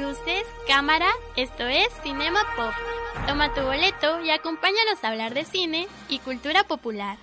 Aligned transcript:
luces, 0.00 0.44
cámara, 0.66 1.08
esto 1.36 1.66
es 1.66 1.88
Cinema 2.02 2.40
Pop. 2.56 2.72
Toma 3.26 3.52
tu 3.54 3.62
boleto 3.62 4.20
y 4.20 4.30
acompáñanos 4.30 5.02
a 5.02 5.08
hablar 5.08 5.34
de 5.34 5.44
cine 5.44 5.88
y 6.08 6.18
cultura 6.18 6.64
popular. 6.64 7.16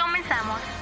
Comenzamos. 0.00 0.81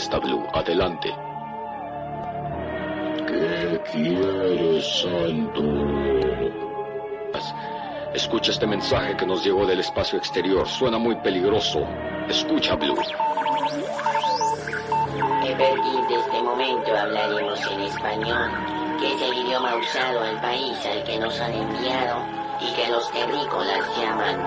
Contesta 0.00 0.18
Blue. 0.18 0.46
Adelante. 0.54 1.14
¿Qué 3.26 3.80
quieres, 3.92 5.02
Santo? 5.02 5.62
Escucha 8.14 8.52
este 8.52 8.66
mensaje 8.66 9.14
que 9.14 9.26
nos 9.26 9.44
llegó 9.44 9.66
del 9.66 9.80
espacio 9.80 10.16
exterior. 10.16 10.66
Suena 10.66 10.96
muy 10.96 11.16
peligroso. 11.16 11.86
Escucha, 12.30 12.76
Blue. 12.76 12.96
A 12.98 13.04
partir 15.58 16.06
de 16.08 16.14
este 16.14 16.42
momento 16.42 16.96
hablaremos 16.96 17.60
en 17.70 17.80
español, 17.80 18.50
que 19.00 19.12
es 19.12 19.20
el 19.20 19.36
idioma 19.36 19.76
usado 19.76 20.20
al 20.20 20.40
país 20.40 20.78
al 20.86 21.04
que 21.04 21.18
nos 21.18 21.38
han 21.40 21.52
enviado 21.52 22.24
y 22.58 22.72
que 22.72 22.88
los 22.88 23.12
terrícolas 23.12 23.84
llaman. 23.98 24.46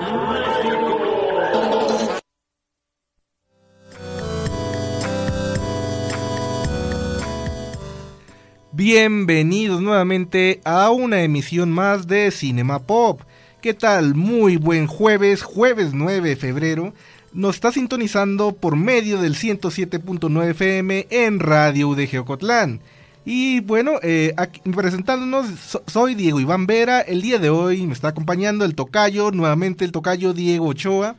Bienvenidos 8.87 9.79
nuevamente 9.79 10.59
a 10.65 10.89
una 10.91 11.21
emisión 11.21 11.71
más 11.71 12.05
de 12.05 12.29
Cinema 12.31 12.79
Pop. 12.79 13.21
¿Qué 13.61 13.73
tal? 13.73 14.13
Muy 14.13 14.57
buen 14.57 14.87
jueves, 14.87 15.41
jueves 15.41 15.91
9 15.93 16.27
de 16.27 16.35
febrero. 16.35 16.93
Nos 17.31 17.55
está 17.55 17.71
sintonizando 17.71 18.51
por 18.51 18.75
medio 18.75 19.21
del 19.21 19.35
107.9 19.35 20.49
FM 20.49 21.07
en 21.11 21.39
Radio 21.39 21.87
UDG 21.87 22.19
Ocotlán. 22.19 22.81
Y 23.23 23.61
bueno, 23.61 23.93
eh, 24.03 24.33
aquí, 24.35 24.59
presentándonos, 24.69 25.47
so- 25.61 25.83
soy 25.87 26.13
Diego 26.13 26.41
Iván 26.41 26.67
Vera. 26.67 26.99
El 26.99 27.21
día 27.21 27.39
de 27.39 27.49
hoy 27.49 27.87
me 27.87 27.93
está 27.93 28.09
acompañando 28.09 28.65
el 28.65 28.75
tocayo, 28.75 29.31
nuevamente 29.31 29.85
el 29.85 29.93
tocayo 29.93 30.33
Diego 30.33 30.67
Ochoa. 30.67 31.15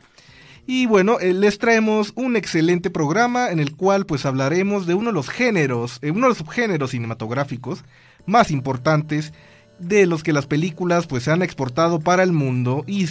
Y 0.67 0.87
bueno, 0.87 1.19
eh, 1.19 1.33
les 1.33 1.59
traemos 1.59 2.11
un 2.15 2.35
excelente 2.35 2.89
programa 2.89 3.51
en 3.51 3.59
el 3.59 3.75
cual 3.75 4.05
pues 4.05 4.25
hablaremos 4.25 4.87
de 4.87 4.95
uno 4.95 5.07
de 5.07 5.13
los 5.13 5.29
géneros, 5.29 5.99
eh, 6.01 6.09
uno 6.09 6.21
de 6.21 6.29
los 6.29 6.39
subgéneros 6.39 6.91
cinematográficos 6.91 7.83
más 8.25 8.49
importantes 8.49 9.31
de 9.77 10.07
los 10.07 10.23
que 10.23 10.33
las 10.33 10.47
películas 10.47 11.05
pues 11.05 11.23
se 11.23 11.31
han 11.31 11.43
exportado 11.43 11.99
para 11.99 12.23
el 12.23 12.31
mundo 12.31 12.83
y, 12.87 13.05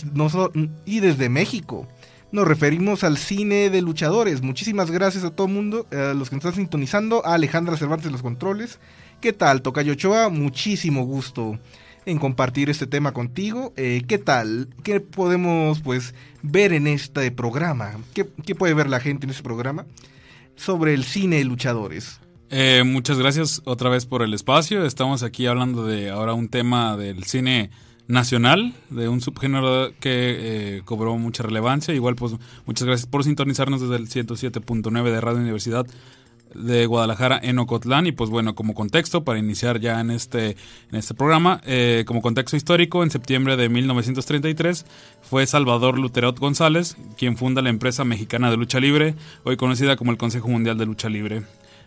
desde 1.00 1.28
México. 1.28 1.86
Nos 2.32 2.48
referimos 2.48 3.04
al 3.04 3.16
cine 3.18 3.70
de 3.70 3.82
luchadores. 3.82 4.42
Muchísimas 4.42 4.90
gracias 4.90 5.22
a 5.22 5.30
todo 5.30 5.46
el 5.46 5.52
mundo, 5.52 5.86
eh, 5.92 6.10
a 6.10 6.14
los 6.14 6.30
que 6.30 6.36
nos 6.36 6.44
están 6.44 6.56
sintonizando, 6.56 7.24
a 7.24 7.34
Alejandra 7.34 7.76
Cervantes 7.76 8.10
los 8.10 8.22
controles. 8.22 8.80
¿Qué 9.20 9.32
tal, 9.32 9.62
Tocayo 9.62 9.92
Ochoa? 9.92 10.28
Muchísimo 10.28 11.04
gusto 11.04 11.60
en 12.06 12.18
compartir 12.18 12.70
este 12.70 12.86
tema 12.86 13.12
contigo. 13.12 13.72
Eh, 13.76 14.02
¿Qué 14.06 14.18
tal? 14.18 14.68
¿Qué 14.82 15.00
podemos 15.00 15.80
pues 15.80 16.14
ver 16.42 16.72
en 16.72 16.86
este 16.86 17.30
programa? 17.30 17.92
¿Qué, 18.12 18.24
puede 18.54 18.74
ver 18.74 18.88
la 18.88 19.00
gente 19.00 19.26
en 19.26 19.30
este 19.30 19.42
programa? 19.42 19.86
Sobre 20.56 20.94
el 20.94 21.04
cine 21.04 21.36
de 21.36 21.44
luchadores. 21.44 22.20
Eh, 22.50 22.82
muchas 22.84 23.18
gracias 23.18 23.62
otra 23.64 23.90
vez 23.90 24.06
por 24.06 24.22
el 24.22 24.34
espacio. 24.34 24.84
Estamos 24.84 25.22
aquí 25.22 25.46
hablando 25.46 25.86
de 25.86 26.10
ahora 26.10 26.34
un 26.34 26.48
tema 26.48 26.96
del 26.96 27.24
cine 27.24 27.70
nacional, 28.06 28.74
de 28.90 29.08
un 29.08 29.20
subgénero 29.20 29.92
que 29.98 30.76
eh, 30.76 30.82
cobró 30.84 31.16
mucha 31.16 31.42
relevancia. 31.42 31.94
Igual, 31.94 32.14
pues 32.14 32.34
muchas 32.66 32.86
gracias 32.86 33.08
por 33.08 33.24
sintonizarnos 33.24 33.80
desde 33.80 33.96
el 33.96 34.08
107.9 34.08 35.04
de 35.04 35.20
Radio 35.20 35.40
Universidad 35.40 35.86
de 36.54 36.86
Guadalajara 36.86 37.38
en 37.42 37.58
Ocotlán. 37.58 38.06
Y 38.06 38.12
pues 38.12 38.30
bueno 38.30 38.54
como 38.54 38.74
contexto 38.74 39.24
para 39.24 39.38
iniciar 39.38 39.80
ya 39.80 40.00
en 40.00 40.10
este 40.10 40.56
en 40.90 40.98
este 40.98 41.14
programa 41.14 41.60
eh, 41.64 42.04
como 42.06 42.22
contexto 42.22 42.56
histórico 42.56 43.02
en 43.02 43.10
septiembre 43.10 43.56
de 43.56 43.68
1933 43.68 44.86
fue 45.22 45.46
Salvador 45.46 45.98
Luterot 45.98 46.38
González 46.38 46.96
quien 47.16 47.36
funda 47.36 47.62
la 47.62 47.70
empresa 47.70 48.04
mexicana 48.04 48.50
de 48.50 48.56
lucha 48.56 48.80
libre 48.80 49.14
hoy 49.44 49.56
conocida 49.56 49.96
como 49.96 50.10
el 50.10 50.18
Consejo 50.18 50.48
Mundial 50.48 50.78
de 50.78 50.86
Lucha 50.86 51.08
Libre 51.08 51.42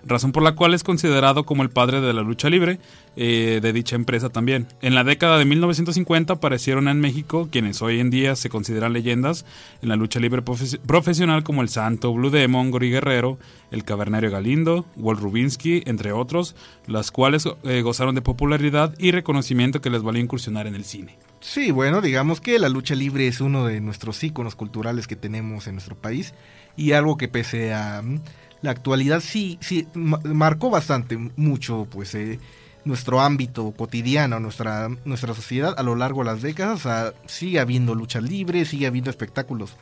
razón 0.07 0.31
por 0.31 0.43
la 0.43 0.53
cual 0.53 0.73
es 0.73 0.83
considerado 0.83 1.45
como 1.45 1.63
el 1.63 1.69
padre 1.69 2.01
de 2.01 2.13
la 2.13 2.21
lucha 2.21 2.49
libre 2.49 2.79
eh, 3.15 3.59
de 3.61 3.73
dicha 3.73 3.95
empresa 3.95 4.29
también. 4.29 4.67
En 4.81 4.95
la 4.95 5.03
década 5.03 5.37
de 5.37 5.45
1950 5.45 6.33
aparecieron 6.33 6.87
en 6.87 6.99
México 6.99 7.49
quienes 7.51 7.81
hoy 7.81 7.99
en 7.99 8.09
día 8.09 8.35
se 8.35 8.49
consideran 8.49 8.93
leyendas 8.93 9.45
en 9.81 9.89
la 9.89 9.95
lucha 9.95 10.19
libre 10.19 10.43
profes- 10.43 10.79
profesional 10.79 11.43
como 11.43 11.61
el 11.61 11.69
Santo, 11.69 12.13
Blue 12.13 12.29
Demon, 12.29 12.71
Gori 12.71 12.89
Guerrero, 12.89 13.37
el 13.71 13.83
Cavernario 13.83 14.31
Galindo, 14.31 14.85
Walt 14.95 15.19
Rubinsky, 15.19 15.83
entre 15.85 16.11
otros, 16.11 16.55
las 16.85 17.11
cuales 17.11 17.47
eh, 17.63 17.81
gozaron 17.81 18.15
de 18.15 18.21
popularidad 18.21 18.93
y 18.99 19.11
reconocimiento 19.11 19.81
que 19.81 19.89
les 19.89 20.03
valió 20.03 20.21
incursionar 20.21 20.67
en 20.67 20.75
el 20.75 20.85
cine. 20.85 21.17
Sí, 21.39 21.71
bueno, 21.71 22.01
digamos 22.01 22.41
que 22.41 22.57
la 22.59 22.67
lucha 22.69 22.95
libre 22.95 23.27
es 23.27 23.41
uno 23.41 23.65
de 23.65 23.79
nuestros 23.79 24.23
íconos 24.23 24.55
culturales 24.55 25.05
que 25.07 25.15
tenemos 25.15 25.67
en 25.67 25.75
nuestro 25.75 25.95
país 25.95 26.33
y 26.75 26.93
algo 26.93 27.15
que 27.17 27.27
pese 27.27 27.73
a 27.73 28.01
mm, 28.03 28.21
la 28.61 28.71
actualidad 28.71 29.21
sí, 29.21 29.57
sí 29.61 29.87
ma- 29.93 30.19
marcó 30.23 30.69
bastante 30.69 31.17
mucho 31.35 31.87
pues 31.89 32.15
eh, 32.15 32.39
nuestro 32.85 33.21
ámbito 33.21 33.71
cotidiano, 33.71 34.39
nuestra, 34.39 34.89
nuestra 35.05 35.33
sociedad 35.33 35.75
a 35.77 35.83
lo 35.83 35.95
largo 35.95 36.21
de 36.21 36.31
las 36.31 36.41
décadas. 36.41 36.87
Sigue 37.25 37.59
habiendo 37.59 37.95
lucha 37.95 38.21
libre, 38.21 38.65
sigue 38.65 38.87
habiendo 38.87 39.09
espectáculos 39.09 39.75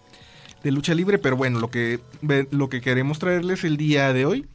de 0.63 0.71
lucha 0.71 0.95
libre, 0.95 1.19
pero 1.19 1.37
bueno, 1.37 1.59
lo 1.59 1.69
que, 1.69 1.99
lo 2.51 2.69
que 2.69 2.81
queremos 2.81 3.19
traerles 3.19 3.63
el 3.63 3.77
día 3.77 4.11
de 4.13 4.25
hoy 4.25 4.47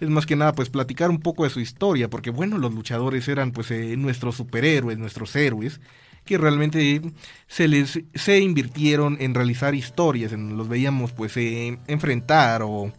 es 0.00 0.08
más 0.08 0.26
que 0.26 0.36
nada 0.36 0.52
pues 0.52 0.68
platicar 0.68 1.10
un 1.10 1.20
poco 1.20 1.44
de 1.44 1.50
su 1.50 1.60
historia, 1.60 2.08
porque 2.08 2.30
bueno, 2.30 2.58
los 2.58 2.72
luchadores 2.72 3.26
eran 3.28 3.50
pues 3.50 3.70
eh, 3.70 3.96
nuestros 3.96 4.36
superhéroes, 4.36 4.98
nuestros 4.98 5.34
héroes, 5.34 5.80
que 6.24 6.38
realmente 6.38 7.00
se 7.48 7.66
les 7.66 8.00
se 8.14 8.38
invirtieron 8.40 9.16
en 9.20 9.34
realizar 9.34 9.74
historias, 9.74 10.32
en, 10.32 10.56
los 10.56 10.68
veíamos 10.68 11.12
pues 11.12 11.36
eh, 11.36 11.78
enfrentar 11.86 12.62
o 12.62 12.92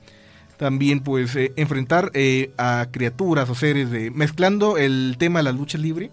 también 0.58 1.02
pues 1.02 1.36
eh, 1.36 1.54
enfrentar 1.56 2.12
eh, 2.14 2.52
a 2.58 2.88
criaturas 2.92 3.50
o 3.50 3.56
seres 3.56 3.92
de 3.92 4.12
mezclando 4.12 4.78
el 4.78 5.16
tema 5.18 5.40
de 5.40 5.44
la 5.44 5.52
lucha 5.52 5.78
libre 5.78 6.12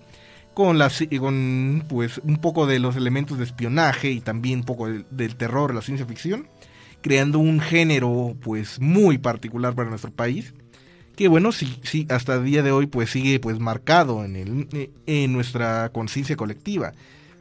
con 0.53 0.79
las 0.79 1.03
con 1.19 1.85
pues 1.89 2.19
un 2.25 2.37
poco 2.37 2.67
de 2.67 2.79
los 2.79 2.95
elementos 2.97 3.39
de 3.39 3.45
espionaje 3.45 4.11
y 4.11 4.21
también 4.21 4.61
un 4.61 4.65
poco 4.65 4.89
del, 4.89 5.37
terror, 5.37 5.75
la 5.75 5.83
ciencia 5.83 6.07
ficción, 6.07 6.49
creando 7.01 7.41
un 7.41 7.61
género 7.61 8.37
pues 8.41 8.81
muy 8.81 9.19
particular 9.19 9.75
para 9.75 9.91
nuestro 9.91 10.13
país 10.13 10.55
que 11.17 11.29
bueno 11.29 11.53
sí 11.53 11.79
sí 11.83 12.07
hasta 12.11 12.35
el 12.35 12.45
día 12.45 12.63
de 12.63 12.73
hoy 12.73 12.87
pues 12.87 13.11
sigue 13.11 13.41
pues 13.41 13.59
marcado 13.59 14.25
en 14.25 14.37
el 14.37 14.69
eh, 14.73 14.91
en 15.07 15.33
nuestra 15.33 15.91
conciencia 15.91 16.37
colectiva. 16.37 16.93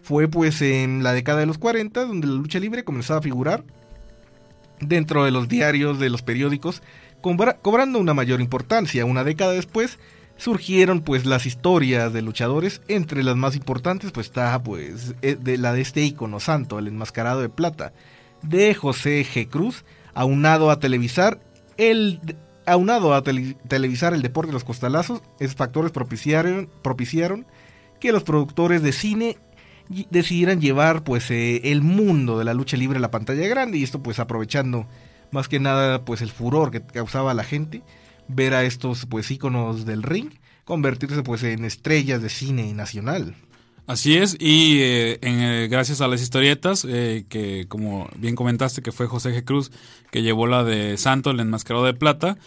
Fue 0.01 0.27
pues 0.27 0.61
en 0.61 1.01
la 1.01 1.13
década 1.13 1.39
de 1.39 1.45
los 1.45 1.57
40 1.57 2.05
donde 2.05 2.27
la 2.27 2.33
lucha 2.33 2.59
libre 2.59 2.83
comenzaba 2.83 3.19
a 3.19 3.23
figurar 3.23 3.63
dentro 4.79 5.23
de 5.25 5.31
los 5.31 5.47
diarios 5.47 5.99
de 5.99 6.09
los 6.09 6.21
periódicos 6.21 6.81
cobra- 7.21 7.57
cobrando 7.61 7.99
una 7.99 8.13
mayor 8.13 8.41
importancia 8.41 9.05
una 9.05 9.23
década 9.23 9.51
después 9.53 9.99
surgieron 10.35 11.01
pues 11.01 11.25
las 11.25 11.45
historias 11.45 12.11
de 12.11 12.21
luchadores 12.21 12.81
entre 12.87 13.23
las 13.23 13.35
más 13.35 13.55
importantes 13.55 14.11
pues 14.11 14.27
está 14.27 14.61
pues 14.63 15.13
eh, 15.21 15.37
de 15.39 15.57
la 15.57 15.73
de 15.73 15.81
este 15.81 16.01
ícono 16.03 16.39
santo 16.39 16.79
el 16.79 16.87
enmascarado 16.87 17.41
de 17.41 17.49
plata 17.49 17.93
de 18.41 18.73
José 18.73 19.25
G. 19.25 19.47
Cruz 19.47 19.85
aunado 20.13 20.69
a 20.71 20.79
televisar 20.79 21.39
el 21.77 22.19
aunado 22.65 23.13
a 23.13 23.23
tele- 23.23 23.55
televisar 23.67 24.13
el 24.13 24.21
deporte 24.21 24.47
de 24.47 24.53
los 24.53 24.63
costalazos, 24.63 25.21
esos 25.39 25.55
factores 25.55 25.91
propiciaron, 25.91 26.69
propiciaron 26.81 27.45
que 27.99 28.11
los 28.11 28.23
productores 28.23 28.81
de 28.81 28.91
cine 28.91 29.37
decidieran 30.09 30.61
llevar 30.61 31.03
pues 31.03 31.29
eh, 31.31 31.71
el 31.71 31.81
mundo 31.81 32.37
de 32.37 32.45
la 32.45 32.53
lucha 32.53 32.77
libre 32.77 32.97
a 32.97 33.01
la 33.01 33.11
pantalla 33.11 33.47
grande 33.47 33.77
y 33.77 33.83
esto 33.83 34.01
pues 34.01 34.19
aprovechando 34.19 34.87
más 35.31 35.47
que 35.47 35.59
nada 35.59 36.05
pues 36.05 36.21
el 36.21 36.31
furor 36.31 36.71
que 36.71 36.81
causaba 36.81 37.33
la 37.33 37.43
gente 37.43 37.81
ver 38.27 38.53
a 38.53 38.63
estos 38.63 39.05
pues 39.05 39.29
íconos 39.29 39.85
del 39.85 40.03
ring 40.03 40.29
convertirse 40.63 41.23
pues 41.23 41.43
en 41.43 41.65
estrellas 41.65 42.21
de 42.21 42.29
cine 42.29 42.73
nacional. 42.73 43.35
Así 43.85 44.15
es, 44.15 44.37
y 44.39 44.79
eh, 44.79 45.19
eh, 45.21 45.67
gracias 45.69 45.99
a 45.99 46.07
las 46.07 46.21
historietas, 46.21 46.83
que 46.83 47.65
como 47.67 48.07
bien 48.15 48.33
comentaste 48.33 48.81
que 48.81 48.93
fue 48.93 49.07
José 49.07 49.31
G. 49.31 49.43
Cruz 49.43 49.71
que 50.13 50.21
llevó 50.21 50.45
la 50.45 50.63
de 50.63 50.95
Santo, 50.97 51.31
el 51.31 51.39
enmascarado 51.39 51.83
de 51.85 51.95
plata, 51.95 52.37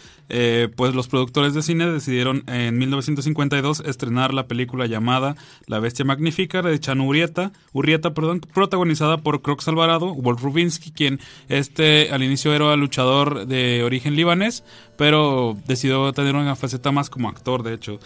pues 0.77 0.95
los 0.95 1.09
productores 1.09 1.53
de 1.53 1.61
cine 1.61 1.85
decidieron 1.89 2.43
en 2.47 2.77
1952 2.77 3.81
estrenar 3.85 4.33
la 4.33 4.47
película 4.47 4.85
llamada 4.85 5.35
La 5.65 5.79
Bestia 5.79 6.05
Magnífica 6.05 6.61
de 6.61 6.79
Chan 6.79 7.01
Urrieta, 7.01 7.51
Urrieta 7.73 8.13
perdón, 8.13 8.39
protagonizada 8.39 9.17
por 9.17 9.41
Crox 9.41 9.67
Alvarado, 9.67 10.13
Wolf 10.15 10.41
Rubinsky, 10.41 10.91
quien 10.91 11.19
este 11.49 12.09
al 12.11 12.23
inicio 12.23 12.53
era 12.53 12.73
luchador 12.77 13.47
de 13.47 13.83
origen 13.83 14.15
libanés, 14.15 14.63
pero 14.97 15.57
decidió 15.67 16.11
tener 16.13 16.35
una 16.35 16.55
faceta 16.55 16.91
más 16.91 17.09
como 17.09 17.29
actor, 17.29 17.63
de 17.63 17.73
hecho. 17.73 17.99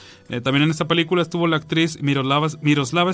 también 0.43 0.63
en 0.63 0.71
esta 0.71 0.87
película 0.87 1.21
estuvo 1.21 1.47
la 1.47 1.57
actriz 1.57 2.01
Miroslava, 2.01 2.47
Miroslava 2.61 3.11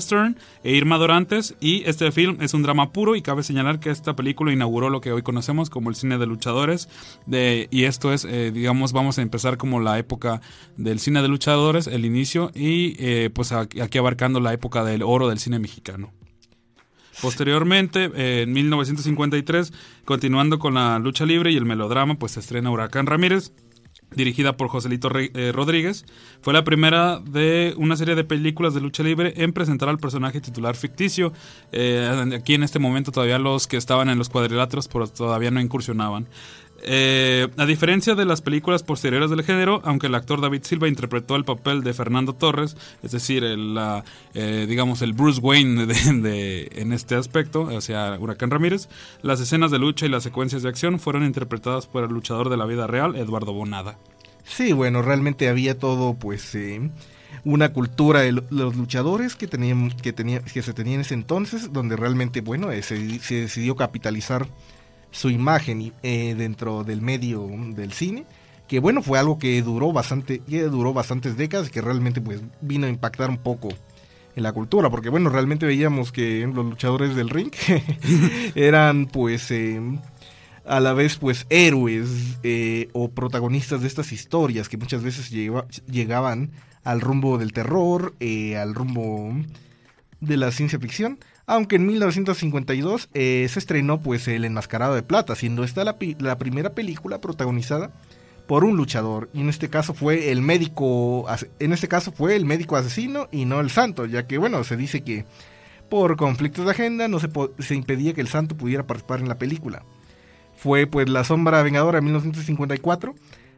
e 0.64 0.72
Irma 0.72 0.98
Dorantes. 0.98 1.54
Y 1.60 1.82
este 1.84 2.10
film 2.10 2.38
es 2.40 2.54
un 2.54 2.62
drama 2.62 2.92
puro 2.92 3.16
y 3.16 3.22
cabe 3.22 3.42
señalar 3.42 3.78
que 3.78 3.90
esta 3.90 4.16
película 4.16 4.52
inauguró 4.52 4.90
lo 4.90 5.00
que 5.00 5.12
hoy 5.12 5.22
conocemos 5.22 5.70
como 5.70 5.90
el 5.90 5.96
cine 5.96 6.18
de 6.18 6.26
luchadores. 6.38 6.88
De, 7.26 7.68
y 7.70 7.84
esto 7.84 8.12
es, 8.12 8.24
eh, 8.24 8.50
digamos, 8.52 8.92
vamos 8.92 9.18
a 9.18 9.22
empezar 9.22 9.56
como 9.58 9.80
la 9.80 9.98
época 9.98 10.40
del 10.76 11.00
cine 11.00 11.20
de 11.20 11.28
luchadores, 11.28 11.86
el 11.88 12.04
inicio, 12.04 12.50
y 12.54 12.94
eh, 12.98 13.30
pues 13.30 13.52
aquí 13.52 13.98
abarcando 13.98 14.40
la 14.40 14.52
época 14.52 14.84
del 14.84 15.02
oro 15.02 15.28
del 15.28 15.38
cine 15.38 15.58
mexicano. 15.58 16.12
Posteriormente, 17.20 18.10
en 18.14 18.52
1953, 18.52 19.72
continuando 20.04 20.60
con 20.60 20.74
la 20.74 21.00
lucha 21.00 21.26
libre 21.26 21.50
y 21.50 21.56
el 21.56 21.64
melodrama, 21.64 22.14
pues 22.14 22.32
se 22.32 22.40
estrena 22.40 22.70
Huracán 22.70 23.06
Ramírez, 23.06 23.52
dirigida 24.14 24.56
por 24.56 24.68
Joselito 24.68 25.10
eh, 25.14 25.52
Rodríguez, 25.52 26.04
fue 26.40 26.52
la 26.52 26.64
primera 26.64 27.20
de 27.20 27.74
una 27.76 27.96
serie 27.96 28.14
de 28.14 28.24
películas 28.24 28.74
de 28.74 28.80
lucha 28.80 29.02
libre 29.02 29.34
en 29.36 29.52
presentar 29.52 29.88
al 29.88 29.98
personaje 29.98 30.40
titular 30.40 30.76
ficticio. 30.76 31.32
Eh, 31.72 32.34
aquí 32.36 32.54
en 32.54 32.62
este 32.62 32.78
momento 32.78 33.12
todavía 33.12 33.38
los 33.38 33.66
que 33.66 33.76
estaban 33.76 34.08
en 34.08 34.18
los 34.18 34.28
cuadriláteros 34.28 34.88
todavía 34.88 35.50
no 35.50 35.60
incursionaban. 35.60 36.26
Eh, 36.80 37.48
a 37.56 37.66
diferencia 37.66 38.14
de 38.14 38.24
las 38.24 38.40
películas 38.40 38.84
posteriores 38.84 39.30
del 39.30 39.42
género, 39.42 39.80
aunque 39.84 40.06
el 40.06 40.14
actor 40.14 40.40
David 40.40 40.62
Silva 40.62 40.86
interpretó 40.86 41.34
el 41.34 41.44
papel 41.44 41.82
de 41.82 41.92
Fernando 41.92 42.34
Torres, 42.34 42.76
es 43.02 43.10
decir, 43.10 43.42
el, 43.42 43.76
eh, 44.34 44.66
digamos 44.68 45.02
el 45.02 45.12
Bruce 45.12 45.40
Wayne 45.40 45.86
de, 45.86 46.70
en 46.72 46.92
este 46.92 47.16
aspecto, 47.16 47.62
o 47.62 47.80
sea, 47.80 48.16
Huracán 48.20 48.50
Ramírez, 48.50 48.88
las 49.22 49.40
escenas 49.40 49.72
de 49.72 49.80
lucha 49.80 50.06
y 50.06 50.08
las 50.08 50.22
secuencias 50.22 50.62
de 50.62 50.68
acción 50.68 51.00
fueron 51.00 51.24
interpretadas 51.24 51.86
por 51.86 52.04
el 52.04 52.10
luchador 52.10 52.48
de 52.48 52.56
la 52.56 52.64
vida 52.64 52.86
real, 52.86 53.16
Eduardo 53.16 53.52
Bonada. 53.52 53.98
Sí, 54.44 54.72
bueno, 54.72 55.02
realmente 55.02 55.48
había 55.48 55.78
todo, 55.78 56.14
pues, 56.14 56.54
eh, 56.54 56.90
una 57.44 57.72
cultura 57.72 58.20
de 58.20 58.32
los 58.50 58.76
luchadores 58.76 59.34
que 59.34 59.48
tenían, 59.48 59.90
que 59.90 60.12
tenía, 60.12 60.40
que 60.40 60.62
se 60.62 60.72
tenía 60.72 60.94
en 60.94 61.00
ese 61.00 61.14
entonces, 61.14 61.72
donde 61.72 61.96
realmente, 61.96 62.40
bueno, 62.40 62.68
se, 62.82 63.18
se 63.18 63.34
decidió 63.34 63.74
capitalizar 63.74 64.46
su 65.10 65.30
imagen 65.30 65.92
eh, 66.02 66.34
dentro 66.36 66.84
del 66.84 67.00
medio 67.00 67.48
del 67.74 67.92
cine 67.92 68.26
que 68.66 68.80
bueno 68.80 69.02
fue 69.02 69.18
algo 69.18 69.38
que 69.38 69.62
duró 69.62 69.92
bastante 69.92 70.40
que 70.40 70.62
duró 70.64 70.92
bastantes 70.92 71.36
décadas 71.36 71.70
que 71.70 71.80
realmente 71.80 72.20
pues 72.20 72.42
vino 72.60 72.86
a 72.86 72.90
impactar 72.90 73.30
un 73.30 73.38
poco 73.38 73.68
en 74.36 74.42
la 74.42 74.52
cultura 74.52 74.90
porque 74.90 75.08
bueno 75.08 75.30
realmente 75.30 75.66
veíamos 75.66 76.12
que 76.12 76.46
los 76.46 76.64
luchadores 76.64 77.16
del 77.16 77.30
ring 77.30 77.52
eran 78.54 79.06
pues 79.06 79.50
eh, 79.50 79.80
a 80.66 80.80
la 80.80 80.92
vez 80.92 81.16
pues 81.16 81.46
héroes 81.48 82.38
eh, 82.42 82.88
o 82.92 83.10
protagonistas 83.10 83.80
de 83.80 83.88
estas 83.88 84.12
historias 84.12 84.68
que 84.68 84.76
muchas 84.76 85.02
veces 85.02 85.30
llegaban 85.30 86.52
al 86.84 87.00
rumbo 87.00 87.38
del 87.38 87.52
terror 87.52 88.14
al 88.20 88.74
rumbo 88.74 89.34
de 90.20 90.36
la 90.36 90.52
ciencia 90.52 90.78
ficción 90.78 91.18
aunque 91.48 91.76
en 91.76 91.86
1952 91.86 93.08
eh, 93.14 93.46
se 93.48 93.58
estrenó 93.58 94.00
pues 94.00 94.28
El 94.28 94.44
Enmascarado 94.44 94.94
de 94.94 95.02
Plata, 95.02 95.34
siendo 95.34 95.64
esta 95.64 95.82
la, 95.82 95.96
primera 96.38 96.74
película 96.74 97.22
protagonizada 97.22 97.90
por 98.46 98.64
un 98.64 98.76
luchador 98.76 99.30
y 99.32 99.40
en 99.40 99.48
este 99.48 99.70
caso 99.70 99.94
fue 99.94 100.30
el 100.30 100.42
médico 100.42 101.26
en 101.58 101.72
este 101.72 101.88
caso 101.88 102.12
fue 102.12 102.36
el 102.36 102.44
médico 102.44 102.76
asesino 102.76 103.28
y 103.32 103.46
no 103.46 103.60
el 103.60 103.70
santo, 103.70 104.04
ya 104.04 104.26
que 104.26 104.36
bueno, 104.36 104.62
se 104.62 104.76
dice 104.76 105.00
que 105.00 105.24
por 105.88 106.18
conflictos 106.18 106.66
de 106.66 106.72
agenda 106.72 107.08
no 107.08 107.18
se, 107.18 107.74
impedía 107.74 108.12
que 108.12 108.20
el 108.20 108.28
santo 108.28 108.54
pudiera 108.54 108.86
participar 108.86 109.20
en 109.20 109.28
la 109.28 109.38
película. 109.38 109.82
Fue 110.54 110.86
pues 110.86 111.08
La 111.08 111.24
sombra 111.24 111.62
vengadora 111.62 111.98
en 111.98 112.04
1954 112.04 113.14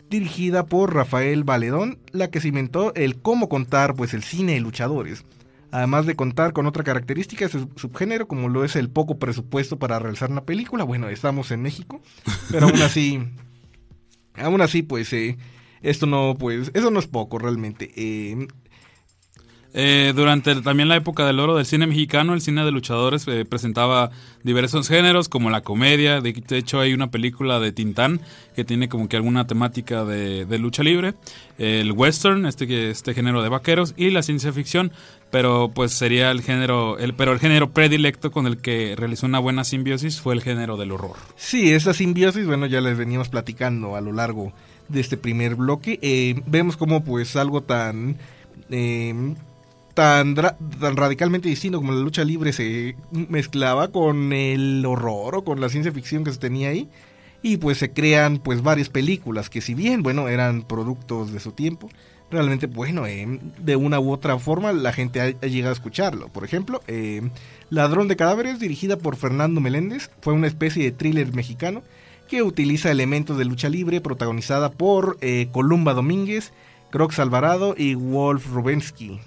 dirigida 0.08 0.64
por 0.64 0.94
Rafael 0.94 1.42
Valedón, 1.42 1.98
la 2.12 2.30
que 2.30 2.40
cimentó 2.40 2.94
el 2.94 3.20
cómo 3.20 3.48
contar 3.48 3.94
pues 3.96 4.14
el 4.14 4.22
cine 4.22 4.54
de 4.54 4.60
luchadores 4.60 5.24
además 5.72 6.06
de 6.06 6.16
contar 6.16 6.52
con 6.52 6.66
otra 6.66 6.84
característica 6.84 7.46
de 7.46 7.52
su 7.52 7.70
subgénero, 7.76 8.28
como 8.28 8.48
lo 8.48 8.64
es 8.64 8.76
el 8.76 8.90
poco 8.90 9.18
presupuesto 9.18 9.78
para 9.78 9.98
realizar 9.98 10.30
una 10.30 10.44
película. 10.44 10.84
Bueno, 10.84 11.08
estamos 11.08 11.50
en 11.50 11.62
México, 11.62 12.00
pero 12.50 12.66
aún 12.66 12.82
así, 12.82 13.20
aún 14.36 14.60
así, 14.60 14.82
pues, 14.82 15.12
eh, 15.12 15.36
esto 15.82 16.06
no, 16.06 16.34
pues, 16.38 16.70
eso 16.74 16.90
no 16.90 16.98
es 16.98 17.06
poco 17.06 17.38
realmente. 17.38 17.90
Eh, 17.96 18.48
eh, 19.72 20.12
durante 20.16 20.54
también 20.62 20.88
la 20.88 20.96
época 20.96 21.26
del 21.26 21.38
oro 21.38 21.56
del 21.56 21.64
cine 21.64 21.86
mexicano, 21.86 22.34
el 22.34 22.40
cine 22.40 22.64
de 22.64 22.72
luchadores 22.72 23.26
eh, 23.28 23.44
presentaba 23.44 24.10
diversos 24.42 24.88
géneros 24.88 25.28
como 25.28 25.50
la 25.50 25.60
comedia, 25.60 26.20
de, 26.20 26.34
hecho 26.50 26.80
hay 26.80 26.92
una 26.92 27.10
película 27.10 27.60
de 27.60 27.70
Tintán 27.70 28.20
que 28.56 28.64
tiene 28.64 28.88
como 28.88 29.08
que 29.08 29.16
alguna 29.16 29.46
temática 29.46 30.04
de, 30.04 30.58
lucha 30.58 30.82
libre, 30.82 31.14
el 31.58 31.92
western, 31.92 32.46
este, 32.46 32.90
este 32.90 33.14
género 33.14 33.42
de 33.42 33.48
vaqueros 33.48 33.94
y 33.96 34.10
la 34.10 34.22
ciencia 34.22 34.52
ficción, 34.52 34.92
pero 35.30 35.70
pues 35.72 35.92
sería 35.92 36.30
el 36.30 36.42
género, 36.42 36.98
el, 36.98 37.14
pero 37.14 37.32
el 37.32 37.38
género 37.38 37.70
predilecto 37.70 38.30
con 38.30 38.46
el 38.46 38.58
que 38.58 38.94
realizó 38.96 39.26
una 39.26 39.38
buena 39.38 39.64
simbiosis 39.64 40.20
fue 40.20 40.34
el 40.34 40.42
género 40.42 40.76
del 40.76 40.92
horror. 40.92 41.16
Sí, 41.36 41.72
esa 41.72 41.94
simbiosis, 41.94 42.46
bueno, 42.46 42.66
ya 42.66 42.80
les 42.80 42.98
veníamos 42.98 43.28
platicando 43.28 43.94
a 43.94 44.00
lo 44.00 44.12
largo 44.12 44.52
de 44.88 45.00
este 45.00 45.16
primer 45.16 45.54
bloque, 45.54 45.98
eh, 46.02 46.42
vemos 46.46 46.76
como 46.76 47.04
pues 47.04 47.36
algo 47.36 47.62
tan 47.62 48.16
tan, 50.00 50.34
radicalmente 50.34 51.50
distinto 51.50 51.76
como 51.76 51.92
la 51.92 52.00
lucha 52.00 52.24
libre 52.24 52.54
se 52.54 52.96
mezclaba 53.10 53.88
con 53.88 54.32
el 54.32 54.82
horror 54.86 55.34
o 55.34 55.44
con 55.44 55.60
la 55.60 55.68
ciencia 55.68 55.92
ficción 55.92 56.24
que 56.24 56.32
se 56.32 56.38
tenía 56.38 56.70
ahí 56.70 56.88
y 57.42 57.58
pues 57.58 57.76
se 57.76 57.92
crean 57.92 58.38
pues 58.38 58.62
varias 58.62 58.88
películas 58.88 59.50
que 59.50 59.60
si 59.60 59.74
bien 59.74 60.02
bueno 60.02 60.28
eran 60.28 60.62
productos 60.62 61.34
de 61.34 61.40
su 61.40 61.52
tiempo 61.52 61.90
realmente 62.30 62.66
bueno 62.66 63.06
eh, 63.06 63.40
de 63.58 63.76
una 63.76 64.00
u 64.00 64.10
otra 64.10 64.38
forma 64.38 64.72
la 64.72 64.94
gente 64.94 65.20
ha, 65.20 65.46
llegado 65.46 65.72
a 65.72 65.74
escucharlo. 65.74 66.28
Por 66.28 66.44
ejemplo 66.44 66.80
eh, 66.88 67.20
Ladrón 67.68 68.08
de 68.08 68.16
cadáveres 68.16 68.58
dirigida 68.58 68.96
por 68.96 69.16
Fernando 69.16 69.60
Meléndez 69.60 70.10
fue 70.22 70.32
una 70.32 70.46
especie 70.46 70.82
de 70.82 70.92
thriller 70.92 71.34
mexicano 71.34 71.82
que 72.26 72.42
utiliza 72.42 72.90
elementos 72.90 73.36
de 73.36 73.44
lucha 73.44 73.68
libre 73.68 74.00
protagonizada 74.00 74.70
por 74.70 75.18
eh, 75.20 75.48
Columba 75.52 75.92
Domínguez 75.92 76.54
Crox 76.90 77.18
Alvarado 77.18 77.74
y 77.76 77.96
Wolf 77.96 78.50
Rubensky 78.50 79.20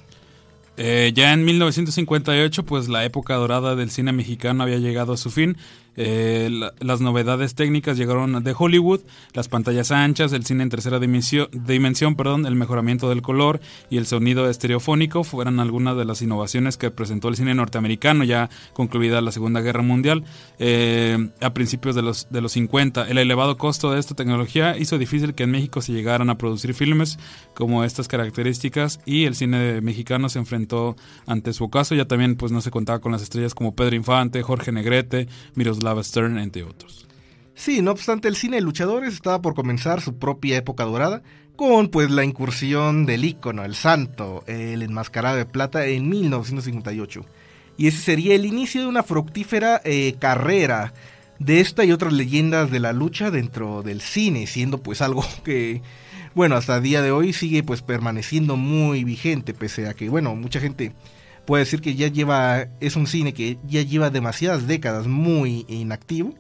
eh, 0.78 1.12
ya 1.14 1.34
en 1.34 1.46
1958, 1.46 2.64
pues 2.64 2.90
la 2.90 3.06
época 3.06 3.36
dorada 3.36 3.76
del 3.76 3.92
cine 3.92 4.12
mexicano 4.12 4.64
había 4.64 4.78
llegado 4.78 5.14
a 5.14 5.18
su 5.18 5.30
fin 5.30 5.58
eh, 5.96 6.50
las 6.80 7.02
novedades 7.02 7.56
técnicas 7.56 7.98
llegaron 7.98 8.44
de 8.44 8.56
Hollywood, 8.58 9.02
las 9.34 9.48
pantallas 9.48 9.92
anchas, 9.92 10.34
el 10.34 10.46
cine 10.46 10.64
en 10.64 10.70
tercera 10.70 11.00
dimensión, 11.00 12.16
perdón, 12.16 12.46
el 12.46 12.56
mejoramiento 12.56 13.10
del 13.10 13.22
color 13.22 13.60
y 13.90 13.98
el 13.98 14.06
sonido 14.06 14.50
estereofónico 14.50 15.24
fueron 15.24 15.60
algunas 15.60 15.96
de 15.98 16.06
las 16.06 16.22
innovaciones 16.22 16.78
que 16.78 16.92
presentó 16.92 17.30
el 17.30 17.36
cine 17.36 17.54
norteamericano 17.54 18.24
ya 18.24 18.50
concluida 18.74 19.22
la 19.22 19.32
Segunda 19.32 19.62
Guerra 19.62 19.82
Mundial 19.82 20.24
eh, 20.60 21.30
a 21.42 21.54
principios 21.54 21.96
de 21.96 22.02
los, 22.02 22.28
de 22.30 22.42
los 22.42 22.54
50. 22.54 23.08
El 23.08 23.18
elevado 23.18 23.58
costo 23.58 23.92
de 23.92 24.00
esta 24.00 24.16
tecnología 24.16 24.78
hizo 24.78 24.98
difícil 24.98 25.34
que 25.34 25.44
en 25.44 25.52
México 25.52 25.82
se 25.82 25.94
llegaran 25.94 26.30
a 26.30 26.38
producir 26.38 26.74
filmes 26.74 27.20
como 27.54 27.84
estas 27.84 28.08
características 28.08 29.00
y 29.06 29.26
el 29.26 29.36
cine 29.36 29.82
mexicano 29.82 30.30
se 30.30 30.40
enfrentó 30.40 30.96
ante 31.26 31.54
su 31.54 31.66
ocaso. 31.66 31.96
Ya 31.96 32.06
también 32.06 32.36
pues 32.36 32.52
no 32.52 32.62
se 32.62 32.72
contaba 32.72 33.00
con 33.00 33.12
las 33.12 33.22
estrellas 33.22 33.54
como 33.54 33.76
Pedro 33.76 33.96
Infante, 33.96 34.42
Jorge 34.42 34.72
Negrete, 34.72 35.28
Miros 35.56 35.83
Lava 35.84 36.04
Stern, 36.04 36.38
entre 36.40 36.64
otros. 36.64 37.08
Sí, 37.56 37.82
no 37.82 37.92
obstante, 37.92 38.28
el 38.28 38.36
cine 38.36 38.58
de 38.58 38.62
luchadores 38.62 39.14
estaba 39.14 39.42
por 39.42 39.54
comenzar 39.54 40.02
su 40.02 40.18
propia 40.18 40.58
época 40.58 40.84
dorada, 40.86 41.22
con 41.56 41.90
pues 41.90 42.10
la 42.10 42.24
incursión 42.24 43.06
del 43.06 43.26
ícono, 43.26 43.64
el 43.64 43.76
santo, 43.76 44.44
el 44.48 44.82
enmascarado 44.82 45.38
de 45.38 45.46
plata 45.46 45.86
en 45.86 46.10
1958. 46.10 47.26
Y 47.78 47.88
ese 47.88 47.98
sería 47.98 48.36
el 48.36 48.46
inicio 48.46 48.82
de 48.82 48.88
una 48.88 49.04
fructífera 49.04 49.82
eh, 49.84 50.16
carrera 50.20 50.94
de 51.40 51.60
esta 51.60 51.84
y 51.84 51.92
otras 51.92 52.14
leyendas 52.14 52.72
de 52.72 52.80
la 52.80 52.94
lucha 52.94 53.32
dentro 53.32 53.84
del 53.84 54.02
cine, 54.02 54.48
siendo 54.48 54.80
pues 54.80 55.02
algo 55.02 55.24
que, 55.44 55.82
bueno, 56.34 56.56
hasta 56.56 56.78
el 56.78 56.84
día 56.84 57.02
de 57.02 57.12
hoy 57.12 57.34
sigue 57.34 57.64
pues 57.64 57.82
permaneciendo 57.82 58.56
muy 58.56 59.04
vigente, 59.04 59.54
pese 59.54 59.88
a 59.88 59.94
que, 59.94 60.10
bueno, 60.10 60.36
mucha 60.36 60.60
gente 60.60 60.94
puede 61.46 61.64
decir 61.64 61.82
que 61.82 61.96
ya 61.96 62.08
lleva, 62.08 62.68
es 62.80 62.96
un 62.96 63.08
cine 63.08 63.34
que 63.34 63.58
ya 63.68 63.82
lleva 63.82 64.10
demasiadas 64.10 64.68
décadas 64.68 65.08
muy 65.08 65.66
inactivo. 65.68 66.34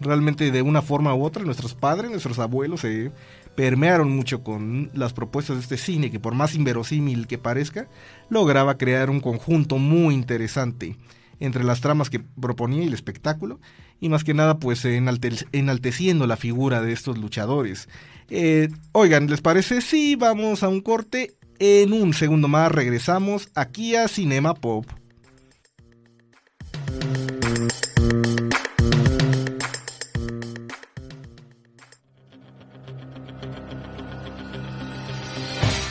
realmente 0.00 0.50
de 0.50 0.62
una 0.62 0.80
forma 0.80 1.14
u 1.14 1.24
otra 1.24 1.44
nuestros 1.44 1.74
padres, 1.74 2.10
nuestros 2.10 2.38
abuelos 2.38 2.80
se 2.80 3.12
permearon 3.54 4.10
mucho 4.10 4.42
con 4.42 4.90
las 4.94 5.12
propuestas 5.12 5.56
de 5.56 5.62
este 5.62 5.76
cine 5.76 6.10
que 6.10 6.20
por 6.20 6.34
más 6.34 6.54
inverosímil 6.54 7.26
que 7.26 7.36
parezca, 7.36 7.88
lograba 8.30 8.78
crear 8.78 9.10
un 9.10 9.20
conjunto 9.20 9.76
muy 9.76 10.14
interesante 10.14 10.96
entre 11.40 11.64
las 11.64 11.80
tramas 11.80 12.10
que 12.10 12.20
proponía 12.20 12.84
y 12.84 12.86
el 12.86 12.94
espectáculo, 12.94 13.60
y 13.98 14.08
más 14.10 14.24
que 14.24 14.34
nada 14.34 14.58
pues 14.58 14.84
enalteciendo 14.84 16.26
la 16.26 16.36
figura 16.36 16.82
de 16.82 16.92
estos 16.92 17.18
luchadores. 17.18 17.88
Eh, 18.28 18.68
oigan, 18.92 19.26
¿les 19.26 19.40
parece? 19.40 19.80
Sí, 19.80 20.16
vamos 20.16 20.62
a 20.62 20.68
un 20.68 20.80
corte. 20.80 21.34
En 21.62 21.92
un 21.92 22.14
segundo 22.14 22.48
más 22.48 22.72
regresamos 22.72 23.50
aquí 23.54 23.94
a 23.94 24.08
Cinema 24.08 24.54
Pop. 24.54 24.86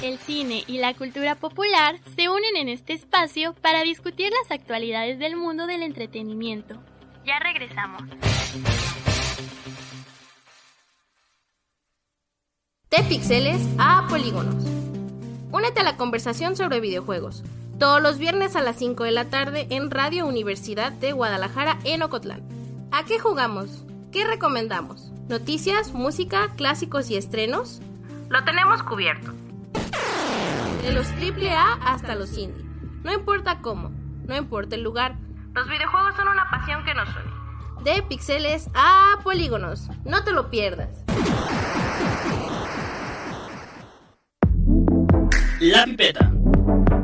El 0.01 0.17
cine 0.17 0.63
y 0.65 0.79
la 0.79 0.95
cultura 0.95 1.35
popular 1.35 1.99
se 2.15 2.29
unen 2.29 2.55
en 2.55 2.69
este 2.69 2.93
espacio 2.93 3.53
para 3.53 3.83
discutir 3.83 4.31
las 4.31 4.49
actualidades 4.49 5.19
del 5.19 5.35
mundo 5.35 5.67
del 5.67 5.83
entretenimiento. 5.83 6.81
Ya 7.27 7.38
regresamos. 7.38 8.01
De 12.89 13.03
pixeles 13.03 13.61
a 13.77 14.07
polígonos. 14.09 14.88
Únete 15.51 15.79
a 15.79 15.84
la 15.84 15.98
conversación 15.98 16.56
sobre 16.56 16.79
videojuegos. 16.79 17.44
Todos 17.79 18.01
los 18.01 18.20
viernes 18.20 18.56
a 18.56 18.62
las 18.62 18.75
5 18.75 19.03
de 19.03 19.12
la 19.12 19.25
tarde 19.25 19.65
en 19.72 19.89
Radio 19.89 20.27
Universidad 20.27 20.91
de 20.91 21.12
Guadalajara 21.12 21.79
en 21.86 22.03
Ocotlán. 22.03 22.44
¿A 22.91 23.03
qué 23.06 23.18
jugamos? 23.18 23.84
¿Qué 24.12 24.27
recomendamos? 24.27 25.12
¿Noticias, 25.27 25.91
música, 25.94 26.50
clásicos 26.56 27.10
y 27.10 27.18
estrenos? 27.18 27.82
Lo 28.29 28.44
tenemos 28.44 28.84
cubierto. 28.84 29.34
De 30.84 30.91
los 30.91 31.08
AAA 31.08 31.79
hasta 31.84 32.13
los 32.13 32.38
indie. 32.38 32.65
No 33.03 33.12
importa 33.12 33.62
cómo, 33.62 33.89
no 34.25 34.38
importa 34.38 34.75
el 34.75 34.84
lugar, 34.84 35.15
los 35.56 35.68
videojuegos 35.68 36.15
son 36.15 36.27
una 36.27 36.48
pasión 36.51 36.86
que 36.86 36.94
nos 36.94 37.10
une. 37.10 37.84
De 37.84 38.03
pixeles 38.03 38.70
a 38.75 39.18
polígonos. 39.24 39.89
No 40.06 40.24
te 40.24 40.32
lo 40.32 40.51
pierdas. 40.51 40.89
La 45.69 45.85
Pipeta. 45.85 46.31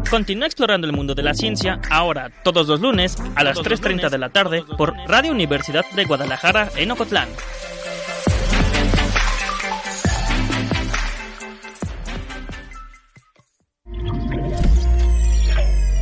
Continúa 0.10 0.45
explorando 0.48 0.88
el 0.88 0.93
mundo 0.93 1.13
de 1.15 1.24
la 1.24 1.34
ciencia 1.34 1.79
ahora, 1.89 2.31
todos 2.43 2.67
los 2.67 2.79
lunes, 2.79 3.17
a 3.36 3.43
las 3.43 3.57
3.30 3.57 4.10
de 4.10 4.17
la 4.17 4.29
tarde, 4.29 4.63
por 4.77 4.93
Radio 5.07 5.31
Universidad 5.31 5.86
de 5.95 6.05
Guadalajara 6.05 6.69
en 6.75 6.91
Ocotlán. 6.91 7.29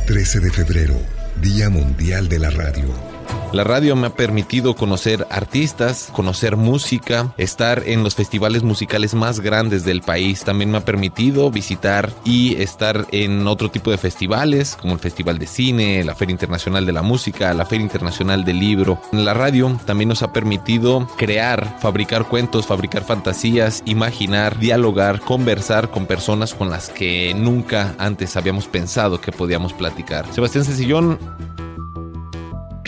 13 0.06 0.40
de 0.40 0.50
febrero, 0.50 0.94
Día 1.40 1.70
Mundial 1.70 2.28
de 2.28 2.38
la 2.38 2.50
Radio. 2.50 3.13
La 3.54 3.62
radio 3.62 3.94
me 3.94 4.08
ha 4.08 4.16
permitido 4.16 4.74
conocer 4.74 5.28
artistas, 5.30 6.08
conocer 6.12 6.56
música, 6.56 7.32
estar 7.36 7.84
en 7.86 8.02
los 8.02 8.16
festivales 8.16 8.64
musicales 8.64 9.14
más 9.14 9.38
grandes 9.38 9.84
del 9.84 10.00
país. 10.00 10.42
También 10.42 10.72
me 10.72 10.78
ha 10.78 10.84
permitido 10.84 11.52
visitar 11.52 12.10
y 12.24 12.60
estar 12.60 13.06
en 13.12 13.46
otro 13.46 13.70
tipo 13.70 13.92
de 13.92 13.96
festivales, 13.96 14.74
como 14.74 14.94
el 14.94 14.98
Festival 14.98 15.38
de 15.38 15.46
Cine, 15.46 16.02
la 16.02 16.16
Feria 16.16 16.32
Internacional 16.32 16.84
de 16.84 16.94
la 16.94 17.02
Música, 17.02 17.54
la 17.54 17.64
Feria 17.64 17.84
Internacional 17.84 18.44
del 18.44 18.58
Libro. 18.58 19.00
La 19.12 19.34
radio 19.34 19.78
también 19.86 20.08
nos 20.08 20.24
ha 20.24 20.32
permitido 20.32 21.06
crear, 21.16 21.78
fabricar 21.78 22.24
cuentos, 22.24 22.66
fabricar 22.66 23.04
fantasías, 23.04 23.84
imaginar, 23.86 24.58
dialogar, 24.58 25.20
conversar 25.20 25.92
con 25.92 26.06
personas 26.06 26.54
con 26.54 26.70
las 26.70 26.88
que 26.88 27.32
nunca 27.34 27.94
antes 27.98 28.36
habíamos 28.36 28.66
pensado 28.66 29.20
que 29.20 29.30
podíamos 29.30 29.72
platicar. 29.72 30.26
Sebastián 30.34 30.64
Cecillón 30.64 31.20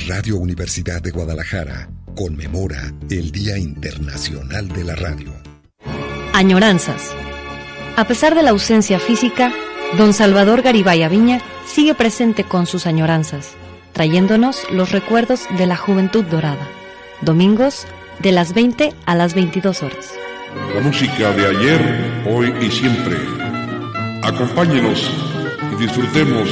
Radio 0.07 0.37
Universidad 0.37 1.03
de 1.03 1.11
Guadalajara 1.11 1.89
conmemora 2.15 2.93
el 3.11 3.33
Día 3.33 3.59
Internacional 3.59 4.69
de 4.69 4.85
la 4.85 4.95
Radio. 4.95 5.33
Añoranzas. 6.33 7.13
A 7.97 8.07
pesar 8.07 8.37
de 8.37 8.45
la 8.45 8.51
ausencia 8.51 9.01
física, 9.01 9.53
don 9.99 10.13
Salvador 10.13 10.63
Garibay 10.63 11.03
Aviña 11.03 11.41
sigue 11.67 11.97
presente 11.97 12.45
con 12.45 12.67
sus 12.67 12.87
añoranzas, 12.87 13.55
trayéndonos 13.95 14.71
los 14.71 14.93
recuerdos 14.93 15.41
de 15.59 15.67
la 15.67 15.77
juventud 15.77 16.25
dorada. 16.25 16.69
Domingos 17.23 17.85
de 18.21 18.31
las 18.31 18.55
20 18.55 18.95
a 19.07 19.15
las 19.17 19.35
22 19.35 19.83
horas. 19.83 20.15
La 20.73 20.83
música 20.83 21.33
de 21.33 21.47
ayer, 21.47 22.23
hoy 22.31 22.55
y 22.65 22.71
siempre. 22.71 23.17
Acompáñenos 24.23 25.11
y 25.73 25.83
disfrutemos 25.83 26.49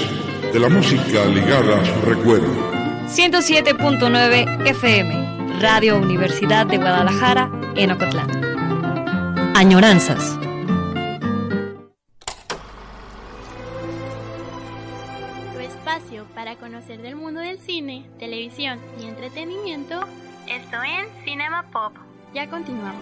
de 0.53 0.59
la 0.59 0.69
música 0.69 1.25
ligada 1.27 1.81
a 1.81 1.85
su 1.85 2.01
recuerdo. 2.05 2.84
107.9 3.15 4.67
FM, 4.71 5.61
Radio 5.61 5.99
Universidad 5.99 6.67
de 6.67 6.79
Guadalajara, 6.79 7.49
en 7.77 7.93
Ocotlán. 7.93 8.29
Añoranzas. 9.55 10.37
Tu 15.53 15.61
espacio 15.61 16.25
para 16.35 16.57
conocer 16.57 17.01
del 17.03 17.15
mundo 17.15 17.39
del 17.39 17.61
cine, 17.61 18.05
televisión 18.19 18.81
y 19.01 19.07
entretenimiento, 19.07 20.01
esto 20.49 20.79
en 20.83 21.07
Cinema 21.25 21.71
Pop. 21.71 21.93
Ya 22.35 22.51
continuamos. 22.51 23.01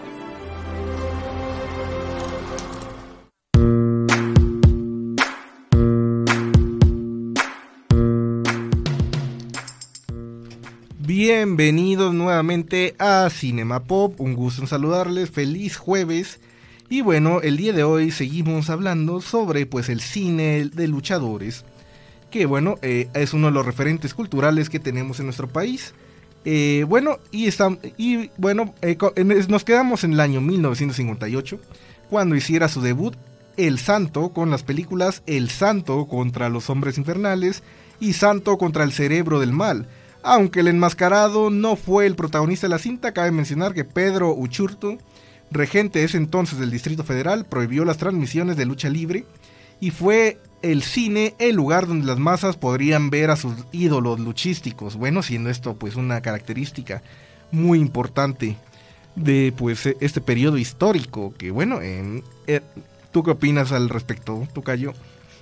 Bienvenidos 11.05 12.13
nuevamente 12.13 12.95
a 12.97 13.29
Cinema 13.29 13.83
Pop, 13.83 14.21
un 14.21 14.35
gusto 14.35 14.61
en 14.61 14.69
saludarles, 14.69 15.31
feliz 15.31 15.75
jueves. 15.75 16.39
Y 16.87 17.01
bueno, 17.01 17.41
el 17.41 17.57
día 17.57 17.73
de 17.73 17.83
hoy 17.83 18.09
seguimos 18.09 18.69
hablando 18.69 19.19
sobre 19.19 19.65
pues 19.65 19.89
el 19.89 19.99
cine 19.99 20.69
de 20.73 20.87
luchadores, 20.87 21.65
que 22.31 22.45
bueno, 22.45 22.75
eh, 22.81 23.09
es 23.15 23.33
uno 23.33 23.47
de 23.47 23.53
los 23.53 23.65
referentes 23.65 24.13
culturales 24.13 24.69
que 24.69 24.79
tenemos 24.79 25.19
en 25.19 25.25
nuestro 25.25 25.49
país. 25.49 25.93
Eh, 26.45 26.85
bueno, 26.87 27.19
y, 27.31 27.49
y 27.97 28.31
bueno, 28.37 28.73
eh, 28.81 28.95
nos 29.49 29.65
quedamos 29.65 30.05
en 30.05 30.13
el 30.13 30.21
año 30.21 30.39
1958, 30.39 31.59
cuando 32.09 32.37
hiciera 32.37 32.69
su 32.69 32.79
debut 32.79 33.17
El 33.57 33.77
Santo 33.77 34.29
con 34.29 34.49
las 34.49 34.63
películas 34.63 35.21
El 35.25 35.49
Santo 35.49 36.05
contra 36.05 36.47
los 36.47 36.69
Hombres 36.69 36.97
Infernales 36.97 37.61
y 37.99 38.13
Santo 38.13 38.57
contra 38.57 38.85
el 38.85 38.93
Cerebro 38.93 39.41
del 39.41 39.51
Mal 39.51 39.85
aunque 40.23 40.61
el 40.61 40.69
enmascarado 40.69 41.49
no 41.49 41.75
fue 41.75 42.05
el 42.05 42.15
protagonista 42.15 42.67
de 42.67 42.71
la 42.71 42.79
cinta, 42.79 43.11
cabe 43.11 43.31
mencionar 43.31 43.73
que 43.73 43.83
Pedro 43.83 44.33
Uchurto, 44.33 44.97
regente 45.51 46.03
ese 46.03 46.17
entonces 46.17 46.57
del 46.57 46.71
Distrito 46.71 47.03
Federal, 47.03 47.45
prohibió 47.45 47.85
las 47.85 47.97
transmisiones 47.97 48.57
de 48.57 48.65
lucha 48.65 48.89
libre 48.89 49.25
y 49.79 49.91
fue 49.91 50.39
el 50.61 50.81
cine 50.81 51.35
el 51.39 51.55
lugar 51.55 51.87
donde 51.87 52.07
las 52.07 52.17
masas 52.17 52.55
podrían 52.55 53.09
ver 53.09 53.29
a 53.29 53.35
sus 53.35 53.53
ídolos 53.73 54.19
luchísticos. 54.19 54.95
Bueno, 54.95 55.21
siendo 55.21 55.49
esto 55.49 55.75
pues 55.75 55.95
una 55.95 56.21
característica 56.21 57.03
muy 57.51 57.79
importante 57.79 58.55
de 59.15 59.53
pues 59.55 59.85
este 59.85 60.21
periodo 60.21 60.57
histórico 60.57 61.33
que 61.37 61.51
bueno, 61.51 61.79
eh, 61.81 62.21
¿tú 63.11 63.23
qué 63.23 63.31
opinas 63.31 63.73
al 63.73 63.89
respecto, 63.89 64.47
Tucayo? 64.53 64.93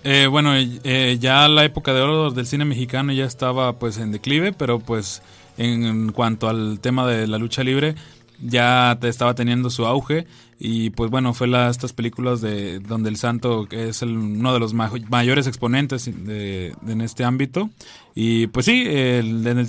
Eh, 0.04 0.28
bueno, 0.28 0.54
eh, 0.56 1.18
ya 1.20 1.48
la 1.48 1.64
época 1.64 1.94
de 1.94 2.02
oro 2.02 2.32
del 2.32 2.48
cine 2.48 2.66
mexicano 2.66 3.14
ya 3.14 3.26
estaba 3.26 3.74
pues 3.74 3.98
en 3.98 4.12
declive, 4.12 4.52
pero 4.52 4.80
pues 4.80 5.22
en, 5.58 6.12
cuanto 6.12 6.50
al 6.50 6.80
tema 6.80 7.06
de 7.08 7.28
la 7.28 7.38
lucha 7.38 7.64
libre 7.64 7.96
ya 8.42 8.98
estaba 9.04 9.36
teniendo 9.36 9.70
su 9.70 9.86
auge. 9.86 10.26
Y 10.64 10.92
pues 10.92 11.10
bueno 11.10 11.34
fue 11.34 11.48
la, 11.48 11.72
estas 11.72 11.92
películas 11.92 12.40
de 12.40 12.80
donde 12.80 13.10
el 13.10 13.18
santo 13.18 13.68
es 13.72 14.04
uno 14.04 14.54
de 14.54 14.60
los 14.60 14.76
mayores 14.76 15.48
exponentes 15.48 16.06
de, 16.06 16.76
en 16.88 17.02
este 17.02 17.24
ámbito. 17.24 17.72
Y 18.14 18.46
pues 18.48 18.68
sí 18.68 18.84
en 18.86 19.48
el 19.48 19.68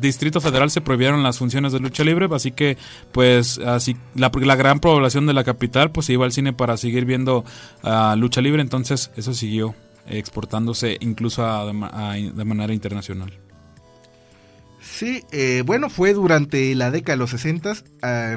distrito, 0.00 0.40
federal 0.40 0.70
se 0.70 0.80
prohibieron 0.80 1.22
las 1.22 1.38
funciones 1.38 1.72
de 1.72 1.78
lucha 1.78 2.02
libre. 2.02 2.26
Así 2.32 2.50
que 2.50 2.76
pues 3.12 3.58
así 3.58 3.96
la, 4.16 4.28
gran 4.30 4.80
población 4.80 5.26
de 5.26 5.32
la 5.32 5.44
capital 5.44 5.92
pues 5.92 6.06
se 6.06 6.14
iba 6.14 6.24
al 6.24 6.32
cine 6.32 6.52
para 6.52 6.76
seguir 6.76 7.04
viendo 7.04 7.44
uh, 7.84 8.16
lucha 8.16 8.40
libre. 8.40 8.62
Entonces 8.62 9.12
eso 9.16 9.32
siguió 9.32 9.76
exportándose 10.08 10.96
incluso 11.00 11.44
de 11.44 12.44
manera 12.44 12.72
internacional 12.72 13.45
Sí, 14.86 15.24
eh, 15.32 15.62
bueno, 15.66 15.90
fue 15.90 16.14
durante 16.14 16.74
la 16.74 16.90
década 16.90 17.16
de 17.16 17.18
los 17.18 17.30
60, 17.30 17.74
ah, 18.02 18.36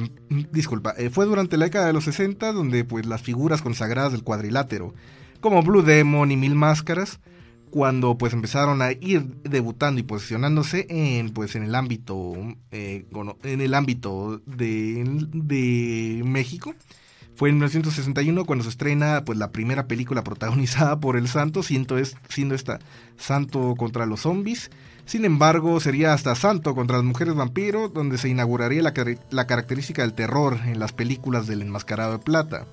disculpa, 0.52 0.94
eh, 0.98 1.10
fue 1.10 1.26
durante 1.26 1.58
la 1.58 1.66
década 1.66 1.88
de 1.88 1.94
los 1.94 2.06
60 2.06 2.52
donde 2.52 2.84
pues 2.84 3.06
las 3.06 3.22
figuras 3.22 3.62
consagradas 3.62 4.12
del 4.12 4.24
cuadrilátero, 4.24 4.94
como 5.42 5.62
Blue 5.62 5.84
Demon 5.84 6.32
y 6.32 6.38
Mil 6.38 6.56
Máscaras, 6.56 7.20
cuando 7.70 8.18
pues 8.18 8.34
empezaron 8.34 8.82
a 8.82 8.92
ir 8.92 9.28
debutando 9.44 10.02
y 10.02 10.04
posicionándose 10.04 10.88
en 10.90 11.30
pues 11.30 11.56
en 11.56 11.64
el 11.64 11.76
ámbito 11.76 12.34
eh, 12.72 13.06
en 13.44 13.62
el 13.62 13.74
ámbito 13.76 14.42
de, 14.46 15.04
de 15.32 16.24
México. 16.26 16.74
Fue 17.36 17.50
en 17.50 17.56
1961 17.56 18.44
cuando 18.44 18.64
se 18.64 18.72
estrena 18.72 19.24
pues 19.24 19.38
la 19.38 19.52
primera 19.52 19.88
película 19.88 20.24
protagonizada 20.24 21.00
por 21.00 21.16
el 21.16 21.28
Santo 21.30 21.64
siendo, 21.64 21.98
es, 21.98 22.18
siendo 22.28 22.56
esta 22.56 22.80
Santo 23.18 23.76
contra 23.78 24.08
los 24.08 24.22
zombies 24.22 24.72
sin 25.10 25.26
embargo, 25.26 25.80
sería 25.80 26.14
hasta 26.14 26.36
Santo 26.36 26.76
contra 26.76 26.98
las 26.98 27.04
mujeres 27.04 27.34
vampiro, 27.34 27.90
donde 27.90 28.20
se 28.20 28.30
inauguraría 28.30 28.84
la, 28.84 29.48
característica 29.48 30.04
del 30.04 30.14
terror 30.14 30.60
en 30.68 30.78
las 30.78 30.94
películas 30.94 31.48
del 31.48 31.64
enmascarado 31.64 32.12
de 32.12 32.20
plata, 32.20 32.68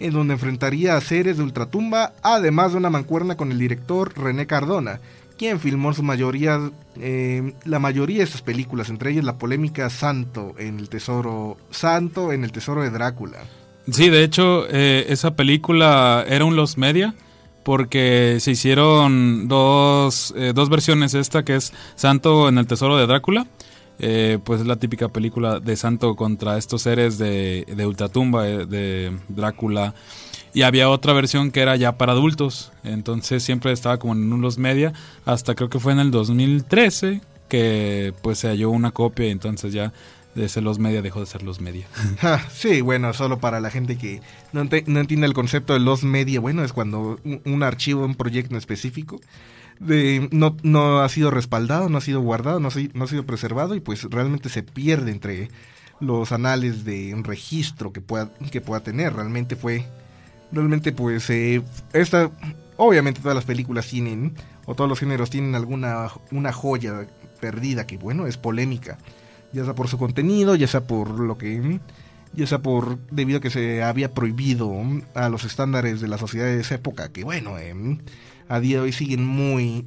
en 0.00 0.12
donde 0.12 0.34
enfrentaría 0.34 0.96
a 0.96 1.00
seres 1.00 1.36
de 1.36 1.44
ultratumba, 1.44 2.14
además 2.24 2.72
de 2.72 2.78
una 2.78 2.90
mancuerna 2.90 3.36
con 3.36 3.52
el 3.52 3.60
director 3.60 4.12
René 4.18 4.48
Cardona, 4.48 4.98
quien 5.38 5.60
filmó 5.60 5.94
su 5.94 6.02
mayoría, 6.02 6.58
eh, 6.96 7.54
la 7.64 7.78
mayoría 7.78 8.22
de 8.22 8.26
sus 8.26 8.42
películas, 8.42 8.88
entre 8.88 9.12
ellas 9.12 9.24
la 9.24 9.38
polémica 9.38 9.88
Santo 9.88 10.56
en 10.58 10.80
el 10.80 10.88
tesoro, 10.88 11.58
Santo 11.70 12.32
en 12.32 12.42
el 12.42 12.50
tesoro 12.50 12.82
de 12.82 12.90
Drácula. 12.90 13.38
Sí, 13.88 14.10
de 14.10 14.24
hecho, 14.24 14.66
eh, 14.68 15.06
esa 15.10 15.36
película 15.36 16.24
era 16.26 16.44
un 16.44 16.56
Los 16.56 16.76
Media 16.76 17.14
porque 17.68 18.38
se 18.40 18.52
hicieron 18.52 19.46
dos, 19.46 20.32
eh, 20.38 20.52
dos 20.54 20.70
versiones, 20.70 21.12
esta 21.12 21.44
que 21.44 21.56
es 21.56 21.74
Santo 21.96 22.48
en 22.48 22.56
el 22.56 22.66
Tesoro 22.66 22.96
de 22.96 23.06
Drácula, 23.06 23.46
eh, 23.98 24.38
pues 24.42 24.62
es 24.62 24.66
la 24.66 24.76
típica 24.76 25.08
película 25.08 25.60
de 25.60 25.76
Santo 25.76 26.16
contra 26.16 26.56
estos 26.56 26.80
seres 26.80 27.18
de, 27.18 27.66
de 27.68 27.86
Ultratumba, 27.86 28.48
eh, 28.48 28.64
de 28.64 29.14
Drácula, 29.28 29.92
y 30.54 30.62
había 30.62 30.88
otra 30.88 31.12
versión 31.12 31.50
que 31.50 31.60
era 31.60 31.76
ya 31.76 31.98
para 31.98 32.12
adultos, 32.12 32.72
entonces 32.84 33.42
siempre 33.42 33.70
estaba 33.70 33.98
como 33.98 34.14
en 34.14 34.32
unos 34.32 34.56
media, 34.56 34.94
hasta 35.26 35.54
creo 35.54 35.68
que 35.68 35.78
fue 35.78 35.92
en 35.92 35.98
el 35.98 36.10
2013 36.10 37.20
que 37.50 38.14
pues 38.22 38.38
se 38.38 38.48
halló 38.48 38.70
una 38.70 38.92
copia 38.92 39.26
entonces 39.26 39.74
ya 39.74 39.92
de 40.38 40.48
ser 40.48 40.62
los 40.62 40.78
media 40.78 41.02
dejó 41.02 41.20
de 41.20 41.26
ser 41.26 41.42
los 41.42 41.60
media. 41.60 41.86
sí, 42.52 42.80
bueno, 42.80 43.12
solo 43.12 43.38
para 43.38 43.60
la 43.60 43.70
gente 43.70 43.98
que 43.98 44.20
no, 44.52 44.62
entiende 44.62 45.26
el 45.26 45.34
concepto 45.34 45.72
de 45.72 45.80
los 45.80 46.04
media, 46.04 46.40
bueno, 46.40 46.64
es 46.64 46.72
cuando 46.72 47.20
un, 47.44 47.62
archivo, 47.62 48.04
un 48.04 48.14
proyecto 48.14 48.56
específico 48.56 49.20
de, 49.80 50.28
no, 50.32 50.56
no 50.62 51.00
ha 51.00 51.08
sido 51.08 51.30
respaldado, 51.30 51.88
no 51.88 51.98
ha 51.98 52.00
sido 52.00 52.20
guardado, 52.20 52.60
no 52.60 52.68
ha, 52.68 52.72
no 52.94 53.04
ha 53.04 53.08
sido 53.08 53.26
preservado 53.26 53.74
y 53.74 53.80
pues 53.80 54.04
realmente 54.04 54.48
se 54.48 54.62
pierde 54.62 55.10
entre 55.10 55.50
los 56.00 56.32
anales 56.32 56.84
de 56.84 57.14
un 57.14 57.24
registro 57.24 57.92
que 57.92 58.00
pueda, 58.00 58.30
que 58.50 58.60
pueda 58.60 58.80
tener. 58.82 59.14
Realmente 59.14 59.56
fue, 59.56 59.86
realmente 60.52 60.92
pues 60.92 61.28
eh, 61.30 61.62
esta, 61.92 62.30
obviamente 62.76 63.20
todas 63.20 63.34
las 63.34 63.44
películas 63.44 63.86
tienen, 63.88 64.34
o 64.66 64.74
todos 64.74 64.88
los 64.88 65.00
géneros 65.00 65.30
tienen 65.30 65.54
alguna 65.54 66.08
una 66.30 66.52
joya 66.52 67.06
perdida 67.40 67.86
que 67.86 67.96
bueno, 67.96 68.26
es 68.26 68.36
polémica 68.36 68.98
ya 69.52 69.64
sea 69.64 69.74
por 69.74 69.88
su 69.88 69.98
contenido, 69.98 70.54
ya 70.54 70.66
sea 70.66 70.86
por 70.86 71.18
lo 71.18 71.38
que 71.38 71.80
ya 72.34 72.46
sea 72.46 72.60
por 72.60 72.98
debido 73.10 73.38
a 73.38 73.40
que 73.40 73.50
se 73.50 73.82
había 73.82 74.12
prohibido 74.12 74.72
a 75.14 75.28
los 75.28 75.44
estándares 75.44 76.00
de 76.00 76.08
la 76.08 76.18
sociedad 76.18 76.46
de 76.46 76.60
esa 76.60 76.74
época, 76.74 77.10
que 77.10 77.24
bueno, 77.24 77.58
em, 77.58 77.98
a 78.48 78.60
día 78.60 78.76
de 78.76 78.82
hoy 78.82 78.92
siguen 78.92 79.24
muy 79.24 79.86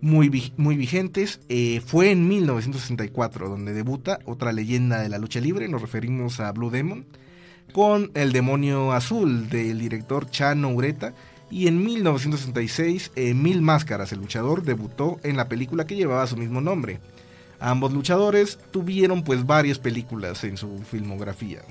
muy, 0.00 0.52
muy 0.56 0.76
vigentes. 0.76 1.40
Eh, 1.48 1.80
fue 1.84 2.10
en 2.10 2.28
1964 2.28 3.48
donde 3.48 3.72
debuta 3.72 4.20
otra 4.24 4.52
leyenda 4.52 5.00
de 5.00 5.08
la 5.08 5.18
lucha 5.18 5.40
libre, 5.40 5.68
nos 5.68 5.82
referimos 5.82 6.40
a 6.40 6.52
Blue 6.52 6.70
Demon, 6.70 7.06
con 7.72 8.10
El 8.14 8.32
demonio 8.32 8.92
azul 8.92 9.48
del 9.48 9.78
director 9.78 10.30
Chano 10.30 10.70
Ureta. 10.70 11.14
Y 11.50 11.66
en 11.66 11.82
1966, 11.82 13.12
Mil 13.34 13.62
Máscaras, 13.62 14.12
el 14.12 14.18
luchador, 14.18 14.64
debutó 14.64 15.18
en 15.22 15.36
la 15.36 15.48
película 15.48 15.86
que 15.86 15.96
llevaba 15.96 16.26
su 16.26 16.36
mismo 16.36 16.60
nombre. 16.60 17.00
Ambos 17.60 17.92
luchadores 17.92 18.58
tuvieron 18.70 19.22
pues 19.22 19.46
varias 19.46 19.78
películas 19.78 20.44
en 20.44 20.56
su 20.56 20.78
filmografía. 20.90 21.62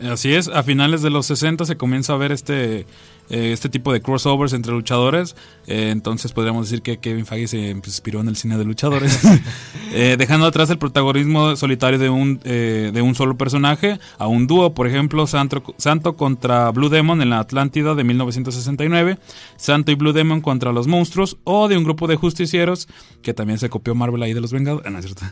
Así 0.00 0.34
es, 0.34 0.48
a 0.48 0.62
finales 0.62 1.00
de 1.02 1.10
los 1.10 1.26
60 1.26 1.64
se 1.64 1.76
comienza 1.76 2.12
a 2.12 2.16
ver 2.16 2.32
este 2.32 2.86
eh, 3.28 3.52
este 3.52 3.68
tipo 3.68 3.92
de 3.92 4.00
crossovers 4.00 4.52
entre 4.52 4.72
luchadores. 4.72 5.36
Eh, 5.66 5.90
entonces 5.90 6.32
podríamos 6.32 6.68
decir 6.68 6.82
que 6.82 6.98
Kevin 6.98 7.26
Feige 7.26 7.48
se 7.48 7.70
inspiró 7.70 8.20
en 8.20 8.28
el 8.28 8.36
cine 8.36 8.56
de 8.56 8.64
luchadores, 8.64 9.20
eh, 9.92 10.16
dejando 10.18 10.46
atrás 10.46 10.70
el 10.70 10.78
protagonismo 10.78 11.56
solitario 11.56 11.98
de 11.98 12.08
un, 12.08 12.38
de 12.38 13.02
un 13.02 13.14
solo 13.14 13.36
personaje 13.36 13.98
a 14.18 14.26
un 14.26 14.46
dúo, 14.46 14.74
por 14.74 14.86
ejemplo, 14.86 15.26
Santo, 15.26 15.62
Santo 15.78 16.16
contra 16.16 16.70
Blue 16.70 16.88
Demon 16.88 17.22
en 17.22 17.30
la 17.30 17.40
Atlántida 17.40 17.94
de 17.94 18.04
1969, 18.04 19.18
Santo 19.56 19.92
y 19.92 19.94
Blue 19.94 20.12
Demon 20.12 20.40
contra 20.40 20.72
los 20.72 20.86
monstruos, 20.86 21.38
o 21.44 21.68
de 21.68 21.76
un 21.76 21.84
grupo 21.84 22.06
de 22.06 22.16
justicieros, 22.16 22.88
que 23.22 23.34
también 23.34 23.58
se 23.58 23.68
copió 23.68 23.94
Marvel 23.94 24.22
ahí 24.22 24.34
de 24.34 24.40
los 24.40 24.52
Vengadores, 24.52 24.92
no 24.92 24.98
es 24.98 25.04
cierto. 25.04 25.24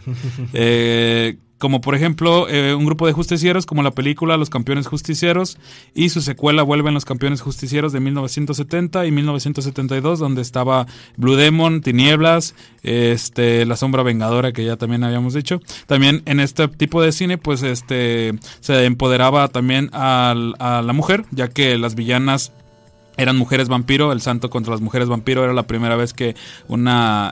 como 1.58 1.80
por 1.80 1.94
ejemplo 1.94 2.46
un 2.46 2.84
grupo 2.84 3.06
de 3.06 3.12
justicieros 3.12 3.66
como 3.66 3.82
la 3.82 3.92
película 3.92 4.36
Los 4.36 4.50
Campeones 4.50 4.86
Justicieros 4.86 5.58
y 5.94 6.08
su 6.08 6.20
secuela 6.20 6.62
Vuelven 6.62 6.94
los 6.94 7.04
Campeones 7.04 7.40
Justicieros 7.40 7.92
de 7.92 8.00
1970 8.00 9.06
y 9.06 9.12
1972, 9.12 10.18
donde 10.18 10.42
estaba 10.42 10.86
Blue 11.16 11.36
Demon, 11.36 11.80
Tinieblas, 11.80 12.54
este, 12.82 13.66
La 13.66 13.76
Sombra 13.76 14.02
Vengadora, 14.02 14.52
que 14.52 14.64
ya 14.64 14.76
también 14.76 15.04
habíamos 15.04 15.34
dicho. 15.34 15.60
También 15.86 16.22
en 16.26 16.40
este 16.40 16.68
tipo 16.68 17.02
de 17.02 17.12
cine, 17.12 17.38
pues 17.38 17.62
este, 17.62 18.32
se 18.60 18.84
empoderaba 18.84 19.48
también 19.48 19.90
a 19.92 20.34
la 20.34 20.92
mujer, 20.92 21.24
ya 21.30 21.48
que 21.48 21.78
las 21.78 21.94
villanas 21.94 22.52
eran 23.16 23.36
mujeres 23.36 23.68
vampiro, 23.68 24.12
el 24.12 24.20
santo 24.20 24.50
contra 24.50 24.72
las 24.72 24.80
mujeres 24.80 25.08
vampiro 25.08 25.44
era 25.44 25.52
la 25.52 25.64
primera 25.64 25.96
vez 25.96 26.12
que 26.12 26.34
una, 26.68 27.28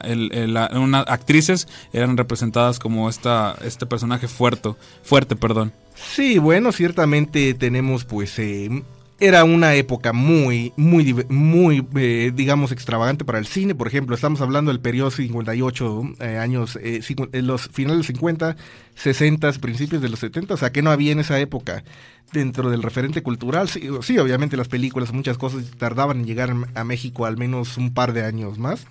actrices 1.07 1.69
eran 1.93 2.17
representadas 2.17 2.79
como 2.79 3.09
esta, 3.09 3.57
este 3.65 3.87
personaje 3.87 4.29
fuerte, 4.29 4.75
fuerte, 5.03 5.37
perdón. 5.37 5.73
Sí, 5.95 6.39
bueno, 6.39 6.73
ciertamente 6.73 7.55
tenemos 7.55 8.05
pues 8.05 8.39
eh, 8.39 8.83
era 9.23 9.45
una 9.45 9.77
época 9.77 10.13
muy, 10.13 10.73
muy, 10.77 11.15
muy, 11.29 11.87
eh, 11.95 12.33
digamos, 12.35 12.73
extravagante 12.73 13.25
para 13.25 13.39
el 13.39 13.47
cine. 13.47 13.73
Por 13.77 13.87
ejemplo, 13.87 14.17
estamos 14.17 14.41
hablando 14.41 14.73
del 14.73 14.81
periodo 14.81 15.13
58 15.13 16.03
eh, 16.19 16.39
años, 16.39 16.77
eh, 16.83 17.01
los 17.35 17.69
finales 17.69 17.99
de 17.99 18.07
50, 18.15 18.57
60, 18.97 19.53
principios 19.61 20.03
de 20.03 20.09
los 20.09 20.19
70, 20.19 20.55
o 20.55 20.57
sea, 20.57 20.73
que 20.73 20.83
no 20.83 20.91
había 20.91 21.13
en 21.13 21.21
esa 21.21 21.39
época 21.39 21.85
dentro 22.33 22.69
del 22.69 22.83
referente 22.83 23.23
cultural. 23.23 23.69
Sí, 23.69 23.89
sí, 24.01 24.19
obviamente 24.19 24.57
las 24.57 24.67
películas, 24.67 25.13
muchas 25.13 25.39
cosas 25.39 25.71
tardaban 25.79 26.19
en 26.19 26.27
llegar 26.27 26.53
a 26.75 26.83
México 26.83 27.25
al 27.25 27.37
menos 27.37 27.77
un 27.77 27.95
par 27.95 28.15
de 28.15 28.25
años 28.25 28.59
más. 28.59 28.87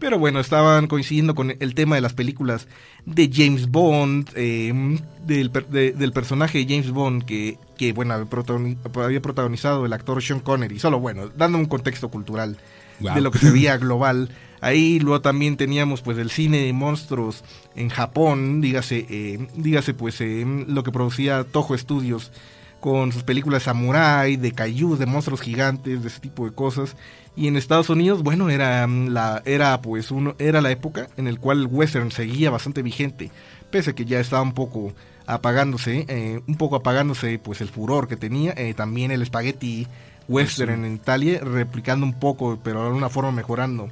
Pero 0.00 0.18
bueno, 0.18 0.40
estaban 0.40 0.86
coincidiendo 0.86 1.34
con 1.34 1.54
el 1.60 1.74
tema 1.74 1.94
de 1.94 2.00
las 2.00 2.14
películas 2.14 2.68
de 3.04 3.30
James 3.32 3.68
Bond, 3.68 4.30
em, 4.34 4.98
del, 5.26 5.52
del, 5.52 6.12
personaje 6.12 6.58
de 6.58 6.64
James 6.64 6.90
Bond 6.90 7.24
que, 7.24 7.58
que 7.74 7.92
bueno, 7.92 8.14
había 8.14 9.22
protagonizado 9.22 9.86
el 9.86 9.92
actor 9.92 10.22
Sean 10.22 10.40
Connery. 10.40 10.78
Solo 10.78 11.00
bueno, 11.00 11.28
dando 11.28 11.58
un 11.58 11.66
contexto 11.66 12.10
cultural 12.10 12.56
de 13.00 13.20
lo 13.20 13.30
que 13.30 13.38
se 13.38 13.50
veía 13.50 13.76
global. 13.76 14.30
Ahí 14.60 14.98
luego 14.98 15.20
también 15.20 15.56
teníamos 15.56 16.00
pues 16.00 16.16
el 16.16 16.30
cine 16.30 16.58
de 16.58 16.72
monstruos 16.72 17.44
en 17.74 17.90
Japón, 17.90 18.62
dígase, 18.62 19.06
eh, 19.10 19.46
dígase 19.54 19.92
pues 19.92 20.20
em, 20.22 20.64
lo 20.68 20.82
que 20.82 20.90
producía 20.90 21.44
Toho 21.44 21.76
Studios 21.76 22.32
con 22.80 23.12
sus 23.12 23.24
películas 23.24 23.64
samurai, 23.64 24.36
de 24.36 24.52
kaiju, 24.52 24.96
de 24.96 25.06
monstruos 25.06 25.40
gigantes, 25.40 26.02
de 26.02 26.08
ese 26.08 26.20
tipo 26.20 26.46
de 26.46 26.54
cosas. 26.54 26.96
Y 27.36 27.48
en 27.48 27.56
Estados 27.56 27.90
Unidos, 27.90 28.22
bueno, 28.22 28.48
era 28.48 28.86
mm, 28.86 29.08
la 29.08 29.42
era 29.44 29.80
pues 29.82 30.10
uno 30.10 30.34
era 30.38 30.60
la 30.60 30.70
época 30.70 31.08
en 31.16 31.26
el 31.26 31.38
cual 31.38 31.60
el 31.60 31.66
western 31.66 32.10
seguía 32.10 32.50
bastante 32.50 32.82
vigente, 32.82 33.30
pese 33.70 33.90
a 33.90 33.94
que 33.94 34.04
ya 34.04 34.20
estaba 34.20 34.42
un 34.42 34.54
poco 34.54 34.94
apagándose, 35.26 36.04
eh, 36.08 36.40
un 36.46 36.56
poco 36.56 36.76
apagándose 36.76 37.38
pues 37.38 37.60
el 37.60 37.68
furor 37.68 38.08
que 38.08 38.16
tenía, 38.16 38.52
eh, 38.56 38.74
también 38.74 39.10
el 39.10 39.24
spaghetti 39.24 39.86
western 40.28 40.84
en 40.84 40.94
Italia, 40.94 41.40
replicando 41.42 42.06
un 42.06 42.18
poco, 42.18 42.58
pero 42.62 42.80
de 42.80 42.86
alguna 42.88 43.08
forma 43.08 43.32
mejorando 43.32 43.88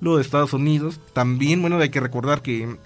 lo 0.00 0.16
de 0.16 0.22
Estados 0.22 0.52
Unidos. 0.52 1.00
También, 1.12 1.60
bueno, 1.60 1.78
hay 1.78 1.90
que 1.90 2.00
recordar 2.00 2.42
que 2.42 2.76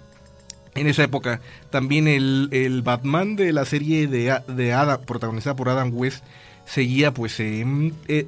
en 0.75 0.87
esa 0.87 1.05
época 1.05 1.41
también 1.71 2.09
el, 2.09 2.49
el 2.53 2.83
Batman 2.83 3.37
de 3.37 3.53
la 3.53 3.65
serie 3.65 4.07
de, 4.07 4.39
de 4.49 4.73
Adam, 4.73 5.01
protagonizada 5.03 5.57
por 5.57 5.69
Adam 5.69 5.91
West, 5.93 6.25
seguía 6.65 7.13
pues 7.13 7.39
eh, 7.41 7.65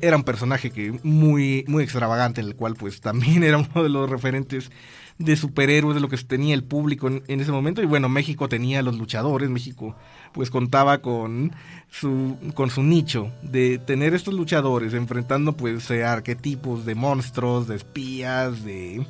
era 0.01 0.17
un 0.17 0.25
personaje 0.25 0.71
que 0.71 0.99
muy 1.03 1.65
muy 1.69 1.85
extravagante 1.85 2.41
en 2.41 2.49
el 2.49 2.57
cual 2.57 2.75
pues 2.75 3.01
también 3.01 3.45
era 3.45 3.59
uno 3.59 3.83
de 3.83 3.89
los 3.89 4.11
referentes 4.11 4.71
de 5.19 5.37
superhéroes 5.37 5.95
de 5.95 6.01
lo 6.01 6.09
que 6.09 6.17
tenía 6.19 6.55
el 6.55 6.65
público 6.65 7.09
en, 7.09 7.41
ese 7.41 7.53
momento. 7.53 7.83
Y 7.83 7.87
bueno 7.87 8.09
México 8.09 8.49
tenía 8.49 8.83
los 8.83 8.99
luchadores 8.99 9.49
México 9.51 9.95
pues 10.33 10.51
contaba 10.51 10.99
con 10.99 11.53
su 11.91 12.37
con 12.55 12.71
su 12.71 12.83
nicho 12.83 13.31
de 13.43 13.79
tener 13.79 14.15
estos 14.15 14.35
luchadores 14.35 14.93
enfrentando 14.95 15.53
pues 15.53 15.89
eh, 15.91 16.05
arquetipos 16.05 16.85
de 16.85 16.97
monstruos 16.97 17.69
de 17.69 17.77
espías 17.77 18.65
de 18.65 19.07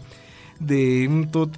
de, 0.61 1.09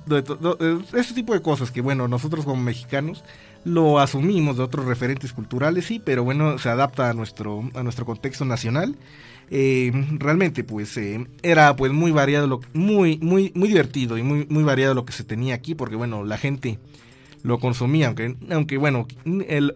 de, 0.06 0.22
de, 0.22 1.00
ese 1.00 1.14
tipo 1.14 1.34
de 1.34 1.42
cosas 1.42 1.70
que 1.70 1.80
bueno 1.80 2.08
nosotros 2.08 2.44
como 2.44 2.62
mexicanos 2.62 3.24
lo 3.66 3.98
asumimos 3.98 4.56
de 4.56 4.62
otros 4.62 4.86
referentes 4.86 5.32
culturales, 5.32 5.86
sí, 5.86 6.00
pero 6.02 6.22
bueno, 6.22 6.56
se 6.56 6.68
adapta 6.68 7.10
a 7.10 7.14
nuestro, 7.14 7.68
a 7.74 7.82
nuestro 7.82 8.06
contexto 8.06 8.44
nacional. 8.44 8.96
Eh, 9.50 9.92
realmente, 10.18 10.62
pues, 10.62 10.96
eh, 10.96 11.26
era 11.42 11.74
pues 11.74 11.90
muy 11.92 12.12
variado, 12.12 12.46
lo, 12.46 12.60
muy, 12.74 13.18
muy, 13.18 13.50
muy 13.56 13.68
divertido 13.68 14.18
y 14.18 14.22
muy, 14.22 14.46
muy 14.48 14.62
variado 14.62 14.94
lo 14.94 15.04
que 15.04 15.12
se 15.12 15.24
tenía 15.24 15.56
aquí, 15.56 15.74
porque 15.74 15.96
bueno, 15.96 16.24
la 16.24 16.38
gente 16.38 16.78
lo 17.42 17.58
consumía, 17.58 18.06
aunque, 18.06 18.36
aunque 18.50 18.76
bueno, 18.78 19.08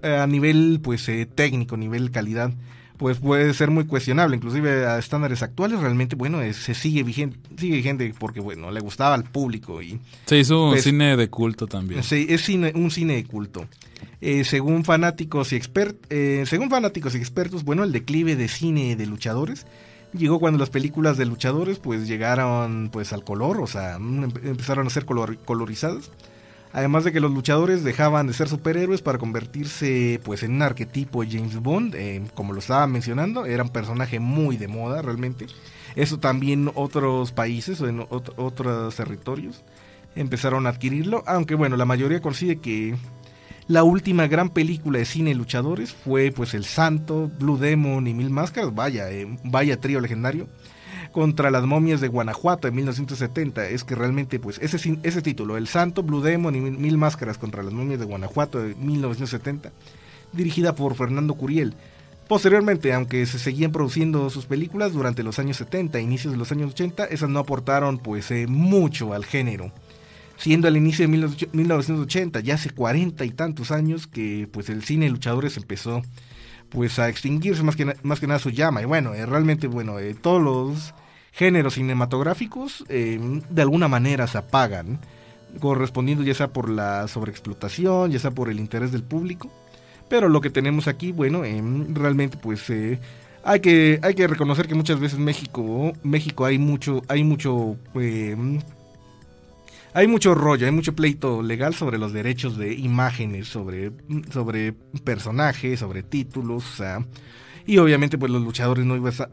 a 0.03 0.27
nivel 0.29 0.81
pues 0.83 1.09
eh, 1.09 1.27
técnico, 1.27 1.77
nivel 1.77 2.13
calidad, 2.13 2.53
pues 3.01 3.17
puede 3.17 3.55
ser 3.55 3.71
muy 3.71 3.87
cuestionable, 3.87 4.37
inclusive 4.37 4.87
a 4.87 4.99
estándares 4.99 5.43
actuales 5.43 5.81
realmente, 5.81 6.17
bueno, 6.17 6.41
se 6.53 6.75
sigue 6.75 7.03
vigente, 7.03 7.39
sigue 7.57 7.77
vigente 7.77 8.13
porque, 8.19 8.41
bueno, 8.41 8.71
le 8.71 8.79
gustaba 8.81 9.15
al 9.15 9.25
público 9.25 9.81
y... 9.81 9.99
Se 10.27 10.39
hizo 10.39 10.67
un 10.67 10.73
pues, 10.73 10.85
cine 10.85 11.17
de 11.17 11.31
culto 11.31 11.67
también. 11.67 12.03
Sí, 12.03 12.27
es 12.29 12.43
cine, 12.43 12.73
un 12.75 12.91
cine 12.91 13.15
de 13.15 13.25
culto. 13.25 13.67
Eh, 14.21 14.45
según 14.45 14.85
fanáticos 14.85 15.55
y 15.55 15.57
expert, 15.57 15.97
eh, 16.11 16.45
según 16.47 16.69
fanáticos 16.69 17.15
y 17.15 17.19
expertos, 17.19 17.65
bueno, 17.65 17.85
el 17.85 17.93
declive 17.93 18.37
de 18.37 18.49
cine 18.49 18.95
de 18.97 19.07
luchadores 19.07 19.65
llegó 20.13 20.39
cuando 20.39 20.59
las 20.59 20.69
películas 20.69 21.17
de 21.17 21.25
luchadores 21.25 21.79
pues 21.79 22.07
llegaron 22.07 22.91
pues 22.93 23.15
al 23.15 23.25
color, 23.25 23.63
o 23.63 23.67
sea, 23.67 23.95
em, 23.95 24.25
empezaron 24.45 24.87
a 24.87 24.91
ser 24.91 25.07
colorizadas 25.07 26.11
Además 26.73 27.03
de 27.05 27.13
que 27.13 27.21
los 27.21 27.33
luchadores 27.33 27.83
dejaban 27.83 28.29
de 28.29 28.33
ser 28.33 28.49
superhéroes 28.49 29.03
para 29.03 29.19
convertirse 29.19 30.21
pues 30.23 30.43
en 30.45 30.53
un 30.53 30.63
arquetipo 30.63 31.25
James 31.29 31.57
Bond, 31.57 31.95
eh, 31.97 32.23
como 32.35 32.53
lo 32.53 32.61
estaba 32.61 32.87
mencionando, 32.87 33.45
era 33.45 33.65
un 33.65 33.71
personaje 33.71 34.21
muy 34.21 34.57
de 34.57 34.69
moda 34.69 35.03
realmente. 35.03 35.47
Eso 35.97 36.21
también 36.21 36.71
otros 36.75 37.33
países 37.33 37.81
o 37.81 37.89
en 37.89 38.07
otros 38.09 38.95
territorios 38.95 39.65
empezaron 40.15 40.67
a 40.67 40.71
adquirirlo, 40.71 41.25
aunque 41.27 41.55
bueno, 41.55 41.77
la 41.77 41.85
mayoría 41.85 42.21
consigue 42.21 42.61
que 42.61 42.95
la 43.67 43.85
última 43.85 44.27
gran 44.27 44.51
película 44.51 44.99
de 44.99 45.05
cine 45.05 45.35
luchadores 45.35 45.93
fue 45.93 46.33
pues 46.33 46.55
El 46.55 46.65
Santo, 46.65 47.31
Blue 47.39 47.59
Demon 47.59 48.07
y 48.07 48.15
Mil 48.15 48.31
Máscaras, 48.31 48.75
vaya, 48.75 49.11
eh, 49.11 49.27
vaya 49.45 49.81
trío 49.81 50.01
legendario 50.01 50.49
contra 51.13 51.51
las 51.51 51.65
momias 51.65 52.01
de 52.01 52.09
Guanajuato 52.09 52.69
en 52.69 52.75
1970. 52.75 53.69
Es 53.69 53.85
que 53.85 53.95
realmente, 53.95 54.39
pues, 54.39 54.59
ese, 54.61 54.99
ese 55.03 55.23
título, 55.23 55.57
El 55.57 55.67
Santo, 55.67 56.03
Blue 56.03 56.21
Demon 56.21 56.55
y 56.55 56.61
Mil 56.61 56.99
Máscaras 56.99 57.39
contra 57.39 57.63
las 57.63 57.73
momias 57.73 58.01
de 58.01 58.07
Guanajuato 58.07 58.61
de 58.61 58.75
1970, 58.75 59.73
dirigida 60.33 60.75
por 60.75 60.95
Fernando 60.95 61.35
Curiel. 61.35 61.75
Posteriormente, 62.31 62.93
aunque 62.93 63.27
se 63.27 63.41
seguían 63.41 63.73
produciendo 63.73 64.31
sus 64.31 64.47
películas 64.47 64.93
durante 64.93 65.25
los 65.25 65.41
años 65.41 65.57
70 65.57 65.99
e 65.99 66.03
inicios 66.03 66.33
de 66.33 66.39
los 66.39 66.53
años 66.53 66.71
80, 66.71 67.07
esas 67.07 67.29
no 67.29 67.41
aportaron 67.41 67.99
pues 67.99 68.31
eh, 68.31 68.47
mucho 68.47 69.15
al 69.15 69.25
género. 69.25 69.73
Siendo 70.37 70.69
al 70.69 70.77
inicio 70.77 71.09
de 71.09 71.29
1980, 71.53 72.39
ya 72.39 72.55
hace 72.55 72.71
cuarenta 72.71 73.25
y 73.25 73.31
tantos 73.31 73.73
años 73.73 74.07
que 74.07 74.49
pues 74.53 74.71
el 74.71 74.85
cine 74.85 75.07
de 75.07 75.11
luchadores 75.11 75.57
empezó 75.57 76.03
pues 76.69 77.01
a 77.01 77.09
extinguirse 77.09 77.65
más 77.65 77.75
que, 77.75 77.97
más 78.05 78.21
que 78.21 78.29
nada 78.29 78.39
su 78.39 78.51
llama. 78.51 78.81
Y 78.81 78.85
bueno, 78.85 79.13
eh, 79.13 79.27
realmente, 79.27 79.67
bueno, 79.67 79.99
eh, 79.99 80.15
todos 80.15 80.41
los 80.41 80.95
géneros 81.33 81.75
cinematográficos 81.75 82.85
eh, 82.89 83.19
de 83.49 83.63
alguna 83.63 83.89
manera 83.89 84.27
se 84.27 84.39
apagan, 84.39 84.99
correspondiendo 85.61 86.25
ya 86.25 86.35
sea 86.35 86.49
por 86.49 86.69
la 86.69 87.09
sobreexplotación, 87.09 88.11
ya 88.11 88.19
sea 88.19 88.31
por 88.31 88.49
el 88.49 88.59
interés 88.59 88.93
del 88.93 89.03
público. 89.03 89.51
Pero 90.09 90.29
lo 90.29 90.41
que 90.41 90.51
tenemos 90.51 90.89
aquí, 90.89 91.13
bueno, 91.13 91.45
eh, 91.45 91.63
realmente 91.93 92.37
pues 92.37 92.69
eh, 92.71 92.99
hay 93.45 93.61
que 93.61 94.01
hay 94.03 94.15
que 94.15 94.27
reconocer 94.27 94.67
que 94.67 94.75
muchas 94.75 95.01
veces 95.01 95.19
México 95.19 95.93
México 96.03 96.45
hay 96.45 96.59
mucho 96.59 97.03
hay 97.09 97.25
mucho 97.25 97.77
hay 99.93 100.07
mucho 100.07 100.35
rollo, 100.35 100.67
hay 100.67 100.73
mucho 100.73 100.95
pleito 100.95 101.43
legal 101.43 101.75
sobre 101.75 101.99
los 101.99 102.13
derechos 102.13 102.57
de 102.57 102.75
imágenes, 102.75 103.49
sobre, 103.49 103.91
sobre 104.33 104.73
personajes, 105.05 105.81
sobre 105.81 106.03
títulos, 106.03 106.65
o 106.75 106.77
sea, 106.77 107.05
y 107.71 107.79
obviamente 107.79 108.19
pues 108.19 108.33
los 108.33 108.43
luchadores 108.43 108.85
no 108.85 108.97
iba 108.97 109.11
a, 109.11 109.29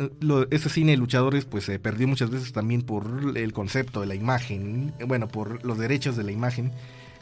ese 0.52 0.70
cine 0.70 0.92
de 0.92 0.98
luchadores 0.98 1.46
pues 1.46 1.64
se 1.64 1.80
perdió 1.80 2.08
muchas 2.08 2.30
veces 2.30 2.54
también 2.54 2.84
por 2.84 3.34
el 3.36 3.52
concepto 3.52 4.02
de 4.02 4.06
la 4.06 4.14
imagen, 4.14 4.94
bueno, 5.08 5.28
por 5.28 5.66
los 5.66 5.80
derechos 5.80 6.16
de 6.16 6.24
la 6.24 6.32
imagen 6.32 6.72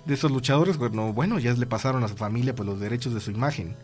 de 0.06 0.14
esos 0.14 0.30
luchadores, 0.30 0.76
bueno, 0.76 1.14
bueno, 1.14 1.40
ya 1.40 1.54
le 1.54 1.66
pasaron 1.68 2.04
a 2.04 2.10
su 2.10 2.18
familia 2.18 2.54
pues 2.54 2.68
los 2.68 2.82
derechos 2.82 3.14
de 3.14 3.22
su 3.22 3.32
imagen. 3.32 3.78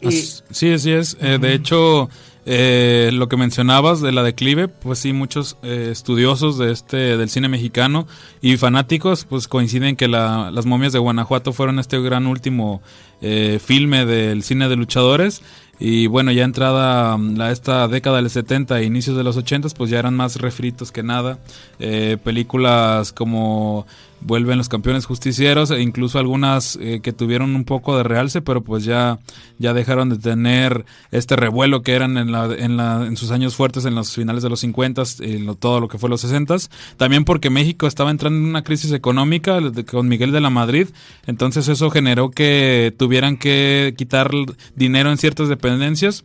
sí, 0.00 0.72
así 0.72 0.90
es. 0.90 1.16
Eh, 1.20 1.38
de 1.40 1.54
hecho, 1.54 2.10
eh, 2.44 3.10
lo 3.12 3.28
que 3.28 3.36
mencionabas 3.36 4.00
de 4.00 4.10
la 4.10 4.24
declive, 4.24 4.66
pues 4.66 4.98
sí, 4.98 5.12
muchos 5.12 5.58
eh, 5.62 5.90
estudiosos 5.92 6.58
de 6.58 6.72
este 6.72 7.16
del 7.16 7.30
cine 7.30 7.48
mexicano 7.48 8.08
y 8.42 8.56
fanáticos, 8.56 9.26
pues 9.26 9.46
coinciden 9.46 9.94
que 9.94 10.08
la, 10.08 10.50
las 10.50 10.66
momias 10.66 10.92
de 10.92 10.98
Guanajuato 10.98 11.52
fueron 11.52 11.78
este 11.78 12.00
gran 12.00 12.26
último 12.26 12.82
filme 13.20 14.06
del 14.06 14.44
cine 14.44 14.68
de 14.68 14.76
luchadores 14.76 15.42
y 15.80 16.06
bueno, 16.08 16.32
ya 16.32 16.44
entrada 16.44 17.16
mm, 17.16 17.36
la, 17.36 17.52
esta 17.52 17.86
década 17.88 18.16
del 18.16 18.30
70 18.30 18.80
e 18.80 18.84
inicios 18.84 19.16
de 19.16 19.24
los 19.24 19.36
80, 19.36 19.68
pues 19.76 19.90
ya 19.90 19.98
eran 19.98 20.14
más 20.14 20.36
refritos 20.36 20.90
que 20.90 21.02
nada. 21.02 21.38
Eh, 21.78 22.16
películas 22.22 23.12
como 23.12 23.86
vuelven 24.20 24.58
los 24.58 24.68
campeones 24.68 25.06
justicieros 25.06 25.70
e 25.70 25.80
incluso 25.80 26.18
algunas 26.18 26.76
eh, 26.80 27.00
que 27.02 27.12
tuvieron 27.12 27.54
un 27.54 27.64
poco 27.64 27.96
de 27.96 28.02
realce 28.02 28.42
pero 28.42 28.62
pues 28.62 28.84
ya 28.84 29.18
ya 29.58 29.72
dejaron 29.72 30.08
de 30.08 30.18
tener 30.18 30.84
este 31.10 31.36
revuelo 31.36 31.82
que 31.82 31.92
eran 31.92 32.16
en 32.16 32.32
la, 32.32 32.46
en, 32.46 32.76
la, 32.76 33.06
en 33.06 33.16
sus 33.16 33.30
años 33.30 33.54
fuertes 33.54 33.84
en 33.84 33.94
los 33.94 34.12
finales 34.12 34.42
de 34.42 34.48
los 34.48 34.60
50 34.60 35.02
en 35.20 35.54
todo 35.56 35.80
lo 35.80 35.88
que 35.88 35.98
fue 35.98 36.08
los 36.08 36.20
60 36.22 36.48
también 36.96 37.24
porque 37.24 37.50
México 37.50 37.86
estaba 37.86 38.10
entrando 38.10 38.38
en 38.38 38.46
una 38.46 38.62
crisis 38.62 38.92
económica 38.92 39.60
con 39.90 40.08
Miguel 40.08 40.32
de 40.32 40.40
la 40.40 40.50
Madrid. 40.50 40.88
Entonces 41.26 41.68
eso 41.68 41.90
generó 41.90 42.30
que 42.30 42.94
tuvieran 42.96 43.36
que 43.36 43.94
quitar 43.96 44.30
dinero 44.74 45.10
en 45.10 45.18
ciertas 45.18 45.48
dependencias 45.48 46.24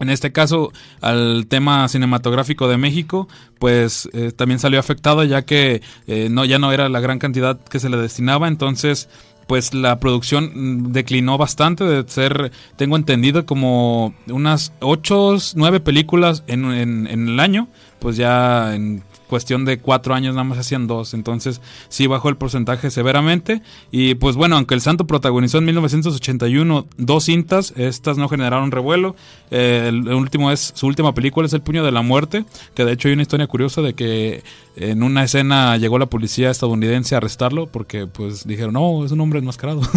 en 0.00 0.10
este 0.10 0.32
caso, 0.32 0.72
al 1.00 1.46
tema 1.48 1.88
cinematográfico 1.88 2.68
de 2.68 2.76
México, 2.78 3.28
pues 3.58 4.08
eh, 4.12 4.32
también 4.32 4.58
salió 4.58 4.80
afectado 4.80 5.24
ya 5.24 5.42
que 5.42 5.82
eh, 6.06 6.28
no 6.30 6.44
ya 6.44 6.58
no 6.58 6.72
era 6.72 6.88
la 6.88 7.00
gran 7.00 7.18
cantidad 7.18 7.60
que 7.60 7.80
se 7.80 7.88
le 7.88 7.96
destinaba, 7.96 8.48
entonces 8.48 9.08
pues 9.46 9.74
la 9.74 10.00
producción 10.00 10.52
mm, 10.54 10.92
declinó 10.92 11.38
bastante 11.38 11.84
de 11.84 12.08
ser, 12.08 12.50
tengo 12.76 12.96
entendido, 12.96 13.46
como 13.46 14.14
unas 14.28 14.72
8, 14.80 15.36
9 15.54 15.80
películas 15.80 16.44
en, 16.46 16.64
en, 16.72 17.06
en 17.06 17.28
el 17.28 17.40
año, 17.40 17.68
pues 17.98 18.16
ya 18.16 18.74
en 18.74 19.02
cuestión 19.34 19.64
de 19.64 19.80
cuatro 19.80 20.14
años 20.14 20.36
nada 20.36 20.44
más 20.44 20.58
hacían 20.58 20.86
dos. 20.86 21.12
Entonces 21.12 21.60
sí 21.88 22.06
bajó 22.06 22.28
el 22.28 22.36
porcentaje 22.36 22.88
severamente. 22.92 23.62
Y 23.90 24.14
pues 24.14 24.36
bueno, 24.36 24.54
aunque 24.54 24.76
el 24.76 24.80
Santo 24.80 25.08
protagonizó 25.08 25.58
en 25.58 25.64
1981 25.64 26.86
dos 26.98 27.24
cintas, 27.24 27.74
estas 27.76 28.16
no 28.16 28.28
generaron 28.28 28.70
revuelo. 28.70 29.16
Eh, 29.50 29.86
el, 29.88 30.06
último 30.06 30.52
es, 30.52 30.72
su 30.76 30.86
última 30.86 31.14
película 31.14 31.48
es 31.48 31.52
El 31.52 31.62
Puño 31.62 31.82
de 31.82 31.90
la 31.90 32.02
Muerte, 32.02 32.44
que 32.76 32.84
de 32.84 32.92
hecho 32.92 33.08
hay 33.08 33.14
una 33.14 33.22
historia 33.22 33.48
curiosa 33.48 33.82
de 33.82 33.94
que 33.94 34.44
en 34.76 35.02
una 35.02 35.24
escena 35.24 35.76
llegó 35.78 35.98
la 35.98 36.06
policía 36.06 36.52
estadounidense 36.52 37.16
a 37.16 37.18
arrestarlo 37.18 37.66
porque 37.66 38.06
pues 38.06 38.46
dijeron, 38.46 38.74
no, 38.74 39.04
es 39.04 39.10
un 39.10 39.20
hombre 39.20 39.40
enmascarado. 39.40 39.80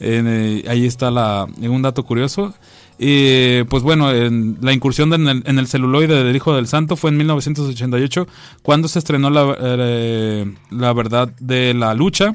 Eh, 0.00 0.62
ahí 0.68 0.86
está 0.86 1.10
la, 1.10 1.48
un 1.60 1.82
dato 1.82 2.04
curioso. 2.04 2.54
Y 2.98 3.62
pues 3.64 3.82
bueno, 3.82 4.12
en 4.12 4.58
la 4.60 4.72
incursión 4.72 5.12
en, 5.12 5.28
el, 5.28 5.42
en, 5.46 5.58
el, 5.58 5.68
celuloide 5.68 6.24
del 6.24 6.34
Hijo 6.34 6.54
del 6.54 6.66
Santo 6.66 6.96
fue 6.96 7.10
en 7.10 7.16
1988 7.18 8.26
cuando 8.62 8.88
se 8.88 8.98
estrenó 8.98 9.30
la, 9.30 9.56
eh, 9.60 10.52
la 10.70 10.92
verdad 10.92 11.28
de 11.38 11.74
la 11.74 11.94
lucha 11.94 12.34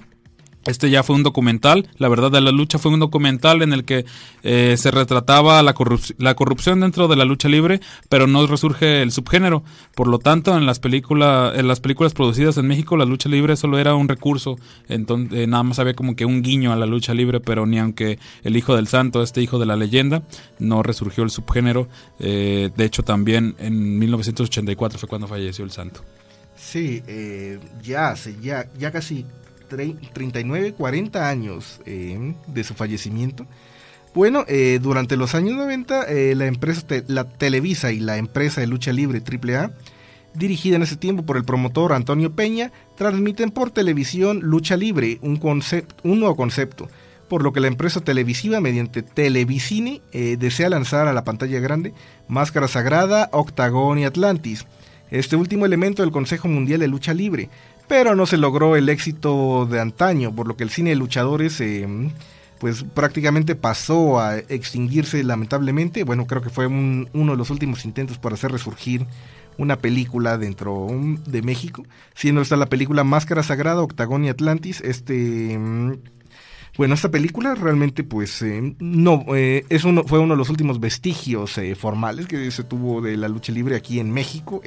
este 0.65 0.89
ya 0.89 1.03
fue 1.03 1.15
un 1.15 1.23
documental, 1.23 1.89
la 1.97 2.07
verdad 2.07 2.31
de 2.31 2.41
la 2.41 2.51
lucha 2.51 2.79
fue 2.79 2.91
un 2.91 2.99
documental 2.99 3.61
en 3.61 3.73
el 3.73 3.83
que 3.83 4.05
eh, 4.43 4.75
se 4.77 4.91
retrataba 4.91 5.61
la, 5.61 5.75
la, 6.17 6.35
corrupción 6.35 6.79
dentro 6.79 7.07
de 7.07 7.15
la 7.15 7.25
lucha 7.25 7.49
libre, 7.49 7.81
pero 8.09 8.27
no 8.27 8.45
resurge 8.47 9.01
el 9.01 9.11
subgénero. 9.11 9.63
Por 9.95 10.07
lo 10.07 10.19
tanto, 10.19 10.57
en 10.57 10.65
las, 10.65 10.79
películas 10.79 11.57
en 11.57 11.67
las 11.67 11.79
películas 11.79 12.13
producidas 12.13 12.57
en 12.57 12.67
México, 12.67 12.97
la 12.97 13.05
lucha 13.05 13.29
libre 13.29 13.55
solo 13.55 13.77
era 13.77 13.95
un 13.95 14.07
recurso, 14.07 14.57
entonces 14.87 15.39
eh, 15.39 15.47
nada 15.47 15.63
más 15.63 15.79
había 15.79 15.93
como 15.93 16.15
que 16.15 16.25
un 16.25 16.41
guiño 16.41 16.71
a 16.71 16.75
la 16.75 16.85
lucha 16.85 17.13
libre, 17.13 17.39
pero 17.39 17.65
ni 17.65 17.79
aunque 17.79 18.19
el 18.43 18.55
hijo 18.55 18.75
del 18.75 18.87
santo, 18.87 19.21
este 19.21 19.41
hijo 19.41 19.59
de 19.59 19.65
la 19.65 19.75
leyenda, 19.75 20.23
no 20.59 20.83
resurgió 20.83 21.23
el 21.23 21.29
subgénero. 21.29 21.87
Eh, 22.19 22.69
de 22.75 22.85
hecho, 22.85 23.03
también 23.03 23.55
en 23.59 23.99
1984 23.99 24.99
fue 24.99 25.09
cuando 25.09 25.27
falleció 25.27 25.65
el 25.65 25.71
santo. 25.71 26.01
Sí, 26.55 27.03
ya, 27.83 28.15
ya, 28.41 28.69
ya 28.77 28.91
casi 28.91 29.25
39, 29.75 30.73
40 30.73 31.29
años 31.29 31.81
eh, 31.85 32.33
de 32.47 32.63
su 32.63 32.73
fallecimiento. 32.73 33.45
Bueno, 34.13 34.45
eh, 34.47 34.79
durante 34.81 35.17
los 35.17 35.33
años 35.33 35.55
90, 35.57 36.03
eh, 36.03 36.35
la 36.35 36.45
empresa 36.45 36.85
la 37.07 37.23
Televisa 37.25 37.91
y 37.91 37.99
la 37.99 38.17
empresa 38.17 38.61
de 38.61 38.67
lucha 38.67 38.93
libre 38.93 39.21
AAA, 39.21 39.71
dirigida 40.35 40.75
en 40.75 40.83
ese 40.83 40.97
tiempo 40.97 41.23
por 41.23 41.37
el 41.37 41.45
promotor 41.45 41.93
Antonio 41.93 42.31
Peña, 42.33 42.71
transmiten 42.95 43.51
por 43.51 43.71
televisión 43.71 44.39
lucha 44.41 44.77
libre, 44.77 45.19
un, 45.21 45.39
un 46.03 46.19
nuevo 46.19 46.35
concepto, 46.35 46.89
por 47.27 47.43
lo 47.43 47.53
que 47.53 47.59
la 47.59 47.67
empresa 47.67 48.01
televisiva, 48.01 48.61
mediante 48.61 49.01
Televicine, 49.01 50.01
desea 50.11 50.69
lanzar 50.69 51.07
a 51.07 51.13
la 51.13 51.23
pantalla 51.23 51.59
grande 51.59 51.93
Máscara 52.27 52.67
Sagrada, 52.67 53.29
Octagón 53.31 53.97
y 53.97 54.05
Atlantis, 54.05 54.65
este 55.13 55.35
último 55.35 55.65
elemento 55.65 56.01
del 56.01 56.11
Consejo 56.11 56.47
Mundial 56.47 56.79
de 56.79 56.87
Lucha 56.87 57.13
Libre, 57.13 57.49
pero 57.93 58.15
no 58.15 58.25
se 58.25 58.37
logró 58.37 58.75
el 58.75 58.89
éxito 58.89 59.67
de 59.67 59.79
antaño, 59.79 60.33
por 60.33 60.47
lo 60.47 60.57
que 60.57 60.63
el 60.63 60.71
cine 60.71 60.89
de 60.89 60.95
luchadores 60.95 61.61
eh, 61.61 61.87
pues 62.57 62.83
prácticamente 62.83 63.53
pasó 63.53 64.19
a 64.19 64.39
extinguirse 64.39 65.23
lamentablemente. 65.23 66.03
Bueno, 66.03 66.25
creo 66.25 66.41
que 66.41 66.49
fue 66.49 66.65
uno 66.65 67.07
de 67.13 67.37
los 67.37 67.51
últimos 67.51 67.85
intentos 67.85 68.17
por 68.17 68.33
hacer 68.33 68.51
resurgir 68.51 69.05
una 69.59 69.77
película 69.77 70.39
dentro 70.39 70.87
de 71.27 71.43
México, 71.43 71.85
siendo 72.15 72.41
esta 72.41 72.55
la 72.55 72.65
película 72.65 73.03
Máscara 73.03 73.43
Sagrada, 73.43 73.83
Octagón 73.83 74.25
y 74.25 74.29
Atlantis. 74.29 74.81
Este, 74.81 75.55
mm, 75.55 75.91
bueno, 76.75 76.95
esta 76.95 77.11
película 77.11 77.53
realmente, 77.53 78.03
pues, 78.03 78.41
eh, 78.41 78.75
no, 78.79 79.23
eh, 79.35 79.67
fue 80.07 80.17
uno 80.17 80.33
de 80.33 80.37
los 80.39 80.49
últimos 80.49 80.79
vestigios 80.79 81.59
formales 81.77 82.25
que 82.25 82.49
se 82.49 82.63
tuvo 82.63 83.01
de 83.01 83.17
la 83.17 83.27
lucha 83.27 83.53
libre 83.53 83.75
aquí 83.75 83.99
en 83.99 84.09
México. 84.09 84.63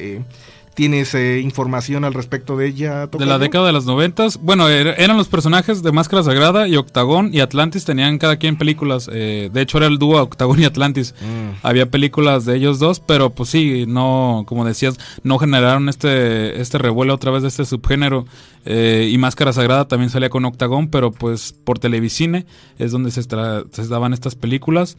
¿Tienes 0.76 1.14
información 1.14 2.04
al 2.04 2.12
respecto 2.12 2.56
de 2.56 2.68
ella? 2.68 3.06
De 3.06 3.24
la 3.24 3.38
década 3.38 3.66
de 3.66 3.72
los 3.72 3.86
noventas. 3.86 4.38
Bueno, 4.40 4.68
er, 4.68 4.94
eran 4.98 5.16
los 5.16 5.26
personajes 5.26 5.82
de 5.82 5.90
Máscara 5.90 6.22
Sagrada 6.22 6.68
y 6.68 6.76
Octagón 6.76 7.30
y 7.32 7.40
Atlantis 7.40 7.86
tenían 7.86 8.18
cada 8.18 8.36
quien 8.36 8.56
películas. 8.56 9.06
de 9.06 9.50
hecho, 9.54 9.78
era 9.78 9.86
el 9.86 9.98
dúo 9.98 10.22
Octagón 10.22 10.60
y 10.60 10.64
Atlantis. 10.66 11.14
Mm. 11.20 11.66
Había 11.66 11.90
películas 11.90 12.44
de 12.44 12.56
ellos 12.56 12.78
dos, 12.78 13.00
pero 13.00 13.30
pues 13.30 13.48
sí, 13.48 13.86
no, 13.88 14.44
como 14.46 14.66
decías, 14.66 14.98
no 15.22 15.38
generaron 15.38 15.88
este, 15.88 16.60
este 16.60 16.76
revuelo 16.76 17.14
otra 17.14 17.30
vez 17.30 17.42
de 17.42 17.48
este 17.48 17.64
subgénero. 17.64 18.26
Eh, 18.66 19.08
y 19.10 19.16
Máscara 19.16 19.52
Sagrada 19.52 19.88
también 19.88 20.10
salía 20.10 20.28
con 20.28 20.44
Octagón, 20.44 20.88
pero 20.88 21.12
pues 21.12 21.52
por 21.52 21.78
Televicine 21.78 22.46
es 22.78 22.92
donde 22.92 23.10
se, 23.10 23.22
se 23.22 23.88
daban 23.88 24.12
estas 24.12 24.34
películas. 24.34 24.98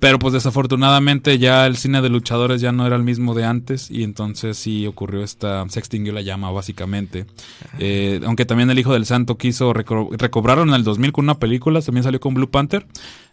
Pero 0.00 0.20
pues 0.20 0.32
desafortunadamente 0.32 1.38
ya 1.38 1.66
el 1.66 1.76
cine 1.76 2.00
de 2.00 2.08
luchadores 2.08 2.60
ya 2.60 2.70
no 2.70 2.86
era 2.86 2.94
el 2.94 3.02
mismo 3.02 3.34
de 3.34 3.44
antes 3.44 3.90
y 3.90 4.04
entonces 4.04 4.56
sí 4.56 4.86
ocurrió 4.86 5.24
esta, 5.24 5.68
se 5.68 5.80
extinguió 5.80 6.12
la 6.12 6.20
llama 6.20 6.52
básicamente. 6.52 7.26
Eh, 7.80 8.20
aunque 8.24 8.44
también 8.44 8.70
el 8.70 8.78
Hijo 8.78 8.92
del 8.92 9.06
Santo 9.06 9.36
quiso, 9.36 9.72
recobraron 9.72 10.68
en 10.68 10.76
el 10.76 10.84
2000 10.84 11.12
con 11.12 11.24
una 11.24 11.40
película, 11.40 11.82
también 11.82 12.04
salió 12.04 12.20
con 12.20 12.34
Blue 12.34 12.48
Panther, 12.48 12.86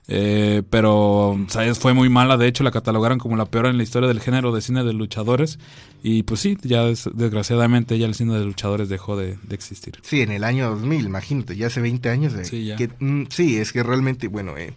eh, 0.07 0.61
pero 0.69 1.37
¿sabes? 1.47 1.79
fue 1.79 1.93
muy 1.93 2.09
mala, 2.09 2.37
de 2.37 2.47
hecho 2.47 2.63
la 2.63 2.71
catalogaron 2.71 3.17
como 3.17 3.37
la 3.37 3.45
peor 3.45 3.65
en 3.65 3.77
la 3.77 3.83
historia 3.83 4.07
del 4.07 4.19
género 4.19 4.51
de 4.51 4.61
cine 4.61 4.83
de 4.83 4.93
luchadores 4.93 5.57
y 6.03 6.21
pues 6.21 6.41
sí, 6.41 6.57
ya 6.61 6.83
desgraciadamente 6.85 7.97
ya 7.97 8.05
el 8.05 8.13
cine 8.13 8.37
de 8.37 8.45
luchadores 8.45 8.87
dejó 8.87 9.17
de, 9.17 9.39
existir. 9.49 9.95
Sí, 10.03 10.21
en 10.21 10.31
el 10.31 10.43
año 10.43 10.69
2000, 10.69 11.05
imagínate, 11.05 11.55
ya 11.55 11.67
hace 11.67 11.81
20 11.81 12.09
años. 12.09 12.33
sí, 12.43 12.71
Que, 12.77 12.89
mm, 12.99 13.25
sí, 13.29 13.57
es 13.57 13.73
que 13.73 13.81
realmente, 13.81 14.27
bueno, 14.27 14.55
eh, 14.55 14.73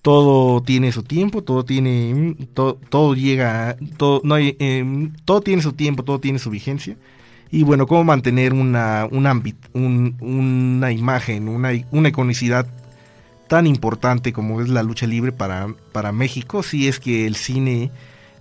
todo 0.00 0.62
tiene 0.62 0.92
su 0.92 1.02
tiempo, 1.02 1.42
todo 1.42 1.66
tiene, 1.66 2.14
mm, 2.14 2.46
todo, 2.54 2.78
todo 2.88 3.14
llega, 3.14 3.76
todo, 3.98 4.22
no 4.24 4.36
hay, 4.36 4.56
eh, 4.58 5.10
todo 5.26 5.42
tiene 5.42 5.60
su 5.60 5.74
tiempo, 5.74 6.04
todo 6.04 6.20
tiene 6.20 6.38
su 6.38 6.48
vigencia. 6.48 6.96
Y 7.50 7.62
bueno, 7.62 7.86
cómo 7.86 8.04
mantener 8.04 8.54
una, 8.54 9.06
un 9.10 9.26
ámbito, 9.26 9.68
una 9.74 10.90
imagen, 10.90 11.48
una, 11.48 11.70
una 11.90 12.08
iconicidad 12.08 12.66
tan 13.48 13.66
importante 13.66 14.32
como 14.32 14.60
es 14.60 14.68
la 14.68 14.82
lucha 14.82 15.06
libre 15.06 15.32
para, 15.32 15.68
para 15.92 16.12
México, 16.12 16.62
si 16.62 16.88
es 16.88 16.98
que 17.00 17.26
el 17.26 17.36
cine 17.36 17.90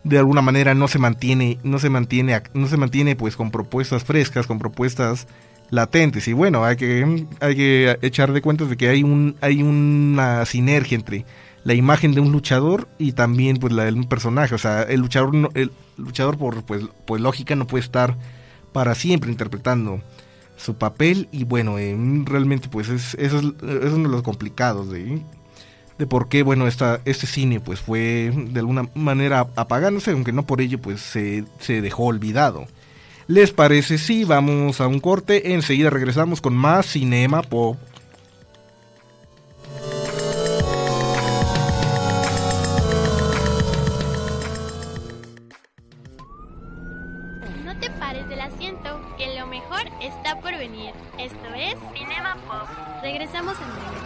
de 0.03 0.19
alguna 0.19 0.41
manera 0.41 0.75
no 0.75 0.87
se 0.87 0.99
mantiene, 0.99 1.57
no 1.63 1.79
se 1.79 1.89
mantiene, 1.89 2.41
no 2.53 2.67
se 2.67 2.77
mantiene 2.77 3.15
pues 3.15 3.35
con 3.35 3.51
propuestas 3.51 4.03
frescas, 4.03 4.45
con 4.45 4.59
propuestas 4.59 5.27
latentes. 5.71 6.27
Y 6.27 6.33
bueno, 6.33 6.63
hay 6.63 6.75
que, 6.75 7.25
hay 7.39 7.55
que 7.55 7.97
echar 8.01 8.31
de 8.31 8.41
cuenta 8.41 8.65
de 8.65 8.77
que 8.77 8.89
hay 8.89 9.03
un, 9.03 9.35
hay 9.41 9.63
una 9.63 10.45
sinergia 10.45 10.95
entre 10.95 11.25
la 11.63 11.73
imagen 11.73 12.13
de 12.13 12.21
un 12.21 12.31
luchador 12.31 12.87
y 12.99 13.13
también 13.13 13.57
pues 13.57 13.73
la 13.73 13.85
de 13.85 13.93
un 13.93 14.05
personaje. 14.05 14.53
O 14.53 14.59
sea, 14.59 14.83
el 14.83 15.01
luchador, 15.01 15.49
el 15.55 15.71
luchador 15.97 16.37
por 16.37 16.63
pues, 16.63 16.83
pues 17.05 17.21
lógica 17.21 17.55
no 17.55 17.65
puede 17.65 17.83
estar 17.83 18.15
para 18.71 18.93
siempre 18.93 19.31
interpretando 19.31 20.01
su 20.55 20.75
papel 20.75 21.27
y 21.31 21.43
bueno, 21.43 21.77
eh, 21.77 21.95
realmente 22.25 22.69
pues 22.69 22.89
es, 22.89 23.15
es, 23.15 23.33
uno 23.33 23.53
de 23.53 24.09
los 24.09 24.23
complicados 24.23 24.89
de, 24.89 25.21
de 25.97 26.07
por 26.07 26.29
qué, 26.29 26.43
bueno, 26.43 26.67
esta, 26.67 27.01
este 27.05 27.27
cine 27.27 27.59
pues 27.59 27.79
fue 27.79 28.31
de 28.33 28.59
alguna 28.59 28.89
manera 28.93 29.47
apagándose, 29.55 30.11
aunque 30.11 30.31
no 30.31 30.45
por 30.45 30.61
ello 30.61 30.79
pues 30.79 31.01
se, 31.01 31.45
se 31.59 31.81
dejó 31.81 32.05
olvidado. 32.05 32.67
¿Les 33.27 33.51
parece? 33.51 33.97
Sí, 33.97 34.23
vamos 34.23 34.81
a 34.81 34.87
un 34.87 34.99
corte, 34.99 35.53
enseguida 35.53 35.89
regresamos 35.89 36.41
con 36.41 36.55
más 36.55 36.85
cinema 36.85 37.41
pop. 37.41 37.77
Regresamos 53.25 53.57
en 53.57 53.65
breve. 53.73 53.97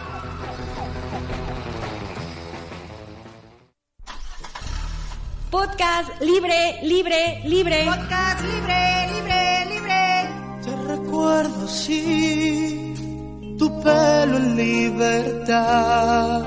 Podcast 5.50 6.22
libre, 6.22 6.78
libre, 6.82 7.42
libre. 7.44 7.84
Podcast 7.84 8.40
libre, 8.40 9.08
libre, 9.12 9.66
libre. 9.74 10.28
Te 10.64 10.74
recuerdo, 10.88 11.68
sí, 11.68 12.94
tu 13.58 13.82
pelo 13.82 14.38
en 14.38 14.56
libertad. 14.56 16.46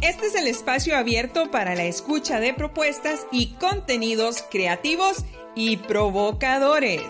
Este 0.00 0.26
es 0.26 0.36
el 0.36 0.46
espacio 0.46 0.96
abierto 0.96 1.50
para 1.50 1.74
la 1.74 1.82
escucha 1.82 2.38
de 2.38 2.54
propuestas 2.54 3.26
y 3.32 3.54
contenidos 3.54 4.44
creativos 4.48 5.24
y 5.56 5.78
provocadores. 5.78 7.02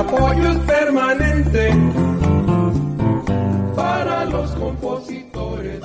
El 0.00 0.06
apoyo 0.06 0.50
es 0.50 0.58
permanente 0.60 1.76
para 3.76 4.24
los 4.24 4.50
compositores. 4.52 5.84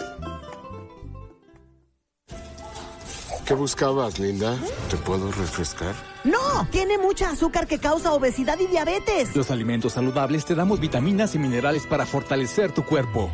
¿Qué 3.45 3.54
buscabas, 3.54 4.17
Linda? 4.17 4.58
¿Te 4.89 4.95
puedo 4.95 5.30
refrescar? 5.34 5.93
No, 6.23 6.65
tiene 6.71 6.97
mucha 6.97 7.32
azúcar 7.32 7.67
que 7.67 7.78
causa 7.78 8.13
obesidad 8.13 8.58
y 8.58 8.67
diabetes. 8.67 9.36
Los 9.36 9.51
alimentos 9.51 9.91
saludables 9.91 10.45
te 10.45 10.56
damos 10.56 10.80
vitaminas 10.80 11.36
y 11.36 11.39
minerales 11.39 11.86
para 11.86 12.06
fortalecer 12.06 12.71
tu 12.71 12.86
cuerpo. 12.86 13.30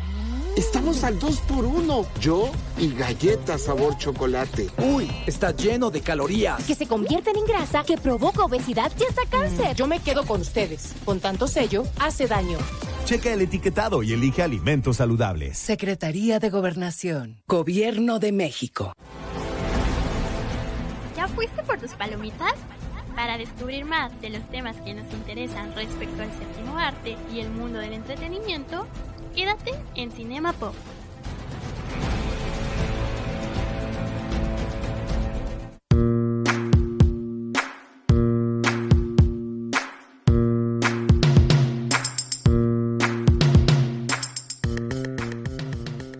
Estamos 0.56 1.02
al 1.02 1.18
2 1.18 1.40
por 1.40 1.64
1 1.64 2.06
Yo 2.20 2.50
y 2.76 2.94
galletas 2.94 3.62
sabor 3.62 3.96
chocolate. 3.96 4.68
Uy, 4.76 5.10
está 5.26 5.56
lleno 5.56 5.90
de 5.90 6.02
calorías. 6.02 6.62
Que 6.64 6.74
se 6.74 6.86
convierten 6.86 7.36
en 7.36 7.46
grasa, 7.46 7.84
que 7.84 7.96
provoca 7.96 8.44
obesidad 8.44 8.92
y 9.00 9.04
hasta 9.04 9.22
cáncer. 9.30 9.74
Yo 9.74 9.86
me 9.86 10.00
quedo 10.00 10.26
con 10.26 10.42
ustedes. 10.42 10.92
Con 11.06 11.20
tanto 11.20 11.48
sello, 11.48 11.84
hace 11.98 12.26
daño. 12.26 12.58
Checa 13.06 13.32
el 13.32 13.40
etiquetado 13.40 14.02
y 14.02 14.12
elige 14.12 14.42
alimentos 14.42 14.98
saludables. 14.98 15.56
Secretaría 15.56 16.38
de 16.38 16.50
Gobernación. 16.50 17.40
Gobierno 17.48 18.18
de 18.18 18.32
México. 18.32 18.92
¿Ya 21.16 21.28
fuiste 21.28 21.62
por 21.62 21.78
tus 21.78 21.92
palomitas? 21.92 22.54
Para 23.16 23.38
descubrir 23.38 23.86
más 23.86 24.18
de 24.20 24.28
los 24.28 24.46
temas 24.50 24.76
que 24.82 24.92
nos 24.92 25.10
interesan 25.12 25.74
respecto 25.74 26.22
al 26.22 26.30
séptimo 26.30 26.78
arte 26.78 27.16
y 27.32 27.40
el 27.40 27.50
mundo 27.50 27.78
del 27.78 27.92
entretenimiento, 27.94 28.86
quédate 29.34 29.72
en 29.94 30.10
Cinema 30.12 30.52
Pop. 30.52 30.74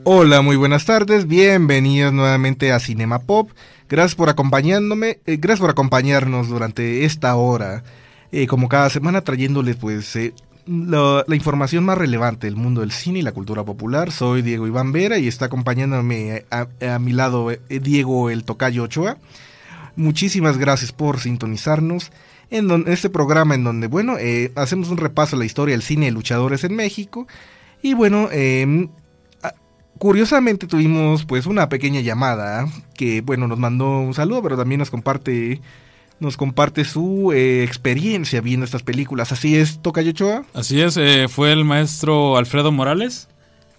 Hola, 0.05 0.43
muy 0.43 0.57
buenas 0.57 0.85
tardes, 0.85 1.27
bienvenidos 1.27 2.13
nuevamente 2.13 2.73
a 2.73 2.81
Cinema 2.81 3.21
Pop. 3.21 3.51
Gracias 3.89 4.15
por 4.15 4.31
acompañándome, 4.31 5.21
eh, 5.27 5.37
gracias 5.37 5.61
por 5.61 5.71
acompañarnos 5.71 6.49
durante 6.49 7.05
esta 7.05 7.35
hora, 7.37 7.83
eh, 8.31 8.47
como 8.47 8.69
cada 8.69 8.89
semana 8.91 9.23
trayéndoles 9.23 9.77
pues 9.77 10.17
eh, 10.17 10.35
la, 10.67 11.25
información 11.35 11.85
más 11.85 11.99
relevante 11.99 12.47
del 12.47 12.57
mundo 12.57 12.81
del 12.83 12.93
cine 12.93 13.21
y 13.21 13.23
la 13.23 13.33
cultura 13.33 13.65
popular. 13.65 14.13
Soy 14.13 14.43
Diego 14.43 14.67
Iván 14.67 14.93
Vera 14.93 15.19
y 15.19 15.29
está 15.29 15.47
acompañándome 15.47 16.45
a, 16.51 16.99
mi 16.99 17.13
lado 17.13 17.51
eh, 17.51 17.61
Diego 17.69 18.31
el 18.31 18.45
Tocayo 18.45 18.85
Ochoa. 18.85 19.17
Muchísimas 19.97 20.59
gracias 20.59 20.93
por 20.93 21.21
sintonizarnos 21.21 22.11
en 22.51 22.85
este 22.87 23.11
programa 23.11 23.55
en 23.55 23.65
donde, 23.65 23.87
bueno, 23.87 24.17
eh, 24.19 24.53
hacemos 24.57 24.89
un 24.89 24.99
repaso 24.99 25.37
a 25.37 25.39
la 25.39 25.45
historia 25.45 25.75
del 25.75 25.83
cine 25.83 26.07
de 26.07 26.13
luchadores 26.13 26.65
en 26.65 26.77
México. 26.77 27.27
Y 27.83 27.95
bueno, 27.95 28.29
a- 29.43 29.55
curiosamente 29.99 30.67
tuvimos 30.67 31.25
pues 31.25 31.47
una 31.47 31.69
pequeña 31.69 32.01
llamada 32.01 32.67
que, 32.95 33.21
bueno, 33.21 33.49
nos 33.49 33.59
mandó 33.59 34.01
un 34.01 34.15
saludo, 34.15 34.43
pero 34.43 34.57
también 34.57 34.79
nos 34.79 34.91
comparte 34.91 35.61
nos 36.23 36.37
comparte 36.37 36.85
su 36.85 37.33
eh, 37.33 37.63
experiencia 37.65 38.41
viendo 38.41 38.65
estas 38.65 38.83
películas. 38.83 39.33
Así 39.33 39.57
es, 39.57 39.81
Tocayo 39.83 40.11
Ochoa. 40.11 40.45
Así 40.55 40.81
es, 40.81 40.97
eh, 40.97 41.27
fue 41.29 41.53
el 41.53 41.65
maestro 41.65 42.37
Alfredo 42.37 42.73
Morales 42.73 43.29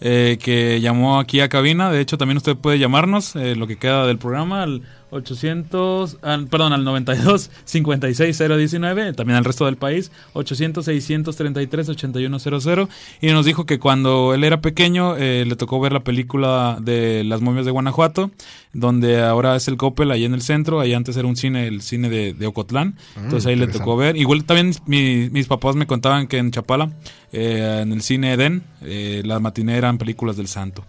eh, 0.06 0.38
que 0.42 0.82
llamó 0.82 1.18
aquí 1.18 1.40
a 1.40 1.48
cabina. 1.48 1.90
De 1.90 2.02
hecho, 2.02 2.18
también 2.18 2.36
usted 2.36 2.58
puede 2.58 2.78
llamarnos, 2.78 3.38
eh, 3.38 3.56
lo 3.56 3.68
que 3.68 3.78
queda 3.78 4.06
del 4.06 4.18
programa, 4.18 4.64
al 4.64 4.82
800, 5.14 6.18
al- 6.22 6.48
perdón, 6.48 6.74
al 6.74 6.84
92 6.84 7.50
56 7.66 8.38
019, 8.38 9.14
también 9.14 9.38
al 9.38 9.46
resto 9.46 9.66
del 9.66 9.78
país, 9.78 10.12
800 10.34 10.86
633 10.86 11.90
8100. 11.90 12.90
Y 13.22 13.28
nos 13.28 13.46
dijo 13.46 13.66
que 13.66 13.80
cuando 13.80 14.34
él 14.34 14.44
era 14.44 14.62
pequeño 14.62 15.16
eh, 15.18 15.46
le 15.48 15.56
tocó 15.56 15.80
ver 15.80 15.94
la 15.94 16.04
película 16.04 16.78
de 16.82 17.24
Las 17.24 17.42
momias 17.42 17.66
de 17.66 17.72
Guanajuato, 17.72 18.32
donde 18.74 19.22
ahora 19.22 19.56
es 19.56 19.68
el 19.68 19.78
Coppel, 19.78 20.12
ahí 20.12 20.26
en 20.26 20.34
el 20.34 20.42
centro, 20.42 20.80
ahí 20.80 20.94
antes 20.94 21.16
era 21.18 21.28
un 21.28 21.36
cine, 21.36 21.68
el 21.68 21.82
cine 21.82 22.10
de, 22.10 22.34
de 22.34 22.48
Ocotlán. 22.48 22.96
Mm, 23.16 23.20
Entonces 23.24 23.46
ahí 23.48 23.56
le 23.56 23.68
tocó 23.68 23.96
ver. 23.98 24.18
Igual 24.18 24.44
también 24.46 24.74
mi- 24.86 25.30
mis 25.30 25.48
papás 25.48 25.76
me 25.76 25.86
contaban 25.88 26.28
que 26.28 26.38
en 26.38 26.52
Chapala, 26.52 26.90
eh, 27.32 27.80
en 27.84 27.92
el 27.92 28.02
cine 28.02 28.34
Eden, 28.34 28.64
eh, 28.82 29.22
las 29.26 29.42
matiné 29.42 29.78
eran 29.78 29.98
películas 29.98 30.38
del 30.38 30.48
santo. 30.48 30.86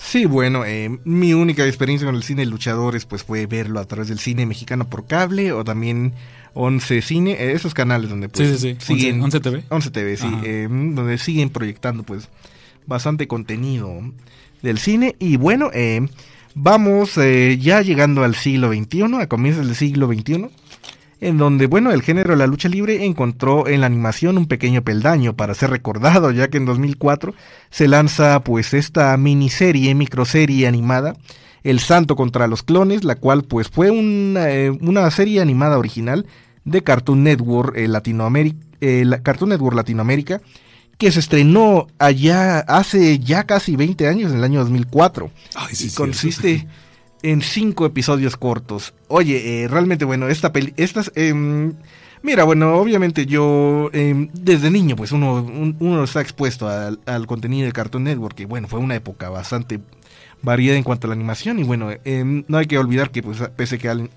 Sí, 0.00 0.26
bueno, 0.26 0.64
eh, 0.64 0.98
mi 1.04 1.34
única 1.34 1.66
experiencia 1.66 2.06
con 2.06 2.14
el 2.14 2.22
cine 2.22 2.42
de 2.42 2.50
luchadores 2.50 3.04
pues 3.04 3.24
fue 3.24 3.46
verlo 3.46 3.80
a 3.80 3.84
través 3.84 4.08
del 4.08 4.20
cine 4.20 4.46
mexicano 4.46 4.88
por 4.88 5.06
cable 5.06 5.50
o 5.52 5.64
también 5.64 6.12
11 6.54 7.02
Cine, 7.02 7.32
eh, 7.32 7.52
esos 7.52 7.74
canales 7.74 8.08
donde 8.08 8.28
pues 8.28 8.60
Sí, 8.60 8.74
sí, 8.74 8.76
sí. 8.80 8.94
siguen 8.94 9.20
11 9.20 9.40
TV. 9.40 9.64
11 9.68 9.90
TV, 9.90 10.16
sí, 10.16 10.28
eh, 10.44 10.68
donde 10.70 11.18
siguen 11.18 11.50
proyectando 11.50 12.04
pues 12.04 12.28
bastante 12.86 13.26
contenido 13.26 14.00
del 14.62 14.78
cine 14.78 15.16
y 15.18 15.36
bueno, 15.36 15.70
eh, 15.74 16.08
vamos 16.54 17.18
eh, 17.18 17.58
ya 17.60 17.82
llegando 17.82 18.24
al 18.24 18.34
siglo 18.34 18.72
XXI, 18.72 19.02
a 19.20 19.28
comienzos 19.28 19.66
del 19.66 19.76
siglo 19.76 20.06
XXI 20.06 20.48
en 21.20 21.36
donde, 21.38 21.66
bueno, 21.66 21.90
el 21.92 22.02
género 22.02 22.30
de 22.30 22.36
la 22.36 22.46
lucha 22.46 22.68
libre 22.68 23.04
encontró 23.04 23.66
en 23.66 23.80
la 23.80 23.86
animación 23.86 24.38
un 24.38 24.46
pequeño 24.46 24.82
peldaño 24.82 25.34
para 25.34 25.54
ser 25.54 25.70
recordado, 25.70 26.30
ya 26.30 26.48
que 26.48 26.58
en 26.58 26.64
2004 26.66 27.34
se 27.70 27.88
lanza 27.88 28.40
pues 28.40 28.72
esta 28.74 29.16
miniserie, 29.16 29.94
microserie 29.94 30.66
animada, 30.66 31.16
El 31.64 31.80
Santo 31.80 32.14
contra 32.16 32.46
los 32.46 32.62
Clones, 32.62 33.02
la 33.04 33.16
cual 33.16 33.42
pues 33.42 33.68
fue 33.68 33.90
una, 33.90 34.48
eh, 34.50 34.70
una 34.70 35.10
serie 35.10 35.40
animada 35.40 35.78
original 35.78 36.26
de 36.64 36.82
Cartoon 36.82 37.24
Network 37.24 37.76
eh, 37.76 37.88
Latinoamérica, 37.88 38.58
eh, 38.80 39.02
la- 39.04 39.22
Cartoon 39.22 39.50
Network 39.50 39.74
Latinoamérica, 39.76 40.40
que 40.98 41.10
se 41.12 41.20
estrenó 41.20 41.86
allá 41.98 42.58
hace 42.60 43.18
ya 43.18 43.44
casi 43.44 43.76
20 43.76 44.06
años, 44.08 44.30
en 44.32 44.38
el 44.38 44.44
año 44.44 44.60
2004. 44.60 45.30
Ay, 45.54 45.74
sí, 45.74 45.86
y 45.86 45.90
cierto. 45.90 46.68
En 47.22 47.42
cinco 47.42 47.86
episodios 47.86 48.36
cortos. 48.36 48.94
Oye, 49.08 49.64
eh, 49.64 49.68
realmente 49.68 50.04
bueno, 50.04 50.28
esta 50.28 50.52
peli, 50.52 50.72
estas, 50.76 51.10
em, 51.14 51.74
mira, 52.22 52.44
bueno, 52.44 52.76
obviamente 52.76 53.26
yo 53.26 53.90
em, 53.92 54.28
desde 54.32 54.70
niño, 54.70 54.96
pues 54.96 55.12
uno, 55.12 55.34
un- 55.34 55.76
uno 55.80 56.04
está 56.04 56.20
expuesto 56.20 56.68
al, 56.68 57.26
contenido 57.26 57.66
de 57.66 57.72
Cartoon 57.72 58.04
Network, 58.04 58.36
que 58.36 58.46
bueno, 58.46 58.68
fue 58.68 58.78
una 58.80 58.94
época 58.94 59.28
bastante 59.30 59.80
variada 60.42 60.78
en 60.78 60.84
cuanto 60.84 61.06
a 61.06 61.08
la 61.08 61.14
animación 61.14 61.58
y 61.58 61.64
bueno, 61.64 61.88
em, 62.04 62.44
no 62.48 62.58
hay 62.58 62.66
que 62.66 62.78
olvidar 62.78 63.10
que 63.10 63.22
pues 63.22 63.38
pese 63.56 63.78
que 63.78 63.88
al- 63.88 64.10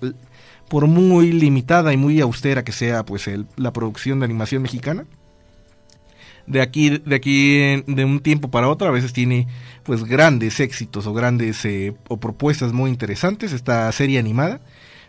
por 0.68 0.86
muy 0.86 1.32
limitada 1.32 1.92
y 1.92 1.96
muy 1.96 2.20
austera 2.20 2.62
que 2.64 2.72
sea 2.72 3.04
pues 3.04 3.28
la 3.56 3.72
producción 3.72 4.20
de 4.20 4.24
animación 4.26 4.62
mexicana, 4.62 5.04
de 6.46 6.60
aquí 6.60 6.98
de 7.04 7.14
aquí 7.14 7.82
de 7.86 8.04
un 8.04 8.20
tiempo 8.20 8.50
para 8.50 8.68
otro 8.68 8.88
a 8.88 8.90
veces 8.90 9.12
tiene 9.12 9.46
pues 9.82 10.04
grandes 10.04 10.60
éxitos 10.60 11.06
o 11.06 11.12
grandes 11.12 11.64
eh, 11.64 11.94
o 12.08 12.18
propuestas 12.18 12.72
muy 12.72 12.90
interesantes. 12.90 13.52
Esta 13.52 13.90
serie 13.92 14.18
animada 14.18 14.60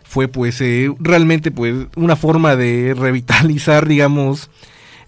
fue 0.02 0.28
pues 0.28 0.60
eh, 0.60 0.92
realmente 0.98 1.50
pues 1.50 1.86
una 1.96 2.16
forma 2.16 2.56
de 2.56 2.94
revitalizar 2.96 3.86
digamos 3.86 4.50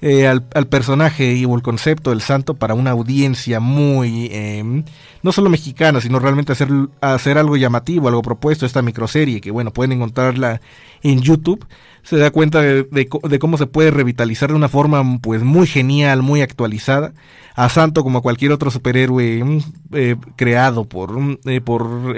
eh, 0.00 0.26
al, 0.26 0.46
al 0.54 0.66
personaje 0.66 1.34
y 1.34 1.44
o 1.44 1.54
el 1.54 1.62
concepto 1.62 2.10
del 2.10 2.20
santo 2.20 2.54
para 2.54 2.74
una 2.74 2.90
audiencia 2.90 3.60
muy 3.60 4.28
eh, 4.32 4.82
no 5.22 5.32
solo 5.32 5.50
mexicana 5.50 6.00
sino 6.00 6.18
realmente 6.18 6.52
hacer 6.52 6.68
hacer 7.00 7.38
algo 7.38 7.56
llamativo 7.56 8.08
algo 8.08 8.22
propuesto 8.22 8.66
esta 8.66 8.82
microserie 8.82 9.40
que 9.40 9.50
bueno 9.50 9.72
pueden 9.72 9.92
encontrarla 9.92 10.60
en 11.02 11.20
YouTube 11.20 11.66
se 12.06 12.16
da 12.18 12.30
cuenta 12.30 12.62
de, 12.62 12.84
de 12.84 13.38
cómo 13.40 13.58
se 13.58 13.66
puede 13.66 13.90
revitalizar 13.90 14.50
de 14.50 14.54
una 14.54 14.68
forma 14.68 15.02
pues 15.20 15.42
muy 15.42 15.66
genial, 15.66 16.22
muy 16.22 16.40
actualizada 16.40 17.12
a 17.56 17.68
Santo 17.68 18.04
como 18.04 18.18
a 18.18 18.22
cualquier 18.22 18.52
otro 18.52 18.70
superhéroe 18.70 19.42
mm, 19.42 19.58
eh, 19.92 20.16
creado 20.36 20.84
por 20.84 21.18
mm, 21.18 21.38
eh, 21.46 21.60
por 21.60 22.14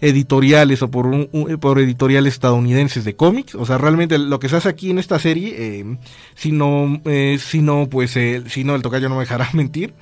editoriales 0.00 0.82
o 0.82 0.90
por 0.90 1.06
un- 1.06 1.28
un- 1.32 1.58
por 1.58 1.78
editoriales 1.78 2.34
estadounidenses 2.34 3.04
de 3.04 3.16
cómics, 3.16 3.54
o 3.54 3.66
sea, 3.66 3.78
realmente 3.78 4.18
lo 4.18 4.38
que 4.38 4.48
se 4.48 4.56
hace 4.56 4.68
aquí 4.68 4.90
en 4.90 4.98
esta 4.98 5.18
serie, 5.18 5.54
eh, 5.58 5.96
si 6.34 6.52
no, 6.52 7.00
eh, 7.04 7.38
si 7.40 7.60
no, 7.60 7.88
pues, 7.90 8.16
eh, 8.16 8.42
si 8.48 8.64
no, 8.64 8.74
el 8.74 8.82
tocayo 8.82 9.08
no 9.08 9.16
me 9.16 9.22
dejará 9.22 9.48
mentir, 9.54 9.94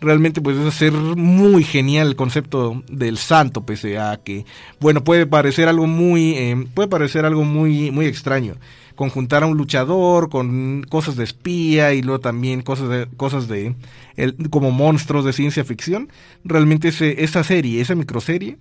realmente 0.00 0.40
pues 0.40 0.56
es 0.56 0.66
hacer 0.66 0.92
muy 0.92 1.62
genial 1.64 2.08
el 2.08 2.16
concepto 2.16 2.82
del 2.90 3.16
santo, 3.16 3.64
pese 3.64 3.98
a 3.98 4.18
que, 4.22 4.44
bueno, 4.80 5.04
puede 5.04 5.26
parecer 5.26 5.68
algo 5.68 5.86
muy, 5.86 6.34
eh, 6.34 6.66
puede 6.74 6.88
parecer 6.88 7.24
algo 7.24 7.44
muy, 7.44 7.90
muy 7.90 8.06
extraño. 8.06 8.54
Conjuntar 8.96 9.42
a 9.42 9.46
un 9.46 9.56
luchador 9.56 10.28
con 10.30 10.84
cosas 10.88 11.16
de 11.16 11.24
espía 11.24 11.94
y 11.94 12.02
luego 12.02 12.20
también 12.20 12.62
cosas 12.62 12.88
de, 12.88 13.08
cosas 13.16 13.48
de, 13.48 13.74
el- 14.16 14.36
como 14.50 14.70
monstruos 14.70 15.24
de 15.24 15.32
ciencia 15.32 15.64
ficción. 15.64 16.08
Realmente 16.44 16.88
ese, 16.88 17.24
esa 17.24 17.42
serie, 17.42 17.80
esa 17.80 17.96
microserie, 17.96 18.56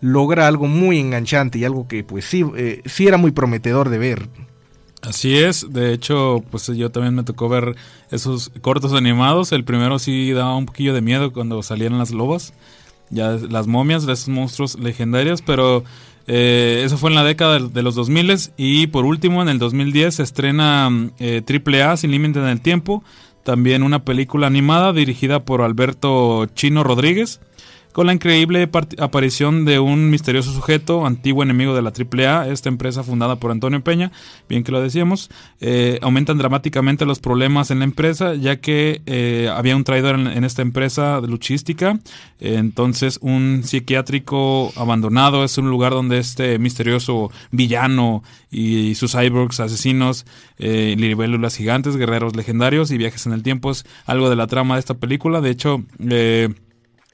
logra 0.00 0.46
algo 0.46 0.66
muy 0.66 0.98
enganchante 0.98 1.58
y 1.58 1.64
algo 1.64 1.88
que 1.88 2.04
pues 2.04 2.24
sí, 2.24 2.44
eh, 2.56 2.82
sí 2.84 3.06
era 3.06 3.16
muy 3.16 3.32
prometedor 3.32 3.88
de 3.88 3.98
ver. 3.98 4.28
Así 5.02 5.36
es, 5.36 5.72
de 5.72 5.92
hecho, 5.92 6.42
pues 6.50 6.66
yo 6.66 6.90
también 6.90 7.14
me 7.14 7.22
tocó 7.22 7.48
ver 7.48 7.76
esos 8.10 8.50
cortos 8.60 8.92
animados. 8.92 9.52
El 9.52 9.64
primero 9.64 9.98
sí 9.98 10.32
daba 10.32 10.56
un 10.56 10.66
poquillo 10.66 10.94
de 10.94 11.00
miedo 11.00 11.32
cuando 11.32 11.62
salieron 11.62 11.98
las 11.98 12.10
lobas, 12.10 12.54
ya 13.10 13.38
las 13.48 13.66
momias 13.66 14.04
de 14.04 14.14
esos 14.14 14.28
monstruos 14.28 14.78
legendarios, 14.78 15.42
pero 15.42 15.84
eh, 16.26 16.82
eso 16.84 16.98
fue 16.98 17.10
en 17.10 17.16
la 17.16 17.22
década 17.22 17.60
de, 17.60 17.82
los 17.82 17.94
2000 17.94 18.50
y 18.56 18.88
por 18.88 19.04
último 19.04 19.42
en 19.42 19.48
el 19.48 19.60
2010 19.60 20.16
se 20.16 20.22
estrena 20.24 20.90
eh, 21.20 21.42
AAA 21.46 21.96
Sin 21.98 22.10
Límite 22.10 22.40
en 22.40 22.46
el 22.46 22.60
Tiempo, 22.60 23.04
también 23.44 23.84
una 23.84 24.04
película 24.04 24.48
animada 24.48 24.92
dirigida 24.92 25.44
por 25.44 25.62
Alberto 25.62 26.46
Chino 26.46 26.82
Rodríguez 26.82 27.40
con 27.96 28.06
la 28.06 28.12
increíble 28.12 28.68
aparición 28.98 29.64
de 29.64 29.78
un 29.78 30.10
misterioso 30.10 30.52
sujeto, 30.52 31.06
antiguo 31.06 31.42
enemigo 31.42 31.74
de 31.74 31.80
la 31.80 31.94
AAA, 31.94 32.48
esta 32.48 32.68
empresa 32.68 33.02
fundada 33.02 33.36
por 33.36 33.50
Antonio 33.50 33.82
Peña, 33.82 34.12
bien 34.50 34.64
que 34.64 34.70
lo 34.70 34.82
decíamos, 34.82 35.30
eh, 35.62 35.98
aumentan 36.02 36.36
dramáticamente 36.36 37.06
los 37.06 37.20
problemas 37.20 37.70
en 37.70 37.78
la 37.78 37.86
empresa, 37.86 38.34
ya 38.34 38.56
que 38.56 39.00
eh, 39.06 39.50
había 39.50 39.76
un 39.76 39.84
traidor 39.84 40.16
en, 40.16 40.44
esta 40.44 40.60
empresa 40.60 41.22
de 41.22 41.28
luchística, 41.28 41.98
entonces 42.38 43.18
un 43.22 43.62
psiquiátrico 43.64 44.74
abandonado 44.76 45.42
es 45.42 45.56
un 45.56 45.70
lugar 45.70 45.92
donde 45.92 46.18
este 46.18 46.58
misterioso 46.58 47.30
villano 47.50 48.22
y, 48.50 48.94
sus 48.94 49.12
cyborgs 49.12 49.58
asesinos, 49.60 50.26
eh, 50.58 50.96
libélulas 50.98 51.56
gigantes, 51.56 51.96
guerreros 51.96 52.36
legendarios 52.36 52.90
y 52.90 52.98
viajes 52.98 53.24
en 53.24 53.32
el 53.32 53.42
tiempo 53.42 53.70
es 53.70 53.86
algo 54.04 54.28
de 54.28 54.36
la 54.36 54.48
trama 54.48 54.74
de 54.74 54.80
esta 54.80 54.92
película, 54.92 55.40
de 55.40 55.50
hecho... 55.50 55.82
Eh, 56.10 56.50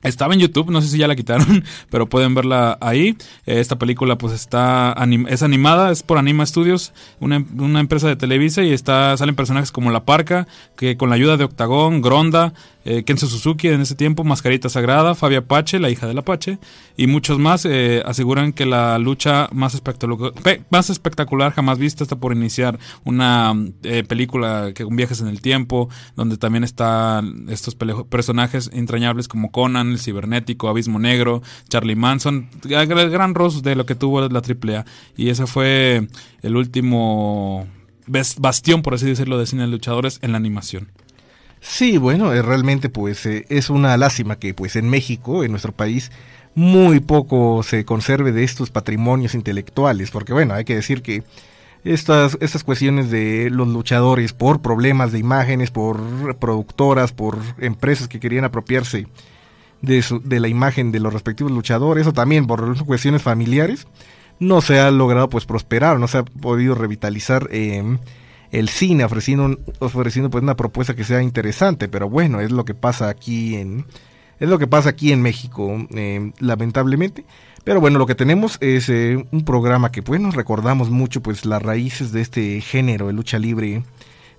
estaba 0.02 0.34
en 0.34 0.40
YouTube, 0.40 0.70
no 0.70 0.80
sé 0.82 0.88
si 0.88 0.98
ya 0.98 1.08
la 1.08 1.16
quitaron, 1.16 1.64
pero 1.90 2.08
pueden 2.08 2.34
verla 2.34 2.78
ahí. 2.80 3.16
Eh, 3.46 3.60
esta 3.60 3.78
película 3.78 4.16
pues 4.18 4.32
está 4.34 4.94
es 5.28 5.42
animada, 5.42 5.90
es 5.90 6.02
por 6.02 6.18
Anima 6.18 6.44
Studios, 6.46 6.92
una, 7.20 7.36
em- 7.36 7.46
una 7.58 7.80
empresa 7.80 8.08
de 8.08 8.16
Televisa 8.16 8.62
y 8.62 8.72
está 8.72 9.16
salen 9.16 9.34
personajes 9.34 9.72
como 9.72 9.90
La 9.90 10.04
Parca, 10.04 10.46
que 10.76 10.96
con 10.96 11.08
la 11.08 11.14
ayuda 11.16 11.36
de 11.36 11.44
Octagón, 11.44 12.02
Gronda, 12.02 12.52
eh, 12.84 13.04
Kenzo 13.04 13.28
Suzuki 13.28 13.68
en 13.68 13.80
ese 13.80 13.94
tiempo, 13.94 14.24
Mascarita 14.24 14.68
Sagrada, 14.68 15.14
Fabia 15.14 15.38
Apache, 15.38 15.78
la 15.78 15.88
hija 15.90 16.06
del 16.08 16.18
Apache, 16.18 16.58
y 16.96 17.06
muchos 17.06 17.38
más 17.38 17.64
eh, 17.64 18.02
aseguran 18.04 18.52
que 18.52 18.66
la 18.66 18.98
lucha 18.98 19.48
más, 19.52 19.74
espectacular 19.74 20.32
más 20.70 20.90
espectacular 20.90 21.52
jamás 21.52 21.78
vista 21.78 22.02
está 22.02 22.16
por 22.16 22.32
iniciar 22.32 22.78
una 23.04 23.54
eh, 23.84 24.02
película 24.02 24.72
que 24.74 24.84
con 24.84 24.96
viajes 24.96 25.20
en 25.20 25.28
el 25.28 25.40
tiempo, 25.40 25.88
donde 26.16 26.36
también 26.38 26.64
están 26.64 27.46
estos 27.48 27.76
personajes 28.08 28.68
entrañables 28.72 29.28
como 29.28 29.52
Conan, 29.52 29.91
el 29.92 29.98
cibernético, 30.00 30.68
Abismo 30.68 30.98
Negro, 30.98 31.42
Charlie 31.68 31.96
Manson, 31.96 32.48
gran 32.62 33.34
Ross 33.34 33.62
de 33.62 33.76
lo 33.76 33.86
que 33.86 33.94
tuvo 33.94 34.20
la 34.28 34.40
AAA. 34.40 34.84
Y 35.16 35.28
ese 35.30 35.46
fue 35.46 36.08
el 36.42 36.56
último 36.56 37.66
bas- 38.06 38.36
bastión, 38.40 38.82
por 38.82 38.94
así 38.94 39.06
decirlo, 39.06 39.38
de 39.38 39.46
cine 39.46 39.62
de 39.62 39.68
luchadores 39.68 40.18
en 40.22 40.32
la 40.32 40.38
animación. 40.38 40.88
Sí, 41.60 41.96
bueno, 41.96 42.32
eh, 42.32 42.42
realmente 42.42 42.88
pues 42.88 43.24
eh, 43.24 43.46
es 43.48 43.70
una 43.70 43.96
lástima 43.96 44.36
que 44.36 44.52
pues 44.52 44.74
en 44.74 44.90
México, 44.90 45.44
en 45.44 45.52
nuestro 45.52 45.70
país, 45.72 46.10
muy 46.56 46.98
poco 47.00 47.62
se 47.62 47.84
conserve 47.84 48.32
de 48.32 48.42
estos 48.42 48.70
patrimonios 48.70 49.34
intelectuales, 49.34 50.10
porque 50.10 50.32
bueno, 50.32 50.54
hay 50.54 50.64
que 50.64 50.74
decir 50.74 51.02
que 51.02 51.22
estas, 51.84 52.36
estas 52.40 52.62
cuestiones 52.64 53.10
de 53.10 53.48
los 53.50 53.68
luchadores 53.68 54.32
por 54.32 54.60
problemas 54.60 55.12
de 55.12 55.18
imágenes, 55.20 55.70
por 55.70 56.36
productoras, 56.36 57.12
por 57.12 57.38
empresas 57.58 58.08
que 58.08 58.20
querían 58.20 58.44
apropiarse 58.44 59.06
de, 59.82 60.00
su- 60.02 60.20
de 60.20 60.40
la 60.40 60.48
imagen 60.48 60.90
de 60.92 61.00
los 61.00 61.12
respectivos 61.12 61.52
luchadores, 61.52 62.06
o 62.06 62.12
también 62.12 62.46
por 62.46 62.84
cuestiones 62.86 63.22
familiares, 63.22 63.86
no 64.38 64.60
se 64.62 64.80
ha 64.80 64.90
logrado 64.90 65.28
pues 65.28 65.44
prosperar, 65.44 65.98
no 66.00 66.08
se 66.08 66.18
ha 66.18 66.24
podido 66.24 66.74
revitalizar 66.74 67.48
eh, 67.52 67.98
el 68.50 68.68
cine 68.68 69.04
ofreciendo, 69.04 69.58
ofreciendo 69.78 70.30
pues 70.30 70.42
una 70.42 70.56
propuesta 70.56 70.94
que 70.96 71.04
sea 71.04 71.22
interesante, 71.22 71.88
pero 71.88 72.08
bueno, 72.08 72.40
es 72.40 72.50
lo 72.50 72.64
que 72.64 72.74
pasa 72.74 73.08
aquí 73.08 73.56
en 73.56 73.84
es 74.40 74.48
lo 74.48 74.58
que 74.58 74.66
pasa 74.66 74.88
aquí 74.88 75.12
en 75.12 75.22
México, 75.22 75.86
eh, 75.94 76.32
lamentablemente. 76.40 77.24
Pero 77.62 77.80
bueno, 77.80 78.00
lo 78.00 78.06
que 78.06 78.16
tenemos 78.16 78.58
es 78.60 78.88
eh, 78.88 79.24
un 79.30 79.44
programa 79.44 79.92
que 79.92 80.02
pues 80.02 80.20
nos 80.20 80.34
recordamos 80.34 80.90
mucho 80.90 81.22
pues 81.22 81.44
las 81.44 81.62
raíces 81.62 82.10
de 82.10 82.22
este 82.22 82.60
género 82.60 83.06
de 83.06 83.12
lucha 83.12 83.38
libre 83.38 83.84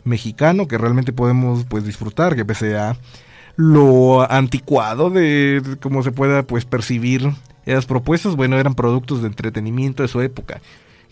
mexicano 0.03 0.67
que 0.67 0.77
realmente 0.77 1.13
podemos 1.13 1.63
pues 1.69 1.85
disfrutar, 1.85 2.35
que 2.35 2.43
pese 2.43 2.75
a 2.77 2.97
lo 3.55 4.29
anticuado 4.31 5.09
de, 5.09 5.61
cómo 5.81 6.03
se 6.03 6.11
pueda 6.11 6.43
pues 6.43 6.65
percibir 6.65 7.31
esas 7.65 7.85
propuestas, 7.85 8.35
bueno, 8.35 8.57
eran 8.57 8.75
productos 8.75 9.21
de 9.21 9.27
entretenimiento 9.27 10.03
de 10.03 10.09
su 10.09 10.21
época. 10.21 10.61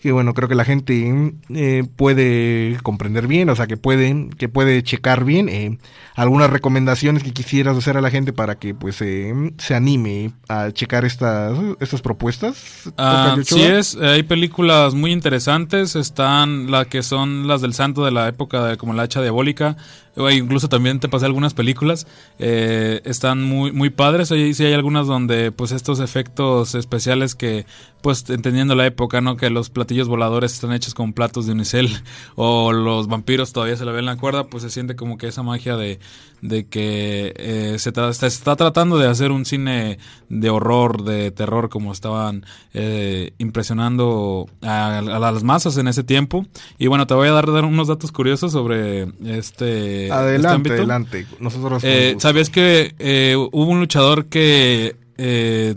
Que 0.00 0.10
bueno, 0.10 0.34
creo 0.34 0.48
que 0.48 0.56
la 0.56 0.64
gente 0.64 1.32
eh, 1.50 1.84
puede 1.94 2.76
comprender 2.82 3.28
bien, 3.28 3.48
o 3.48 3.54
sea, 3.54 3.68
que 3.68 3.76
puede, 3.76 4.30
que 4.36 4.48
puede 4.48 4.82
checar 4.82 5.24
bien 5.24 5.48
eh, 5.48 5.78
algunas 6.14 6.50
recomendaciones 6.50 7.22
que 7.22 7.32
quisieras 7.32 7.76
hacer 7.76 7.96
a 7.96 8.00
la 8.00 8.10
gente 8.10 8.32
para 8.32 8.56
que 8.56 8.74
pues 8.74 9.00
eh, 9.00 9.32
se 9.58 9.74
anime 9.74 10.32
a 10.48 10.70
checar 10.70 11.04
estas, 11.04 11.58
estas 11.80 12.02
propuestas. 12.02 12.92
Ah, 12.98 13.36
sí 13.44 13.62
es, 13.62 13.96
hay 13.96 14.22
películas 14.22 14.94
muy 14.94 15.12
interesantes, 15.12 15.96
están 15.96 16.70
las 16.70 16.86
que 16.86 17.02
son 17.02 17.48
las 17.48 17.60
del 17.60 17.74
santo 17.74 18.04
de 18.04 18.10
la 18.10 18.28
época 18.28 18.64
de 18.64 18.76
como 18.76 18.92
la 18.92 19.04
hacha 19.04 19.22
diabólica, 19.22 19.76
o 20.14 20.28
incluso 20.30 20.68
también 20.68 21.00
te 21.00 21.08
pasé 21.08 21.24
algunas 21.24 21.54
películas, 21.54 22.06
eh, 22.38 23.00
están 23.04 23.42
muy 23.42 23.72
muy 23.72 23.88
padres, 23.88 24.28
sí 24.28 24.64
hay 24.64 24.72
algunas 24.74 25.06
donde 25.06 25.52
pues 25.52 25.72
estos 25.72 26.00
efectos 26.00 26.74
especiales 26.74 27.34
que 27.34 27.64
pues 28.02 28.28
entendiendo 28.28 28.74
la 28.74 28.84
época, 28.84 29.20
¿no? 29.20 29.36
Que 29.36 29.48
los 29.48 29.70
platillos 29.70 30.08
voladores 30.08 30.52
están 30.52 30.72
hechos 30.72 30.92
con 30.92 31.12
platos 31.12 31.46
de 31.46 31.52
unicel 31.52 31.88
o 32.34 32.72
los 32.72 33.06
vampiros 33.06 33.52
todavía 33.52 33.76
se 33.76 33.84
le 33.84 33.92
ve 33.92 34.00
en 34.00 34.06
la 34.06 34.16
cuerda, 34.16 34.44
pues 34.44 34.62
se 34.64 34.70
siente 34.70 34.96
como 34.96 35.16
que 35.16 35.28
esa 35.28 35.42
magia 35.42 35.76
de, 35.76 35.98
de 36.40 36.66
que 36.66 37.32
eh, 37.36 37.76
se, 37.78 37.92
tra- 37.92 38.12
se 38.12 38.26
está 38.26 38.56
tratando 38.56 38.98
de 38.98 39.06
hacer 39.06 39.30
un 39.30 39.44
cine 39.44 39.98
de 40.28 40.50
horror, 40.50 41.04
de 41.04 41.30
terror, 41.30 41.68
como 41.68 41.92
estaban 41.92 42.44
eh, 42.74 43.30
impresionando 43.38 44.48
a, 44.60 44.98
a 44.98 45.18
las 45.20 45.44
masas 45.44 45.76
en 45.78 45.86
ese 45.86 46.02
tiempo. 46.02 46.44
Y 46.78 46.88
bueno, 46.88 47.06
te 47.06 47.14
voy 47.14 47.28
a 47.28 47.32
dar, 47.32 47.52
dar 47.52 47.64
unos 47.64 47.86
datos 47.86 48.10
curiosos 48.10 48.50
sobre 48.50 49.02
este, 49.24 50.06
este 50.06 50.12
Adelante, 50.12 50.72
adelante. 50.72 51.26
Nosotros 51.38 51.84
Eh. 51.84 52.16
¿Sabías 52.18 52.50
que 52.50 52.94
eh, 52.98 53.36
hubo 53.36 53.70
un 53.70 53.78
luchador 53.78 54.26
que 54.26 54.96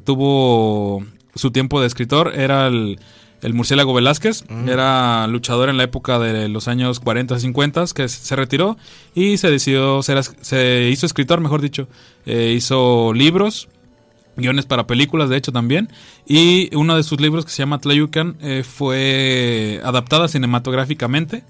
tuvo 0.04 1.04
su 1.36 1.52
tiempo 1.52 1.80
de 1.80 1.88
escritor? 1.88 2.34
Era 2.36 2.68
el, 2.68 3.00
el 3.46 3.54
Murciélago 3.54 3.94
Velázquez. 3.94 4.44
Mm. 4.50 4.70
Era 4.70 5.28
luchador 5.28 5.70
en 5.70 5.78
la 5.78 5.84
época 5.84 6.20
de 6.20 6.50
los 6.50 6.68
años 6.68 7.00
40, 7.00 7.40
50, 7.40 7.86
que 7.94 8.10
se 8.10 8.36
retiró 8.36 8.78
y 9.14 9.38
se 9.38 9.50
decidió 9.52 10.02
ser, 10.02 10.22
se 10.24 10.90
hizo 10.92 11.06
escritor, 11.06 11.40
mejor 11.42 11.62
dicho. 11.62 11.88
Eh, 12.26 12.54
hizo 12.58 13.14
libros, 13.14 13.70
guiones 14.36 14.66
para 14.66 14.88
películas, 14.88 15.30
de 15.30 15.38
hecho 15.38 15.52
también. 15.52 15.90
Y 16.26 16.76
uno 16.76 16.98
de 16.98 17.04
sus 17.04 17.22
libros 17.22 17.46
que 17.46 17.52
se 17.52 17.60
llama 17.60 17.80
Tlayucan 17.80 18.36
eh, 18.42 18.64
fue 18.68 19.80
adaptada 19.84 20.28
cinematográficamente. 20.28 21.44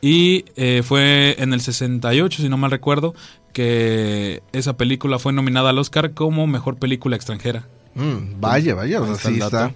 Y 0.00 0.44
eh, 0.56 0.82
fue 0.84 1.36
en 1.38 1.52
el 1.52 1.60
68, 1.60 2.42
si 2.42 2.48
no 2.48 2.56
mal 2.56 2.70
recuerdo, 2.70 3.14
que 3.52 4.42
esa 4.52 4.76
película 4.76 5.18
fue 5.18 5.32
nominada 5.32 5.70
al 5.70 5.78
Oscar 5.78 6.12
como 6.12 6.46
mejor 6.46 6.76
película 6.76 7.16
extranjera. 7.16 7.64
Mm, 7.94 8.40
vaya, 8.40 8.74
vaya, 8.76 9.00
Ahí 9.24 9.38
está 9.40 9.72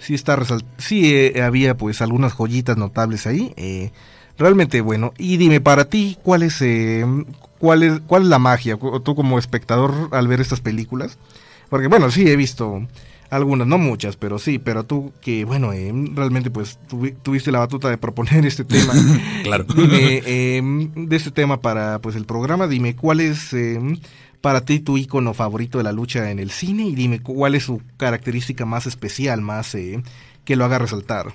sí 0.00 0.14
está, 0.14 0.36
dato. 0.36 0.58
sí 0.58 0.64
sí 0.78 1.14
eh, 1.14 1.42
había 1.42 1.76
pues 1.76 2.00
algunas 2.02 2.32
joyitas 2.32 2.76
notables 2.76 3.26
ahí, 3.26 3.52
eh, 3.56 3.90
realmente 4.38 4.80
bueno. 4.80 5.12
Y 5.18 5.36
dime 5.36 5.60
para 5.60 5.84
ti 5.84 6.16
cuál 6.22 6.42
es, 6.42 6.60
eh, 6.62 7.04
cuál 7.58 7.82
es, 7.82 8.00
cuál 8.06 8.22
es 8.22 8.28
la 8.28 8.38
magia, 8.38 8.76
tú 9.04 9.14
como 9.14 9.38
espectador 9.38 10.08
al 10.12 10.26
ver 10.28 10.40
estas 10.40 10.60
películas, 10.60 11.18
porque 11.68 11.86
bueno 11.88 12.10
sí 12.10 12.26
he 12.26 12.36
visto 12.36 12.86
algunas, 13.30 13.66
no 13.68 13.78
muchas, 13.78 14.16
pero 14.16 14.40
sí, 14.40 14.58
pero 14.58 14.82
tú 14.84 15.12
que 15.20 15.44
bueno 15.44 15.72
eh, 15.72 15.92
realmente 16.14 16.50
pues 16.50 16.78
tuvi- 16.90 17.14
tuviste 17.22 17.52
la 17.52 17.60
batuta 17.60 17.88
de 17.88 17.96
proponer 17.96 18.44
este 18.44 18.64
tema, 18.64 18.92
Claro. 19.44 19.64
dime 19.76 20.20
eh, 20.26 20.60
de 20.96 21.16
este 21.16 21.30
tema 21.30 21.60
para 21.60 22.00
pues 22.00 22.16
el 22.16 22.24
programa, 22.24 22.66
dime 22.66 22.96
cuál 22.96 23.20
es 23.20 23.52
eh, 23.52 23.78
para 24.40 24.64
ti 24.64 24.80
tu 24.80 24.96
icono 24.96 25.34
favorito 25.34 25.78
de 25.78 25.84
la 25.84 25.92
lucha 25.92 26.30
en 26.30 26.38
el 26.38 26.50
cine 26.50 26.84
y 26.84 26.94
dime 26.94 27.20
cuál 27.20 27.54
es 27.54 27.64
su 27.64 27.82
característica 27.96 28.64
más 28.64 28.86
especial, 28.86 29.40
más 29.42 29.74
eh, 29.74 30.02
que 30.44 30.56
lo 30.56 30.64
haga 30.64 30.78
resaltar. 30.78 31.34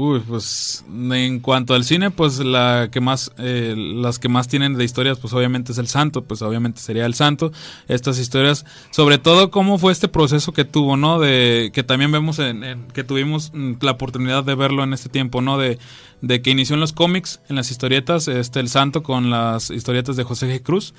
Uy, 0.00 0.20
pues 0.20 0.84
en 0.88 1.40
cuanto 1.40 1.74
al 1.74 1.82
cine, 1.82 2.12
pues 2.12 2.38
la 2.38 2.88
que 2.92 3.00
más, 3.00 3.32
eh, 3.36 3.74
las 3.76 4.20
que 4.20 4.28
más 4.28 4.46
tienen 4.46 4.76
de 4.78 4.84
historias, 4.84 5.18
pues 5.18 5.32
obviamente 5.32 5.72
es 5.72 5.78
el 5.78 5.88
Santo, 5.88 6.22
pues 6.22 6.40
obviamente 6.40 6.80
sería 6.80 7.04
el 7.04 7.14
Santo. 7.14 7.50
Estas 7.88 8.20
historias, 8.20 8.64
sobre 8.92 9.18
todo 9.18 9.50
cómo 9.50 9.76
fue 9.76 9.90
este 9.90 10.06
proceso 10.06 10.52
que 10.52 10.64
tuvo, 10.64 10.96
¿no? 10.96 11.18
De 11.18 11.72
que 11.74 11.82
también 11.82 12.12
vemos, 12.12 12.38
en, 12.38 12.62
en- 12.62 12.86
que 12.94 13.02
tuvimos 13.02 13.50
mm, 13.52 13.72
la 13.80 13.90
oportunidad 13.90 14.44
de 14.44 14.54
verlo 14.54 14.84
en 14.84 14.92
este 14.92 15.08
tiempo, 15.08 15.40
¿no? 15.42 15.58
De, 15.58 15.80
de 16.22 16.42
que 16.42 16.50
inició 16.50 16.74
en 16.74 16.80
los 16.80 16.92
cómics, 16.92 17.40
en 17.48 17.56
las 17.56 17.72
historietas, 17.72 18.28
este 18.28 18.60
el 18.60 18.68
Santo 18.68 19.02
con 19.02 19.30
las 19.30 19.68
historietas 19.70 20.14
de 20.14 20.22
José 20.22 20.46
G. 20.46 20.62
Cruz, 20.62 20.94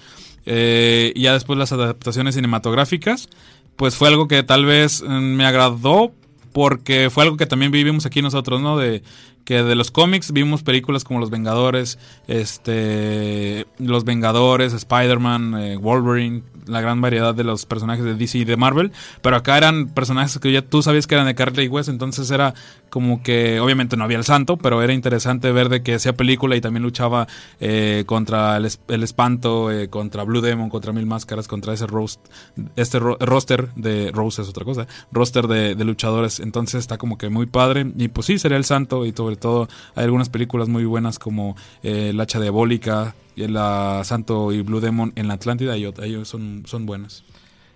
eh, 0.46 1.14
y 1.16 1.22
ya 1.22 1.32
después 1.32 1.58
las 1.58 1.72
adaptaciones 1.72 2.36
cinematográficas, 2.36 3.30
pues 3.78 3.96
fue 3.96 4.10
algo 4.10 4.28
que 4.28 4.44
tal 4.44 4.66
vez 4.66 5.02
mm, 5.08 5.08
me 5.38 5.46
agradó 5.46 6.12
porque 6.52 7.10
fue 7.10 7.24
algo 7.24 7.38
que 7.38 7.46
también 7.46 7.72
vivimos 7.72 8.06
aquí 8.06 8.22
nosotros, 8.22 8.62
¿no? 8.62 8.78
De 8.78 9.04
que 9.50 9.64
de 9.64 9.74
los 9.74 9.90
cómics 9.90 10.32
vimos 10.32 10.62
películas 10.62 11.04
como 11.04 11.20
Los 11.20 11.32
Vengadores, 11.32 11.98
este, 12.28 13.66
Los 13.80 14.06
Vengadores, 14.06 14.74
Spider-Man, 14.74 15.56
eh, 15.60 15.78
Wolverine, 15.78 16.44
la 16.68 16.82
gran 16.82 17.02
variedad 17.02 17.34
de 17.34 17.44
los 17.44 17.66
personajes 17.66 18.06
de 18.06 18.14
DC 18.14 18.38
y 18.38 18.46
de 18.46 18.58
Marvel, 18.58 18.92
pero 19.24 19.36
acá 19.36 19.58
eran 19.58 19.88
personajes 19.88 20.38
que 20.38 20.52
ya 20.52 20.62
tú 20.62 20.84
sabías 20.84 21.08
que 21.08 21.16
eran 21.16 21.26
de 21.26 21.34
Carly 21.34 21.68
West, 21.68 21.90
entonces 21.90 22.30
era 22.30 22.54
como 22.90 23.24
que 23.24 23.60
obviamente 23.60 23.96
no 23.98 24.04
había 24.04 24.18
el 24.18 24.24
santo, 24.24 24.58
pero 24.58 24.82
era 24.82 24.94
interesante 24.94 25.52
ver 25.52 25.70
de 25.70 25.82
que 25.84 25.96
hacía 25.96 26.14
película 26.14 26.56
y 26.56 26.62
también 26.62 26.84
luchaba 26.84 27.28
eh, 27.60 28.04
contra 28.06 28.58
el, 28.58 28.68
el 28.88 29.04
espanto, 29.04 29.72
eh, 29.72 29.90
contra 29.90 30.24
Blue 30.24 30.42
Demon, 30.42 30.70
contra 30.70 30.92
Mil 30.94 31.06
Máscaras, 31.06 31.48
contra 31.48 31.74
ese 31.74 31.88
roast, 31.88 32.20
este 32.76 33.00
ro- 33.00 33.18
roster 33.20 33.74
de 33.76 34.12
Rose 34.12 34.42
es 34.42 34.50
otra 34.50 34.66
cosa, 34.66 34.88
roster 35.12 35.48
de, 35.48 35.76
de 35.76 35.84
luchadores, 35.86 36.40
entonces 36.40 36.80
está 36.82 36.98
como 36.98 37.18
que 37.18 37.30
muy 37.30 37.46
padre 37.46 37.86
y 37.98 38.08
pues 38.10 38.28
sí, 38.28 38.40
sería 38.40 38.58
el 38.58 38.66
santo 38.66 39.06
y 39.06 39.12
sobre 39.12 39.36
todo 39.36 39.68
hay 39.96 40.06
algunas 40.06 40.30
películas 40.30 40.68
muy 40.70 40.86
buenas 40.86 41.20
como 41.20 41.56
eh, 41.84 42.12
La 42.16 42.24
Hacha 42.24 42.40
Diabólica, 42.40 43.16
y 43.36 43.48
la 43.48 44.02
Santo 44.04 44.52
y 44.52 44.62
Blue 44.64 44.82
Demon 44.82 45.14
en 45.16 45.30
la 45.30 45.36
Atlántida 45.36 45.78
y 45.78 45.86
ellos 45.86 46.28
son, 46.28 46.64
son 46.66 46.86
buenas. 46.86 47.24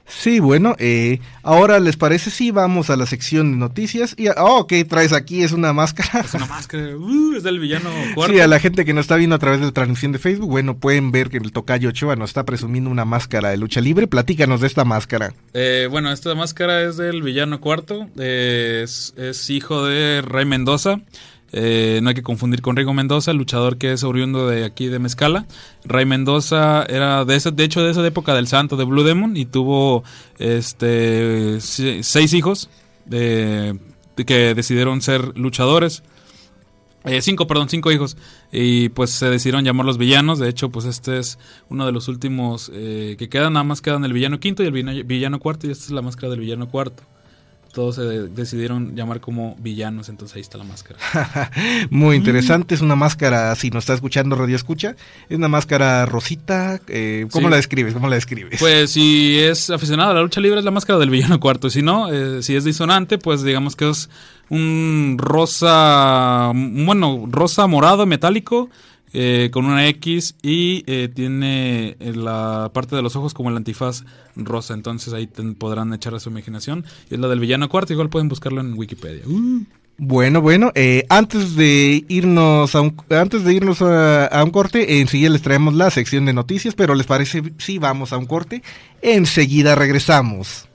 Sí, 0.06 0.40
bueno, 0.40 0.76
eh, 0.80 1.20
ahora 1.44 1.80
les 1.80 1.96
parece 1.96 2.30
si 2.30 2.52
vamos 2.52 2.90
a 2.90 2.98
la 2.98 3.06
sección 3.06 3.52
de 3.54 3.58
noticias 3.58 4.14
y 4.18 4.28
oh, 4.38 4.68
¿qué 4.68 4.84
traes 4.84 5.14
aquí? 5.14 5.44
Es 5.44 5.54
una 5.54 5.72
máscara. 5.72 6.20
Es 6.26 6.34
una 6.34 6.46
máscara, 6.46 6.96
uh, 6.98 7.36
es 7.36 7.44
del 7.44 7.60
villano 7.60 7.90
cuarto. 8.14 8.34
Sí, 8.34 8.40
a 8.42 8.48
la 8.48 8.60
gente 8.60 8.84
que 8.86 8.94
nos 8.94 9.04
está 9.04 9.16
viendo 9.16 9.36
a 9.36 9.40
través 9.40 9.60
de 9.62 9.68
la 9.68 9.72
transmisión 9.72 10.12
de 10.12 10.20
Facebook, 10.20 10.50
bueno, 10.50 10.78
pueden 10.78 11.12
ver 11.12 11.30
que 11.30 11.38
el 11.38 11.52
tocayo 11.52 11.90
Ochoa 11.90 12.16
nos 12.16 12.32
está 12.32 12.44
presumiendo 12.44 12.90
una 12.90 13.06
máscara 13.06 13.50
de 13.50 13.58
lucha 13.58 13.80
libre. 13.80 14.08
Platícanos 14.08 14.60
de 14.62 14.68
esta 14.68 14.84
máscara. 14.84 15.34
Eh, 15.54 15.88
bueno, 15.90 16.12
esta 16.12 16.36
máscara 16.36 16.82
es 16.84 16.98
del 16.98 17.22
villano 17.24 17.62
cuarto. 17.62 18.08
eh, 18.18 18.82
es, 18.84 19.14
es 19.18 19.50
hijo 19.50 19.86
de 19.86 20.22
Rey 20.22 20.46
Mendoza. 20.46 21.00
Eh, 21.56 22.00
no 22.02 22.10
hay 22.10 22.16
que 22.16 22.24
confundir 22.24 22.62
con 22.64 22.76
Rigo 22.76 22.94
Mendoza, 22.94 23.32
luchador 23.32 23.78
que 23.78 23.94
es 23.94 24.04
oriundo 24.04 24.48
de 24.48 24.66
aquí 24.66 24.88
de 24.88 24.98
Mezcala. 25.00 25.46
Rey 25.86 26.06
Mendoza 26.06 26.84
era 26.90 27.26
de 27.26 27.36
ese, 27.36 27.52
de 27.52 27.64
hecho 27.64 27.84
de 27.84 27.92
esa 27.92 28.06
época 28.06 28.34
del 28.34 28.48
santo 28.48 28.76
de 28.76 28.84
Blue 28.86 29.04
Demon 29.04 29.38
y 29.38 29.46
tuvo 29.46 30.04
este 30.40 31.62
se- 31.62 32.02
seis 32.04 32.34
hijos 32.34 32.70
de 33.06 33.78
que 34.26 34.56
decidieron 34.56 35.02
ser 35.02 35.38
luchadores. 35.38 36.04
Eh, 37.06 37.22
cinco, 37.22 37.48
perdón, 37.48 37.68
cinco 37.70 37.92
hijos. 37.92 38.16
Y 38.52 38.90
pues 38.90 39.10
se 39.10 39.30
decidieron 39.30 39.66
llamar 39.66 39.86
los 39.86 39.98
villanos. 39.98 40.40
De 40.40 40.48
hecho, 40.50 40.70
pues 40.70 40.86
este 40.86 41.20
es 41.20 41.38
uno 41.70 41.86
de 41.86 41.92
los 41.92 42.08
últimos 42.08 42.72
eh, 42.74 43.16
que 43.20 43.28
quedan. 43.30 43.54
Nada 43.54 43.64
más 43.66 43.82
quedan 43.82 44.06
el 44.06 44.14
villano 44.14 44.40
quinto 44.40 44.64
y 44.64 44.68
el 44.68 44.72
villano, 44.72 45.04
villano 45.04 45.40
cuarto. 45.40 45.68
Y 45.68 45.72
esta 45.72 45.86
es 45.86 45.92
la 45.92 46.02
máscara 46.02 46.30
del 46.32 46.40
villano 46.40 46.70
cuarto. 46.70 47.04
Todos 47.74 47.96
se 47.96 48.02
de- 48.04 48.28
decidieron 48.30 48.96
llamar 48.96 49.20
como 49.20 49.56
villanos. 49.60 50.08
Entonces 50.08 50.36
ahí 50.36 50.42
está 50.42 50.58
la 50.60 50.64
máscara. 50.64 51.00
Muy 51.90 52.16
interesante, 52.16 52.76
es 52.76 52.82
una 52.82 52.96
máscara, 52.96 53.54
si 53.56 53.72
nos 53.72 53.84
está 53.84 53.96
escuchando 53.96 54.36
Radio 54.36 54.56
Escucha, 54.56 54.96
es 55.28 55.38
una 55.38 55.48
máscara 55.48 56.06
rosita. 56.06 56.80
Eh, 56.88 57.26
¿Cómo 57.32 57.48
Sí. 57.48 57.52
la 57.52 57.56
describes? 57.58 57.94
¿Cómo 57.94 58.08
la 58.08 58.16
describes? 58.16 58.60
Pues 58.60 58.92
si 58.92 59.40
es 59.40 59.70
aficionado 59.72 60.12
a 60.12 60.14
la 60.14 60.22
lucha 60.22 60.40
libre 60.40 60.60
es 60.60 60.66
la 60.66 60.72
máscara 60.72 61.00
del 61.00 61.10
villano 61.10 61.40
cuarto. 61.40 61.70
Si 61.72 61.82
no, 61.82 62.14
eh, 62.14 62.44
si 62.44 62.56
es 62.56 62.64
disonante, 62.64 63.18
pues 63.18 63.42
digamos 63.44 63.76
que 63.76 63.90
es 63.90 64.08
un 64.50 65.16
rosa, 65.20 66.52
bueno, 66.54 67.26
rosa 67.30 67.66
morado 67.68 68.06
metálico 68.06 68.70
eh, 69.14 69.50
con 69.52 69.66
una 69.66 69.88
X 69.88 70.36
y 70.42 70.84
eh, 70.88 71.10
tiene 71.14 71.96
eh, 72.00 72.14
la 72.16 72.72
parte 72.74 72.96
de 72.96 73.02
los 73.02 73.16
ojos 73.16 73.34
como 73.34 73.50
el 73.50 73.58
antifaz 73.58 74.04
rosa. 74.36 74.74
Entonces 74.74 75.14
ahí 75.14 75.28
podrán 75.58 75.94
echar 75.94 76.16
a 76.16 76.20
su 76.20 76.30
imaginación. 76.30 76.86
Y 77.10 77.16
es 77.16 77.20
la 77.20 77.28
del 77.28 77.40
villano 77.40 77.70
cuarto, 77.70 77.94
igual 77.94 78.10
pueden 78.10 78.30
buscarlo 78.30 78.62
en 78.62 78.74
Wikipedia. 78.74 79.24
Uh. 79.28 79.64
Bueno, 79.98 80.42
bueno, 80.42 80.72
eh, 80.74 81.06
antes 81.10 81.56
de 81.56 82.04
irnos 82.08 82.74
a 82.74 82.82
un, 82.82 82.96
antes 83.12 83.44
de 83.44 83.54
irnos 83.54 83.80
a 83.82 84.44
un 84.44 84.50
corte, 84.50 85.00
enseguida 85.00 85.30
les 85.30 85.44
traemos 85.44 85.76
la 85.76 85.92
sección 85.92 86.26
de 86.26 86.34
noticias, 86.34 86.74
pero 86.74 86.96
les 86.96 87.06
parece 87.06 87.44
si 87.60 87.78
vamos 87.78 88.12
a 88.12 88.18
un 88.18 88.26
corte, 88.26 88.64
enseguida 89.04 89.76
regresamos. 89.76 90.68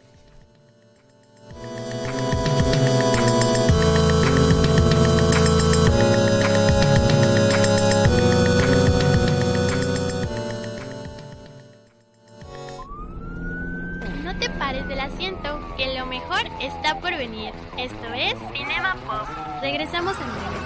Es 18.18 18.34
Cinema 18.52 18.96
Pop. 19.06 19.28
Regresamos 19.62 20.16
en 20.16 20.26
breve. 20.32 20.58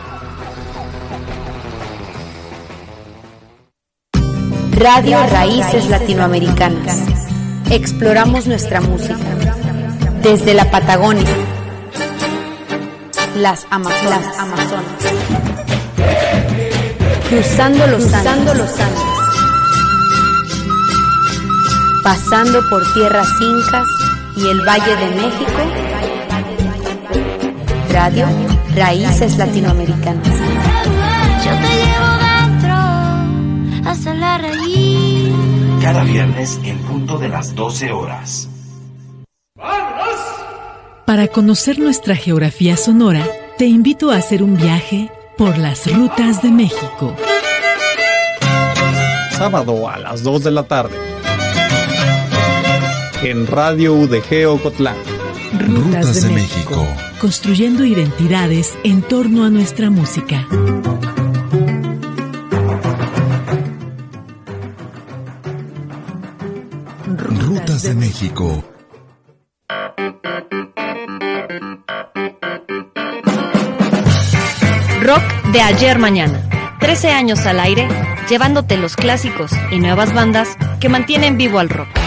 Radio 4.78 5.18
Raíces 5.26 5.88
Latinoamericanas. 5.90 6.98
Exploramos 7.70 8.46
nuestra 8.46 8.80
música. 8.80 9.18
Desde 10.22 10.54
la 10.54 10.70
Patagonia. 10.70 11.28
Las 13.36 13.66
Amazonas. 13.70 14.26
Las 14.26 14.38
Amazonas. 14.38 14.84
Cruzando 17.28 17.86
los 17.86 18.02
Cruzando 18.04 18.54
los 18.54 18.80
Andes. 18.80 19.02
Pasando 22.02 22.68
por 22.70 22.82
tierras 22.94 23.28
incas 23.40 23.86
y 24.36 24.48
el 24.48 24.60
Valle 24.66 24.96
de 24.96 25.10
México. 25.10 26.21
Radio 27.92 28.26
Raíces 28.74 29.36
Latinoamericanas. 29.36 30.26
Yo 30.26 31.50
te 31.60 31.68
llevo 31.76 32.08
dentro 32.48 33.90
hasta 33.90 34.14
la 34.14 34.38
raíz. 34.38 35.34
Cada 35.82 36.02
viernes 36.02 36.58
en 36.64 36.78
punto 36.78 37.18
de 37.18 37.28
las 37.28 37.54
12 37.54 37.92
horas. 37.92 38.48
Para 41.04 41.28
conocer 41.28 41.78
nuestra 41.78 42.16
geografía 42.16 42.78
sonora, 42.78 43.26
te 43.58 43.66
invito 43.66 44.10
a 44.10 44.16
hacer 44.16 44.42
un 44.42 44.56
viaje 44.56 45.10
por 45.36 45.58
las 45.58 45.86
rutas 45.92 46.40
de 46.40 46.50
México. 46.50 47.14
Sábado 49.32 49.86
a 49.88 49.98
las 49.98 50.22
2 50.22 50.44
de 50.44 50.50
la 50.50 50.62
tarde. 50.62 50.96
En 53.22 53.46
Radio 53.46 53.92
UDG 53.94 54.46
Ocotlán. 54.48 55.11
Rutas, 55.52 56.22
de, 56.22 56.30
México. 56.30 56.86
Construyendo 57.20 57.84
identidades 57.84 58.76
en 58.84 59.02
torno 59.02 59.44
a 59.44 59.50
nuestra 59.50 59.90
música. 59.90 60.46
Rutas 67.06 67.82
de 67.82 67.94
México. 67.94 68.64
Rock 75.02 75.22
de 75.52 75.60
ayer 75.60 75.98
mañana. 75.98 76.48
13 76.80 77.10
años 77.10 77.40
al 77.46 77.60
aire, 77.60 77.86
llevándote 78.28 78.78
los 78.78 78.96
clásicos 78.96 79.52
y 79.70 79.78
nuevas 79.78 80.14
bandas 80.14 80.56
que 80.80 80.88
mantienen 80.88 81.36
vivo 81.36 81.58
al 81.58 81.68
rock. 81.68 82.01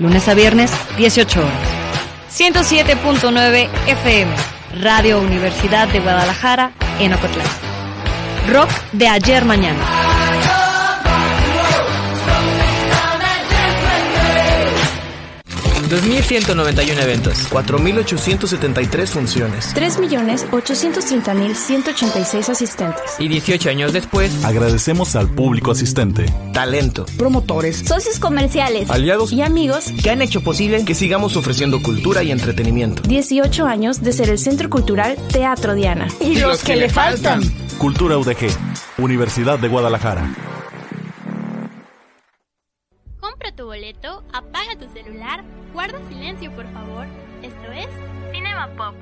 Lunes 0.00 0.26
a 0.28 0.34
viernes, 0.34 0.72
18 0.96 1.40
horas. 1.40 1.52
107.9 2.32 3.68
FM, 3.86 4.32
Radio 4.80 5.20
Universidad 5.20 5.88
de 5.88 6.00
Guadalajara, 6.00 6.72
en 6.98 7.12
Ocotlán. 7.12 7.46
Rock 8.50 8.70
de 8.92 9.08
ayer 9.08 9.44
mañana. 9.44 10.19
2.191 15.90 17.02
eventos, 17.02 17.50
4.873 17.50 19.06
funciones 19.08 19.74
3.830.186 19.74 22.48
asistentes. 22.48 23.02
y 23.18 23.26
18 23.28 23.68
años 23.70 23.92
después, 23.92 24.30
Agradecemos 24.44 25.16
al 25.16 25.28
público 25.28 25.72
asistente. 25.72 26.26
talento, 26.52 27.04
Promotores, 27.18 27.78
Socios 27.86 28.18
comerciales 28.20 28.88
Aliados 28.90 29.32
y 29.32 29.42
amigos. 29.42 29.86
que 30.02 30.10
han 30.10 30.22
hecho 30.22 30.40
posible 30.42 30.84
que 30.84 30.94
sigamos 30.94 31.36
ofreciendo 31.36 31.82
cultura 31.82 32.22
y 32.22 32.30
entretenimiento. 32.30 33.02
18 33.08 33.66
años 33.66 34.00
de 34.02 34.12
ser 34.12 34.28
el 34.30 34.38
Centro 34.38 34.70
Cultural 34.70 35.16
Teatro 35.32 35.74
Diana. 35.74 36.06
Y 36.20 36.36
los 36.36 36.62
que 36.62 36.76
le 36.76 36.88
faltan. 36.88 37.42
Cultura 37.78 38.16
UDG. 38.18 38.48
Universidad 38.98 39.58
de 39.58 39.66
Guadalajara. 39.68 40.32
Compra 43.40 43.56
tu 43.56 43.64
boleto, 43.64 44.22
apaga 44.34 44.76
tu 44.78 44.86
celular, 44.92 45.42
guarda 45.72 45.98
silencio 46.10 46.54
por 46.54 46.70
favor. 46.74 47.06
Esto 47.42 47.72
es 47.72 47.88
Cinema 48.34 48.68
Pop. 48.76 48.94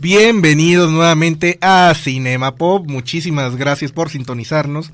Bienvenidos 0.00 0.90
nuevamente 0.90 1.58
a 1.60 1.92
Cinema 1.94 2.54
Pop. 2.54 2.86
Muchísimas 2.88 3.56
gracias 3.56 3.92
por 3.92 4.08
sintonizarnos. 4.08 4.90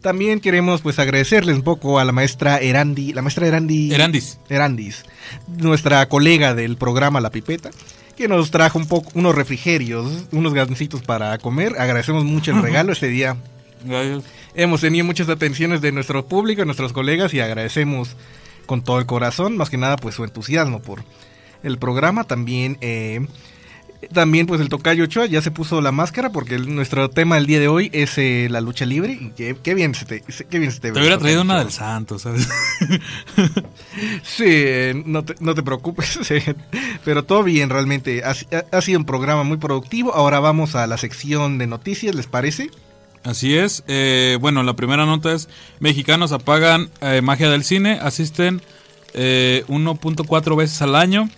También 0.00 0.40
queremos 0.40 0.80
pues 0.80 0.98
agradecerles 0.98 1.56
un 1.56 1.62
poco 1.62 1.98
a 1.98 2.04
la 2.04 2.12
maestra 2.12 2.58
Erandi, 2.58 3.12
la 3.12 3.22
maestra 3.22 3.46
Erandi 3.46 3.92
Erandis. 3.92 4.38
Erandis, 4.48 5.04
nuestra 5.46 6.08
colega 6.08 6.54
del 6.54 6.76
programa 6.76 7.20
La 7.20 7.30
Pipeta, 7.30 7.70
que 8.16 8.28
nos 8.28 8.50
trajo 8.50 8.78
un 8.78 8.86
poco 8.86 9.10
unos 9.14 9.34
refrigerios, 9.34 10.26
unos 10.30 10.54
gancitos 10.54 11.02
para 11.02 11.36
comer. 11.38 11.80
Agradecemos 11.80 12.24
mucho 12.24 12.52
el 12.52 12.62
regalo 12.62 12.92
ese 12.92 13.08
día. 13.08 13.36
Gracias. 13.84 14.24
Hemos 14.54 14.80
tenido 14.80 15.04
muchas 15.04 15.28
atenciones 15.28 15.80
de 15.80 15.92
nuestro 15.92 16.26
público, 16.26 16.62
de 16.62 16.66
nuestros 16.66 16.92
colegas 16.92 17.34
y 17.34 17.40
agradecemos 17.40 18.16
con 18.66 18.82
todo 18.82 18.98
el 18.98 19.06
corazón, 19.06 19.56
más 19.56 19.70
que 19.70 19.78
nada 19.78 19.96
pues 19.96 20.14
su 20.14 20.24
entusiasmo 20.24 20.80
por 20.80 21.04
el 21.62 21.78
programa. 21.78 22.24
También, 22.24 22.78
eh, 22.80 23.26
también 24.12 24.46
pues 24.46 24.60
el 24.60 24.68
Tocayo 24.68 25.04
Ochoa 25.04 25.26
ya 25.26 25.42
se 25.42 25.50
puso 25.50 25.80
la 25.80 25.90
máscara 25.92 26.30
porque 26.30 26.54
el- 26.54 26.74
nuestro 26.74 27.10
tema 27.10 27.34
del 27.36 27.46
día 27.46 27.58
de 27.60 27.68
hoy 27.68 27.90
es 27.92 28.16
eh, 28.18 28.46
la 28.50 28.60
lucha 28.60 28.86
libre. 28.86 29.18
Y 29.20 29.30
qué, 29.36 29.56
qué 29.62 29.74
bien 29.74 29.94
se 29.94 30.04
te, 30.04 30.22
qué 30.48 30.58
bien 30.58 30.70
se 30.72 30.78
te 30.80 30.88
Te 30.88 30.92
ve, 30.94 31.00
hubiera 31.00 31.18
traído 31.18 31.42
una 31.42 31.58
del 31.58 31.72
santo, 31.72 32.18
¿sabes? 32.18 32.48
Sí, 34.22 35.02
no 35.06 35.24
te, 35.24 35.34
no 35.40 35.54
te 35.54 35.62
preocupes, 35.62 36.18
sí, 36.22 36.34
pero 37.04 37.24
todo 37.24 37.42
bien 37.42 37.70
realmente. 37.70 38.22
Ha 38.24 38.80
sido 38.80 38.98
un 38.98 39.04
programa 39.04 39.42
muy 39.42 39.56
productivo. 39.56 40.14
Ahora 40.14 40.38
vamos 40.40 40.74
a 40.76 40.86
la 40.86 40.96
sección 40.98 41.58
de 41.58 41.66
noticias, 41.66 42.14
¿les 42.14 42.26
parece? 42.26 42.70
Así 43.24 43.56
es. 43.56 43.82
Eh, 43.88 44.38
bueno, 44.40 44.62
la 44.62 44.74
primera 44.76 45.04
nota 45.04 45.32
es, 45.32 45.48
mexicanos 45.80 46.30
apagan 46.32 46.90
eh, 47.00 47.20
magia 47.22 47.50
del 47.50 47.64
cine, 47.64 47.98
asisten 48.00 48.62
eh, 49.14 49.64
1.4 49.68 50.56
veces 50.56 50.80
al 50.82 50.94
año. 50.94 51.28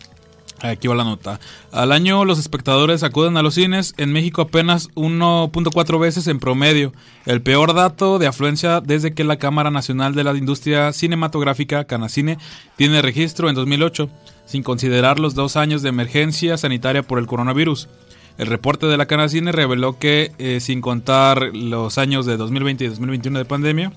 Aquí 0.62 0.88
va 0.88 0.94
la 0.94 1.04
nota. 1.04 1.40
Al 1.72 1.90
año 1.92 2.24
los 2.24 2.38
espectadores 2.38 3.02
acuden 3.02 3.36
a 3.36 3.42
los 3.42 3.54
cines, 3.54 3.94
en 3.96 4.12
México 4.12 4.42
apenas 4.42 4.90
1.4 4.94 5.98
veces 5.98 6.26
en 6.26 6.38
promedio. 6.38 6.92
El 7.24 7.40
peor 7.40 7.74
dato 7.74 8.18
de 8.18 8.26
afluencia 8.26 8.80
desde 8.80 9.14
que 9.14 9.24
la 9.24 9.38
Cámara 9.38 9.70
Nacional 9.70 10.14
de 10.14 10.24
la 10.24 10.36
Industria 10.36 10.92
Cinematográfica, 10.92 11.84
Canacine, 11.84 12.38
tiene 12.76 13.00
registro 13.00 13.48
en 13.48 13.54
2008, 13.54 14.10
sin 14.44 14.62
considerar 14.62 15.18
los 15.18 15.34
dos 15.34 15.56
años 15.56 15.80
de 15.82 15.88
emergencia 15.88 16.58
sanitaria 16.58 17.02
por 17.02 17.18
el 17.18 17.26
coronavirus. 17.26 17.88
El 18.36 18.46
reporte 18.46 18.86
de 18.86 18.96
la 18.96 19.06
Canacine 19.06 19.52
reveló 19.52 19.98
que, 19.98 20.32
eh, 20.38 20.60
sin 20.60 20.80
contar 20.80 21.54
los 21.54 21.98
años 21.98 22.26
de 22.26 22.36
2020 22.36 22.84
y 22.84 22.88
2021 22.88 23.38
de 23.38 23.44
pandemia, 23.44 23.92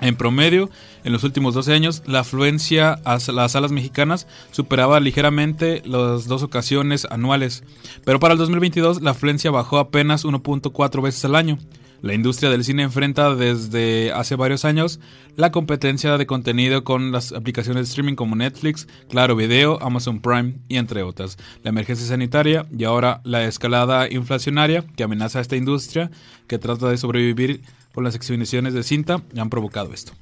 en 0.00 0.16
promedio, 0.16 0.70
en 1.04 1.12
los 1.12 1.24
últimos 1.24 1.54
12 1.54 1.72
años, 1.72 2.02
la 2.06 2.20
afluencia 2.20 2.92
a 3.04 3.18
las 3.32 3.52
salas 3.52 3.72
mexicanas 3.72 4.26
superaba 4.50 5.00
ligeramente 5.00 5.82
las 5.84 6.26
dos 6.26 6.42
ocasiones 6.42 7.06
anuales. 7.10 7.64
Pero 8.04 8.20
para 8.20 8.32
el 8.32 8.38
2022, 8.38 9.02
la 9.02 9.12
afluencia 9.12 9.50
bajó 9.50 9.78
apenas 9.78 10.24
1.4 10.24 11.02
veces 11.02 11.24
al 11.24 11.36
año. 11.36 11.58
La 12.02 12.14
industria 12.14 12.50
del 12.50 12.64
cine 12.64 12.82
enfrenta 12.82 13.34
desde 13.34 14.12
hace 14.12 14.36
varios 14.36 14.64
años 14.64 15.00
la 15.34 15.50
competencia 15.50 16.16
de 16.18 16.26
contenido 16.26 16.84
con 16.84 17.10
las 17.10 17.32
aplicaciones 17.32 17.86
de 17.86 17.88
streaming 17.88 18.14
como 18.14 18.36
Netflix, 18.36 18.86
Claro 19.08 19.34
Video, 19.34 19.82
Amazon 19.82 20.20
Prime 20.20 20.54
y 20.68 20.76
entre 20.76 21.02
otras. 21.02 21.38
La 21.62 21.70
emergencia 21.70 22.06
sanitaria 22.06 22.66
y 22.76 22.84
ahora 22.84 23.20
la 23.24 23.44
escalada 23.44 24.10
inflacionaria 24.10 24.84
que 24.94 25.04
amenaza 25.04 25.38
a 25.38 25.42
esta 25.42 25.56
industria 25.56 26.10
que 26.46 26.58
trata 26.58 26.90
de 26.90 26.98
sobrevivir 26.98 27.62
con 27.96 28.04
las 28.04 28.14
exhibiciones 28.14 28.74
de 28.74 28.82
cinta 28.82 29.22
han 29.38 29.48
provocado 29.48 29.94
esto. 29.94 30.12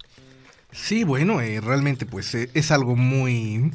Sí, 0.70 1.02
bueno, 1.02 1.40
eh, 1.40 1.60
realmente 1.60 2.06
pues 2.06 2.32
eh, 2.36 2.48
es 2.54 2.70
algo 2.70 2.94
muy... 2.94 3.72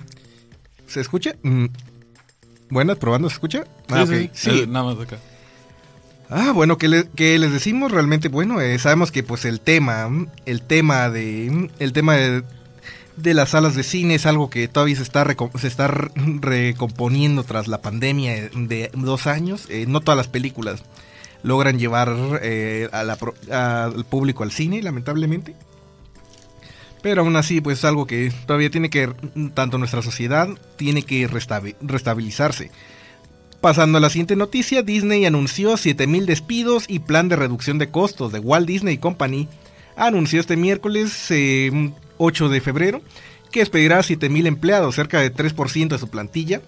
¿Se 0.87 1.01
escucha? 1.01 1.35
Mm. 1.43 1.65
Bueno, 2.69 2.95
probando, 2.95 3.27
¿se 3.29 3.33
escucha? 3.33 3.65
Ah, 3.89 4.05
Sí, 4.07 4.13
ok. 4.13 4.29
sí, 4.33 4.49
Sí. 4.51 4.59
eh, 4.61 4.67
nada 4.67 4.85
más 4.95 5.03
acá. 5.05 5.17
Ah, 6.29 6.53
bueno, 6.53 6.77
¿qué, 6.77 6.87
le- 6.87 7.09
qué 7.13 7.37
les 7.39 7.51
decimos? 7.51 7.91
Realmente, 7.91 8.29
bueno, 8.29 8.61
eh, 8.61 8.79
sabemos 8.79 9.11
que 9.11 9.21
pues 9.21 9.43
el 9.43 9.59
tema, 9.59 10.09
el 10.45 10.61
tema 10.61 11.09
de, 11.09 11.69
el 11.79 11.91
tema 11.91 12.15
de, 12.15 12.43
de 13.17 13.33
las 13.33 13.49
salas 13.49 13.75
de 13.75 13.83
cine 13.83 14.15
es 14.15 14.25
algo 14.25 14.49
que 14.49 14.69
todavía 14.69 14.95
se 14.95 15.03
está, 15.03 15.25
se 15.59 15.67
está 15.67 15.87
re- 15.89 16.09
recomponiendo 16.15 17.43
tras 17.43 17.67
la 17.67 17.81
pandemia 17.81 18.49
de 18.53 18.91
dos 18.93 19.27
años. 19.27 19.65
Eh, 19.69 19.85
no 19.89 19.99
todas 19.99 20.15
las 20.17 20.29
películas 20.29 20.83
logran 21.43 21.79
llevar 21.79 22.39
eh, 22.41 22.89
al 22.91 24.05
público 24.05 24.43
al 24.43 24.51
cine, 24.51 24.81
lamentablemente. 24.81 25.55
Pero 27.01 27.21
aún 27.21 27.35
así, 27.37 27.61
pues 27.61 27.79
es 27.79 27.85
algo 27.85 28.05
que 28.05 28.31
todavía 28.45 28.69
tiene 28.69 28.89
que, 28.89 29.09
tanto 29.53 29.77
nuestra 29.77 30.01
sociedad, 30.01 30.49
tiene 30.75 31.03
que 31.03 31.29
restabi- 31.29 31.75
restabilizarse. 31.81 32.71
Pasando 33.61 33.97
a 33.97 34.01
la 34.01 34.09
siguiente 34.09 34.35
noticia, 34.35 34.83
Disney 34.83 35.25
anunció 35.25 35.77
7000 35.77 36.25
despidos 36.25 36.85
y 36.87 36.99
plan 36.99 37.29
de 37.29 37.35
reducción 37.37 37.77
de 37.77 37.89
costos 37.89 38.31
de 38.31 38.39
Walt 38.39 38.67
Disney 38.67 38.97
Company. 38.97 39.47
Anunció 39.95 40.39
este 40.39 40.57
miércoles 40.57 41.29
eh, 41.29 41.91
8 42.17 42.49
de 42.49 42.61
febrero 42.61 43.01
que 43.51 43.59
despedirá 43.61 43.99
a 43.99 44.03
7000 44.03 44.47
empleados, 44.47 44.95
cerca 44.95 45.19
de 45.19 45.33
3% 45.33 45.87
de 45.89 45.97
su 45.97 46.07
plantilla, 46.09 46.61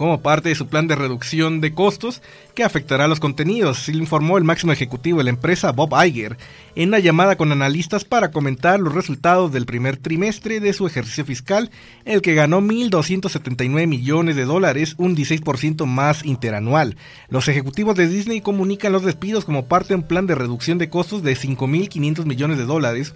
como 0.00 0.22
parte 0.22 0.48
de 0.48 0.54
su 0.54 0.66
plan 0.66 0.88
de 0.88 0.96
reducción 0.96 1.60
de 1.60 1.74
costos 1.74 2.22
que 2.54 2.64
afectará 2.64 3.04
a 3.04 3.08
los 3.08 3.20
contenidos, 3.20 3.86
informó 3.90 4.38
el 4.38 4.44
máximo 4.44 4.72
ejecutivo 4.72 5.18
de 5.18 5.24
la 5.24 5.30
empresa, 5.30 5.72
Bob 5.72 5.92
Iger, 6.02 6.38
en 6.74 6.88
una 6.88 7.00
llamada 7.00 7.36
con 7.36 7.52
analistas 7.52 8.06
para 8.06 8.30
comentar 8.30 8.80
los 8.80 8.94
resultados 8.94 9.52
del 9.52 9.66
primer 9.66 9.98
trimestre 9.98 10.58
de 10.58 10.72
su 10.72 10.86
ejercicio 10.86 11.26
fiscal, 11.26 11.70
el 12.06 12.22
que 12.22 12.32
ganó 12.32 12.62
1.279 12.62 13.86
millones 13.86 14.36
de 14.36 14.46
dólares, 14.46 14.94
un 14.96 15.14
16% 15.14 15.84
más 15.84 16.24
interanual. 16.24 16.96
Los 17.28 17.48
ejecutivos 17.48 17.94
de 17.94 18.08
Disney 18.08 18.40
comunican 18.40 18.92
los 18.92 19.04
despidos 19.04 19.44
como 19.44 19.66
parte 19.66 19.88
de 19.88 19.96
un 19.96 20.04
plan 20.04 20.26
de 20.26 20.34
reducción 20.34 20.78
de 20.78 20.88
costos 20.88 21.22
de 21.22 21.36
5.500 21.36 22.24
millones 22.24 22.56
de 22.56 22.64
dólares, 22.64 23.12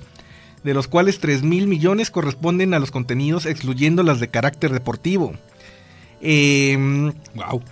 de 0.64 0.74
los 0.74 0.86
cuales 0.86 1.18
3.000 1.18 1.66
millones 1.66 2.10
corresponden 2.10 2.74
a 2.74 2.78
los 2.78 2.90
contenidos 2.90 3.46
excluyendo 3.46 4.02
las 4.02 4.20
de 4.20 4.28
carácter 4.28 4.70
deportivo. 4.74 5.32
Eh, 6.24 6.76
wow. 7.34 7.62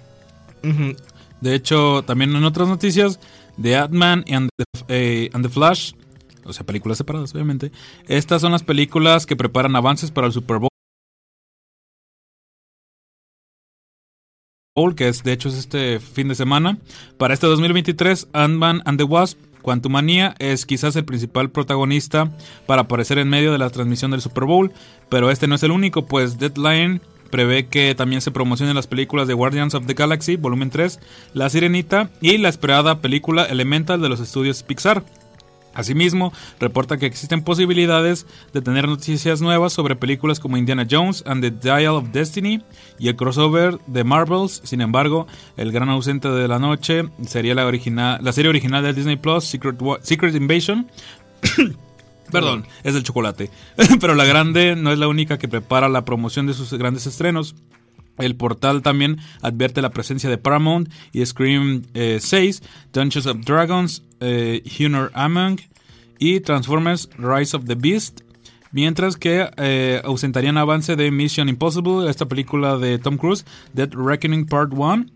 De 1.40 1.55
hecho, 1.55 2.03
también 2.03 2.36
en 2.36 2.44
otras 2.44 2.68
noticias, 2.68 3.18
The 3.61 3.76
Ant-Man 3.76 4.24
and, 4.30 4.50
eh, 4.88 5.30
and 5.32 5.44
the 5.44 5.48
Flash, 5.48 5.94
o 6.44 6.53
sea, 6.53 6.64
películas 6.64 6.98
separadas, 6.98 7.34
obviamente. 7.34 7.72
Estas 8.07 8.42
son 8.42 8.53
las 8.53 8.62
películas 8.62 9.26
que 9.26 9.36
preparan 9.36 9.74
avances 9.74 10.11
para 10.11 10.26
el 10.26 10.32
Super 10.32 10.59
Bowl. 10.59 10.68
que 14.96 15.09
es 15.09 15.22
de 15.22 15.32
hecho 15.32 15.48
es 15.48 15.55
este 15.55 16.00
fin 16.00 16.28
de 16.28 16.34
semana. 16.34 16.78
Para 17.16 17.34
este 17.34 17.46
2023, 17.46 18.28
Ant-Man 18.32 18.82
and 18.84 18.98
the 18.98 19.05
Wasp, 19.05 19.38
Quantumania 19.62 20.34
es 20.38 20.66
quizás 20.66 20.96
el 20.96 21.05
principal 21.05 21.50
protagonista 21.50 22.30
para 22.66 22.82
aparecer 22.82 23.18
en 23.18 23.28
medio 23.28 23.53
de 23.53 23.59
la 23.59 23.70
transmisión 23.70 24.11
del 24.11 24.20
Super 24.20 24.44
Bowl, 24.44 24.72
pero 25.09 25.30
este 25.30 25.46
no 25.46 25.55
es 25.55 25.62
el 25.62 25.70
único, 25.70 26.07
pues 26.07 26.38
Deadline 26.38 27.00
prevé 27.33 27.66
que 27.66 27.95
también 27.97 28.20
se 28.20 28.30
promocionen 28.30 28.76
las 28.76 28.87
películas 28.87 29.26
de 29.26 29.35
Guardians 29.35 29.74
of 29.74 29.87
the 29.87 29.95
Galaxy, 29.95 30.37
volumen 30.37 30.70
3, 30.70 31.01
La 31.33 31.49
Sirenita 31.49 32.11
y 32.20 32.37
la 32.37 32.51
esperada 32.51 33.01
película 33.01 33.45
Elemental 33.45 34.01
de 34.03 34.11
los 34.11 34.20
estudios 34.20 34.62
Pixar. 34.62 35.03
Asimismo, 35.74 36.35
reporta 36.61 36.99
que 36.99 37.07
existen 37.07 37.43
posibilidades 37.43 38.26
de 38.53 38.61
tener 38.61 38.87
noticias 38.87 39.41
nuevas 39.41 39.72
sobre 39.72 39.97
películas 39.97 40.41
como 40.41 40.59
Indiana 40.59 40.87
Jones 40.89 41.24
and 41.26 41.43
the 41.43 41.51
Dial 41.51 41.95
of 41.95 42.11
Destiny 42.12 42.62
y 42.99 43.09
el 43.09 43.16
crossover 43.16 43.78
de 43.87 44.05
Marvels. 44.05 44.61
Sin 44.64 44.83
embargo, 44.83 45.26
el 45.57 45.72
gran 45.72 45.89
ausente 45.89 46.28
de 46.28 46.47
la 46.47 46.59
noche 46.59 47.09
sería 47.26 47.55
la, 47.55 47.66
original, 47.66 48.22
la 48.22 48.33
serie 48.33 48.51
original 48.51 48.83
de 48.83 48.93
Disney 48.93 49.16
Plus, 49.16 49.45
Secret, 49.45 49.76
Secret 50.03 50.35
Invasion. 50.35 50.91
Perdón, 52.33 52.66
es 52.83 52.95
el 52.95 53.03
chocolate. 53.03 53.51
Pero 54.01 54.14
la 54.14 54.24
grande 54.24 54.74
no 54.74 54.91
es 54.91 54.99
la 54.99 55.09
única 55.09 55.39
que 55.39 55.49
prepara 55.49 55.89
la 55.89 56.05
promoción 56.05 56.47
de 56.47 56.55
sus 56.55 56.72
grandes 56.72 57.07
estrenos. 57.07 57.55
El 58.18 58.37
portal 58.37 58.83
también 58.83 59.18
advierte 59.41 59.83
la 59.83 59.91
presencia 59.91 60.28
de 60.28 60.39
Paramount 60.39 60.91
y 61.12 61.24
Scream 61.24 61.83
eh, 61.95 62.18
6, 62.20 62.62
Dungeons 62.93 63.26
of 63.26 63.39
Dragons, 63.45 64.03
eh, 64.20 64.62
Honor 64.80 65.11
Among 65.14 65.61
y 66.18 66.41
Transformers 66.41 67.09
Rise 67.18 67.57
of 67.57 67.64
the 67.64 67.74
Beast. 67.74 68.20
Mientras 68.70 69.16
que 69.16 69.51
eh, 69.59 70.01
ausentarían 70.05 70.57
avance 70.57 70.97
de 70.97 71.11
Mission 71.11 71.49
Impossible, 71.49 72.09
esta 72.09 72.26
película 72.26 72.78
de 72.78 72.99
Tom 72.99 73.18
Cruise, 73.18 73.45
Dead 73.74 73.91
Reckoning 73.93 74.47
Part 74.47 74.72
1, 74.72 75.07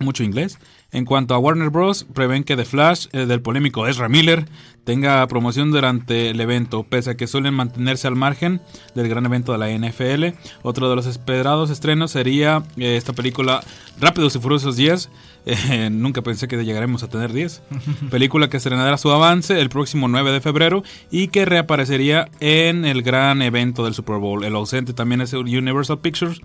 mucho 0.00 0.24
inglés. 0.24 0.58
En 0.90 1.04
cuanto 1.04 1.34
a 1.34 1.38
Warner 1.38 1.68
Bros., 1.68 2.06
prevén 2.14 2.44
que 2.44 2.56
The 2.56 2.64
Flash, 2.64 3.08
eh, 3.12 3.26
del 3.26 3.42
polémico 3.42 3.86
Ezra 3.86 4.08
Miller, 4.08 4.46
tenga 4.84 5.26
promoción 5.28 5.70
durante 5.70 6.30
el 6.30 6.40
evento, 6.40 6.82
pese 6.82 7.10
a 7.10 7.14
que 7.14 7.26
suelen 7.26 7.52
mantenerse 7.52 8.08
al 8.08 8.16
margen 8.16 8.62
del 8.94 9.06
gran 9.06 9.26
evento 9.26 9.52
de 9.52 9.58
la 9.58 9.68
NFL. 9.68 10.34
Otro 10.62 10.88
de 10.88 10.96
los 10.96 11.04
esperados 11.04 11.68
estrenos 11.68 12.12
sería 12.12 12.62
eh, 12.78 12.96
esta 12.96 13.12
película 13.12 13.62
Rápidos 14.00 14.34
y 14.36 14.38
Furiosos 14.38 14.76
10. 14.76 15.10
Eh, 15.50 15.88
nunca 15.90 16.20
pensé 16.20 16.46
que 16.46 16.62
llegaremos 16.62 17.02
a 17.02 17.08
tener 17.08 17.32
10. 17.32 17.62
película 18.10 18.50
que 18.50 18.58
estrenará 18.58 18.98
su 18.98 19.10
avance 19.10 19.58
el 19.58 19.70
próximo 19.70 20.06
9 20.06 20.30
de 20.30 20.42
febrero 20.42 20.82
y 21.10 21.28
que 21.28 21.46
reaparecería 21.46 22.28
en 22.40 22.84
el 22.84 23.00
gran 23.00 23.40
evento 23.40 23.82
del 23.82 23.94
Super 23.94 24.18
Bowl. 24.18 24.44
El 24.44 24.54
ausente 24.56 24.92
también 24.92 25.22
es 25.22 25.32
Universal 25.32 26.00
Pictures, 26.00 26.42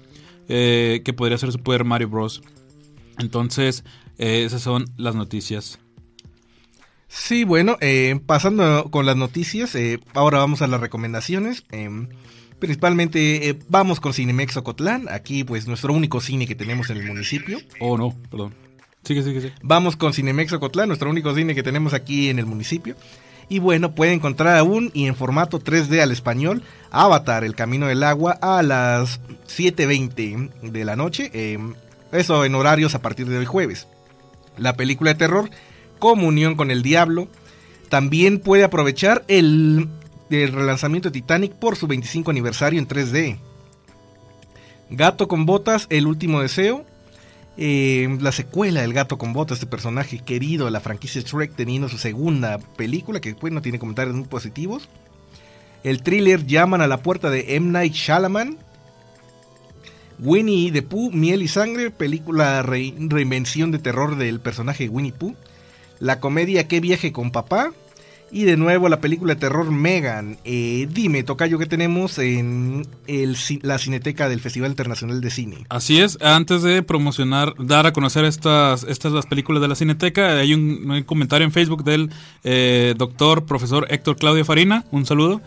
eh, 0.47 1.01
que 1.03 1.11
podría 1.11 1.37
ser 1.37 1.51
Super 1.51 1.83
Mario 1.83 2.07
Bros. 2.07 2.41
Entonces, 3.17 3.83
eh, 4.17 4.43
esas 4.45 4.61
son 4.61 4.85
las 4.97 5.15
noticias. 5.15 5.79
Sí, 7.07 7.43
bueno, 7.43 7.77
eh, 7.79 8.19
pasando 8.25 8.89
con 8.89 9.05
las 9.05 9.15
noticias, 9.15 9.75
eh, 9.75 9.99
ahora 10.15 10.39
vamos 10.39 10.61
a 10.61 10.67
las 10.67 10.81
recomendaciones. 10.81 11.63
eh, 11.71 11.89
principalmente 12.57 13.59
vamos 13.67 13.99
con 13.99 14.13
Cinemex 14.13 14.55
Ocotlán, 14.57 15.07
aquí 15.09 15.43
pues 15.43 15.67
nuestro 15.67 15.93
único 15.93 16.21
cine 16.21 16.47
que 16.47 16.55
tenemos 16.55 16.89
en 16.89 16.97
el 16.97 17.05
municipio. 17.05 17.59
Oh, 17.79 17.97
no, 17.97 18.15
perdón. 18.31 18.55
Sigue, 19.03 19.21
sigue, 19.21 19.41
sigue. 19.41 19.53
Vamos 19.61 19.97
con 19.97 20.13
Cinemex 20.13 20.53
Ocotlán, 20.53 20.87
nuestro 20.87 21.09
único 21.09 21.35
cine 21.35 21.53
que 21.55 21.61
tenemos 21.61 21.93
aquí 21.93 22.29
en 22.29 22.39
el 22.39 22.45
municipio. 22.45 22.95
Y 23.49 23.59
bueno, 23.59 23.93
puede 23.93 24.13
encontrar 24.13 24.57
aún 24.57 24.89
y 24.93 25.05
en 25.07 25.15
formato 25.15 25.59
3D 25.59 25.99
al 25.99 26.11
español 26.11 26.63
Avatar, 26.89 27.43
El 27.43 27.55
Camino 27.55 27.87
del 27.87 28.01
Agua 28.03 28.39
a 28.41 28.63
las 28.63 29.19
7.20 29.47 30.71
de 30.71 30.85
la 30.85 30.95
noche. 30.95 31.29
eh, 31.33 31.59
eso 32.13 32.45
en 32.45 32.55
horarios 32.55 32.95
a 32.95 33.01
partir 33.01 33.27
del 33.27 33.45
jueves. 33.45 33.87
La 34.57 34.75
película 34.75 35.11
de 35.11 35.19
terror 35.19 35.49
Comunión 35.99 36.55
con 36.55 36.69
el 36.69 36.83
Diablo. 36.83 37.27
También 37.89 38.39
puede 38.39 38.63
aprovechar 38.63 39.23
el, 39.27 39.87
el 40.29 40.51
relanzamiento 40.51 41.09
de 41.09 41.13
Titanic 41.13 41.53
por 41.53 41.75
su 41.75 41.87
25 41.87 42.31
aniversario 42.31 42.79
en 42.79 42.87
3D. 42.87 43.37
Gato 44.89 45.27
con 45.27 45.45
botas, 45.45 45.87
El 45.89 46.07
último 46.07 46.41
deseo. 46.41 46.85
Eh, 47.55 48.17
la 48.19 48.31
secuela 48.31 48.81
del 48.81 48.93
Gato 48.93 49.17
con 49.17 49.31
Botas, 49.31 49.57
este 49.57 49.67
personaje 49.67 50.19
querido 50.19 50.65
de 50.65 50.71
la 50.71 50.79
franquicia 50.79 51.21
Shrek, 51.21 51.55
teniendo 51.55 51.87
su 51.87 51.99
segunda 51.99 52.57
película, 52.57 53.21
que 53.21 53.35
no 53.51 53.61
tiene 53.61 53.79
comentarios 53.79 54.15
muy 54.15 54.25
positivos. 54.25 54.89
El 55.83 56.01
thriller 56.01 56.45
Llaman 56.45 56.81
a 56.81 56.87
la 56.87 56.97
puerta 56.97 57.29
de 57.29 57.55
M. 57.55 57.71
Night 57.71 57.93
Shyamalan. 57.93 58.57
Winnie 60.19 60.71
the 60.71 60.81
Pooh, 60.81 61.11
Miel 61.11 61.41
y 61.41 61.47
Sangre, 61.47 61.91
película 61.91 62.61
re- 62.61 62.93
reinvención 62.97 63.71
de 63.71 63.79
terror 63.79 64.17
del 64.17 64.39
personaje 64.39 64.89
Winnie 64.89 65.13
Pooh. 65.13 65.35
La 65.99 66.19
comedia 66.19 66.67
Qué 66.67 66.79
viaje 66.79 67.11
con 67.11 67.31
papá. 67.31 67.71
Y 68.35 68.45
de 68.45 68.57
nuevo 68.57 68.89
la 68.89 68.99
película 68.99 69.35
de 69.35 69.39
terror 69.41 69.69
Megan. 69.69 70.39
Eh, 70.43 70.87
dime, 70.91 71.21
Tocayo, 71.21 71.59
¿qué 71.59 71.67
tenemos 71.67 72.17
en 72.17 72.83
la 73.61 73.77
Cineteca 73.77 74.27
del 74.27 74.39
Festival 74.39 74.71
Internacional 74.71 75.21
de 75.21 75.29
Cine? 75.29 75.57
Así 75.69 76.01
es, 76.01 76.17
antes 76.19 76.63
de 76.63 76.81
promocionar, 76.81 77.53
dar 77.59 77.85
a 77.85 77.93
conocer 77.93 78.25
estas, 78.25 78.85
estas 78.85 79.11
las 79.11 79.27
películas 79.27 79.61
de 79.61 79.67
la 79.67 79.75
Cineteca, 79.75 80.39
hay 80.39 80.55
un, 80.55 80.89
un 80.89 81.03
comentario 81.03 81.45
en 81.45 81.51
Facebook 81.51 81.83
del 81.83 82.09
eh, 82.43 82.95
doctor, 82.97 83.45
profesor 83.45 83.85
Héctor 83.91 84.15
Claudio 84.15 84.43
Farina, 84.45 84.83
un 84.89 85.05
saludo, 85.05 85.39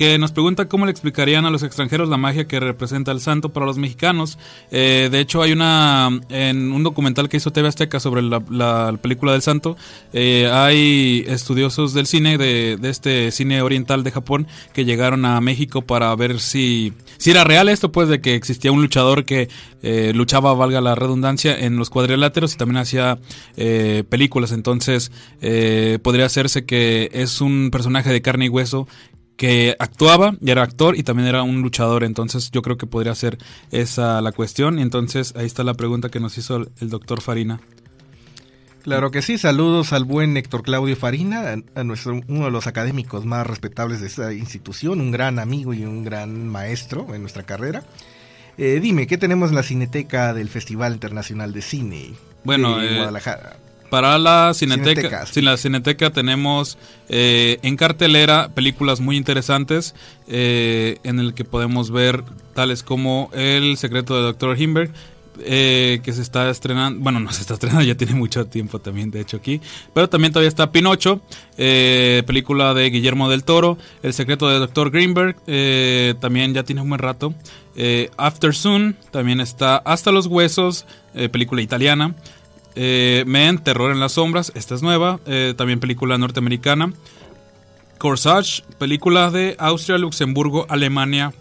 que 0.00 0.16
nos 0.16 0.32
pregunta 0.32 0.66
cómo 0.66 0.86
le 0.86 0.92
explicarían 0.92 1.44
a 1.44 1.50
los 1.50 1.62
extranjeros 1.62 2.08
la 2.08 2.16
magia 2.16 2.48
que 2.48 2.58
representa 2.58 3.12
el 3.12 3.20
santo 3.20 3.50
para 3.50 3.66
los 3.66 3.76
mexicanos. 3.76 4.38
Eh, 4.70 5.10
de 5.12 5.20
hecho, 5.20 5.42
hay 5.42 5.52
una, 5.52 6.08
en 6.30 6.72
un 6.72 6.82
documental 6.82 7.28
que 7.28 7.36
hizo 7.36 7.50
TV 7.50 7.68
Azteca 7.68 8.00
sobre 8.00 8.22
la, 8.22 8.42
la 8.48 8.96
película 9.02 9.32
del 9.32 9.42
santo, 9.42 9.76
eh, 10.14 10.50
hay 10.50 11.26
estudiosos 11.28 11.92
del 11.92 12.06
cine, 12.06 12.38
de, 12.38 12.78
este 12.82 13.30
cine 13.30 13.60
oriental 13.60 14.02
de 14.02 14.10
Japón, 14.10 14.46
que 14.72 14.86
llegaron 14.86 15.26
a 15.26 15.38
México 15.42 15.82
para 15.82 16.16
ver 16.16 16.40
si, 16.40 16.94
si 17.18 17.32
era 17.32 17.44
real 17.44 17.68
esto, 17.68 17.92
pues, 17.92 18.08
de 18.08 18.22
que 18.22 18.36
existía 18.36 18.72
un 18.72 18.80
luchador 18.80 19.26
que 19.26 19.50
eh, 19.82 20.12
luchaba, 20.14 20.54
valga 20.54 20.80
la 20.80 20.94
redundancia, 20.94 21.58
en 21.58 21.76
los 21.76 21.90
cuadriláteros 21.90 22.54
y 22.54 22.56
también 22.56 22.78
hacía 22.78 23.18
eh, 23.58 24.04
películas. 24.08 24.52
Entonces, 24.52 25.12
podría 26.02 26.24
hacerse 26.24 26.64
que 26.64 27.10
es 27.12 27.42
un 27.42 27.68
personaje 27.70 28.10
de 28.10 28.22
carne 28.22 28.46
y 28.46 28.48
hueso 28.48 28.88
que 29.40 29.74
actuaba 29.78 30.34
y 30.38 30.50
era 30.50 30.62
actor 30.62 30.98
y 30.98 31.02
también 31.02 31.26
era 31.26 31.42
un 31.42 31.62
luchador, 31.62 32.04
entonces 32.04 32.50
yo 32.50 32.60
creo 32.60 32.76
que 32.76 32.86
podría 32.86 33.14
ser 33.14 33.38
esa 33.70 34.20
la 34.20 34.32
cuestión 34.32 34.78
y 34.78 34.82
entonces 34.82 35.32
ahí 35.34 35.46
está 35.46 35.64
la 35.64 35.72
pregunta 35.72 36.10
que 36.10 36.20
nos 36.20 36.36
hizo 36.36 36.56
el, 36.56 36.68
el 36.78 36.90
doctor 36.90 37.22
Farina. 37.22 37.58
Claro 38.82 39.10
que 39.10 39.22
sí, 39.22 39.38
saludos 39.38 39.94
al 39.94 40.04
buen 40.04 40.36
Héctor 40.36 40.62
Claudio 40.62 40.94
Farina, 40.94 41.54
a, 41.54 41.80
a 41.80 41.84
nuestro, 41.84 42.20
uno 42.28 42.44
de 42.44 42.50
los 42.50 42.66
académicos 42.66 43.24
más 43.24 43.46
respetables 43.46 44.02
de 44.02 44.08
esta 44.08 44.30
institución, 44.34 45.00
un 45.00 45.10
gran 45.10 45.38
amigo 45.38 45.72
y 45.72 45.86
un 45.86 46.04
gran 46.04 46.46
maestro 46.46 47.14
en 47.14 47.22
nuestra 47.22 47.44
carrera. 47.44 47.82
Eh, 48.58 48.78
dime, 48.82 49.06
¿qué 49.06 49.16
tenemos 49.16 49.48
en 49.48 49.56
la 49.56 49.62
Cineteca 49.62 50.34
del 50.34 50.50
Festival 50.50 50.92
Internacional 50.92 51.54
de 51.54 51.62
Cine 51.62 52.10
Bueno, 52.44 52.76
de 52.76 52.92
eh, 52.92 52.96
Guadalajara? 52.96 53.56
Para 53.90 54.18
la 54.18 54.54
Cineteca, 54.54 54.94
Cineteca, 54.94 55.26
sí. 55.26 55.34
sin 55.34 55.44
la 55.44 55.56
Cineteca 55.56 56.10
tenemos 56.10 56.78
eh, 57.08 57.58
en 57.62 57.76
cartelera 57.76 58.50
películas 58.54 59.00
muy 59.00 59.16
interesantes 59.16 59.94
eh, 60.28 60.98
en 61.02 61.18
el 61.18 61.34
que 61.34 61.44
podemos 61.44 61.90
ver 61.90 62.22
tales 62.54 62.82
como 62.82 63.30
El 63.32 63.76
secreto 63.76 64.16
de 64.16 64.22
Dr. 64.22 64.60
Himberg, 64.60 64.92
eh, 65.42 66.00
que 66.02 66.12
se 66.12 66.22
está 66.22 66.50
estrenando, 66.50 67.00
bueno, 67.02 67.20
no 67.20 67.32
se 67.32 67.40
está 67.40 67.54
estrenando, 67.54 67.82
ya 67.86 67.94
tiene 67.94 68.14
mucho 68.14 68.46
tiempo 68.46 68.78
también, 68.78 69.10
de 69.10 69.20
hecho, 69.20 69.36
aquí. 69.36 69.60
Pero 69.94 70.08
también 70.08 70.32
todavía 70.32 70.48
está 70.48 70.72
Pinocho, 70.72 71.20
eh, 71.56 72.22
película 72.26 72.74
de 72.74 72.90
Guillermo 72.90 73.28
del 73.30 73.44
Toro, 73.44 73.78
El 74.02 74.12
secreto 74.12 74.48
de 74.48 74.58
Dr. 74.58 74.90
Greenberg, 74.90 75.36
eh, 75.46 76.14
también 76.20 76.54
ya 76.54 76.62
tiene 76.62 76.82
un 76.82 76.88
buen 76.88 77.00
rato. 77.00 77.34
Eh, 77.76 78.10
After 78.16 78.54
Soon, 78.54 78.96
también 79.10 79.40
está 79.40 79.76
Hasta 79.76 80.12
los 80.12 80.26
Huesos, 80.26 80.86
eh, 81.14 81.28
película 81.28 81.62
italiana. 81.62 82.14
Eh, 82.74 83.24
Men, 83.26 83.58
Terror 83.58 83.90
en 83.90 84.00
las 84.00 84.12
Sombras, 84.12 84.52
esta 84.54 84.74
es 84.74 84.82
nueva, 84.82 85.20
eh, 85.26 85.54
también 85.56 85.80
película 85.80 86.18
norteamericana. 86.18 86.92
Corsage, 87.98 88.62
película 88.78 89.30
de 89.30 89.56
Austria, 89.58 89.98
Luxemburgo, 89.98 90.66
Alemania 90.68 91.34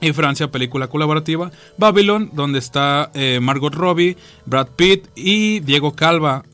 y 0.00 0.12
Francia, 0.12 0.50
película 0.50 0.88
colaborativa. 0.88 1.50
Babylon, 1.78 2.30
donde 2.34 2.58
está 2.58 3.10
eh, 3.14 3.38
Margot 3.40 3.74
Robbie, 3.74 4.16
Brad 4.44 4.68
Pitt 4.76 5.06
y 5.14 5.60
Diego 5.60 5.94
Calva. 5.94 6.44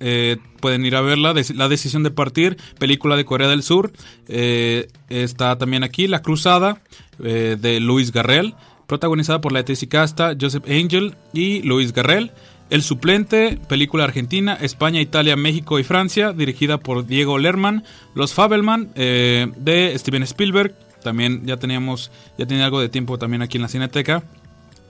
Pueden 0.60 0.84
ir 0.84 0.94
a 0.94 1.00
verla. 1.00 1.34
La 1.54 1.68
decisión 1.68 2.02
de 2.02 2.10
partir, 2.10 2.58
película 2.78 3.16
de 3.16 3.24
Corea 3.24 3.48
del 3.48 3.64
Sur. 3.64 3.90
Está 4.28 5.58
también 5.58 5.82
aquí 5.82 6.06
La 6.06 6.22
Cruzada 6.22 6.80
de 7.18 7.80
Luis 7.80 8.12
Garrel, 8.12 8.54
protagonizada 8.86 9.40
por 9.40 9.52
Leticia 9.52 9.88
Casta, 9.88 10.36
Joseph 10.38 10.66
Angel 10.68 11.16
y 11.32 11.62
Luis 11.62 11.92
Garrel. 11.92 12.30
El 12.70 12.82
suplente, 12.82 13.58
película 13.68 14.04
argentina, 14.04 14.54
España, 14.60 15.00
Italia, 15.00 15.34
México 15.36 15.80
y 15.80 15.84
Francia, 15.84 16.32
dirigida 16.32 16.78
por 16.78 17.04
Diego 17.04 17.36
Lerman. 17.36 17.82
Los 18.14 18.32
Fabelman, 18.32 18.90
eh, 18.94 19.48
de 19.56 19.98
Steven 19.98 20.22
Spielberg. 20.22 20.74
También 21.02 21.44
ya 21.46 21.56
teníamos, 21.56 22.12
ya 22.38 22.46
tenía 22.46 22.66
algo 22.66 22.80
de 22.80 22.88
tiempo 22.88 23.18
también 23.18 23.42
aquí 23.42 23.58
en 23.58 23.62
la 23.62 23.68
Cineteca. 23.68 24.22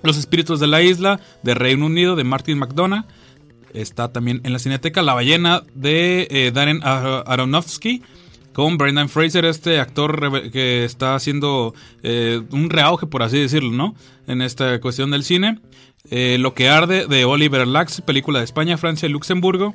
Los 0.03 0.19
Espíritus 0.19 0.61
de 0.61 0.67
la 0.67 0.83
Isla, 0.83 1.21
de 1.43 1.55
Reino 1.55 1.87
Unido, 1.87 2.17
de 2.17 2.25
Martin 2.25 2.59
McDonough. 2.59 3.05
Está 3.73 4.13
también 4.13 4.41
en 4.45 4.53
la 4.53 4.59
Cineteca 4.59 5.01
La 5.01 5.15
Ballena, 5.15 5.63
de 5.75 6.27
eh, 6.31 6.51
Darren 6.53 6.83
Ar- 6.83 7.25
Aronofsky. 7.27 8.03
Con 8.53 8.77
Brendan 8.77 9.09
Fraser, 9.09 9.45
este 9.45 9.79
actor 9.79 10.51
que 10.51 10.85
está 10.85 11.15
haciendo 11.15 11.73
eh, 12.03 12.43
un 12.51 12.69
reauge, 12.69 13.07
por 13.07 13.23
así 13.23 13.39
decirlo, 13.39 13.71
¿no? 13.71 13.95
En 14.27 14.43
esta 14.43 14.81
cuestión 14.81 15.13
del 15.13 15.23
cine. 15.23 15.61
Eh, 16.09 16.39
Lo 16.39 16.55
que 16.55 16.69
arde, 16.69 17.07
de 17.07 17.25
Oliver 17.25 17.67
Lax, 17.67 18.01
película 18.01 18.39
de 18.39 18.45
España, 18.45 18.79
Francia 18.79 19.09
y 19.09 19.13
Luxemburgo. 19.13 19.75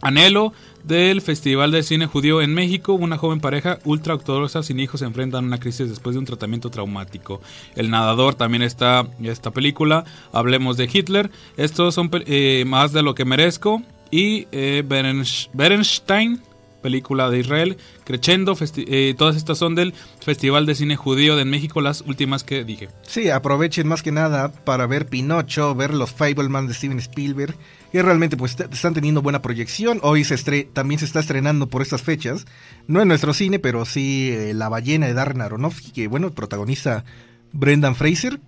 Anhelo 0.00 0.52
del 0.82 1.22
Festival 1.22 1.70
de 1.70 1.82
Cine 1.82 2.06
Judío 2.06 2.42
en 2.42 2.52
México. 2.52 2.92
Una 2.92 3.16
joven 3.16 3.40
pareja 3.40 3.78
ultra 3.84 4.14
ortodoxa 4.14 4.62
sin 4.62 4.78
hijos 4.78 5.00
se 5.00 5.06
enfrentan 5.06 5.44
a 5.44 5.46
una 5.46 5.58
crisis 5.60 5.88
después 5.88 6.14
de 6.14 6.20
un 6.20 6.26
tratamiento 6.26 6.70
traumático. 6.70 7.40
El 7.74 7.90
nadador 7.90 8.34
también 8.34 8.62
está 8.62 9.06
en 9.18 9.26
esta 9.26 9.50
película. 9.50 10.04
Hablemos 10.32 10.76
de 10.76 10.90
Hitler. 10.92 11.30
Estos 11.56 11.94
son 11.94 12.10
eh, 12.12 12.64
más 12.66 12.92
de 12.92 13.02
lo 13.02 13.14
que 13.14 13.24
merezco. 13.24 13.82
Y 14.10 14.46
eh, 14.52 14.84
Berenstein, 14.86 16.42
película 16.84 17.30
de 17.30 17.38
Israel. 17.40 17.78
Crescendo, 18.04 18.54
eh, 18.76 19.14
todas 19.16 19.36
estas 19.36 19.56
son 19.56 19.74
del 19.74 19.94
Festival 20.20 20.66
de 20.66 20.74
Cine 20.74 20.96
Judío 20.96 21.34
de 21.34 21.46
México, 21.46 21.80
las 21.80 22.02
últimas 22.02 22.44
que 22.44 22.62
dije. 22.62 22.90
Sí, 23.02 23.30
aprovechen 23.30 23.88
más 23.88 24.02
que 24.02 24.12
nada 24.12 24.52
para 24.52 24.86
ver 24.86 25.06
Pinocho, 25.06 25.74
ver 25.74 25.94
los 25.94 26.12
Fableman 26.12 26.66
de 26.68 26.74
Steven 26.74 26.98
Spielberg, 26.98 27.56
que 27.90 28.02
realmente 28.02 28.36
pues 28.36 28.52
est- 28.52 28.70
están 28.72 28.92
teniendo 28.92 29.22
buena 29.22 29.40
proyección. 29.40 29.98
Hoy 30.02 30.24
se 30.24 30.34
estre- 30.34 30.68
también 30.72 30.98
se 30.98 31.06
está 31.06 31.20
estrenando 31.20 31.68
por 31.68 31.80
estas 31.80 32.02
fechas, 32.02 32.44
no 32.86 33.00
en 33.00 33.08
nuestro 33.08 33.32
cine, 33.32 33.58
pero 33.58 33.86
sí 33.86 34.30
eh, 34.30 34.52
La 34.52 34.68
ballena 34.68 35.06
de 35.06 35.14
Darren 35.14 35.40
Aronofsky, 35.40 35.90
que 35.92 36.06
bueno, 36.06 36.32
protagoniza 36.32 37.04
Brendan 37.52 37.94
Fraser, 37.96 38.40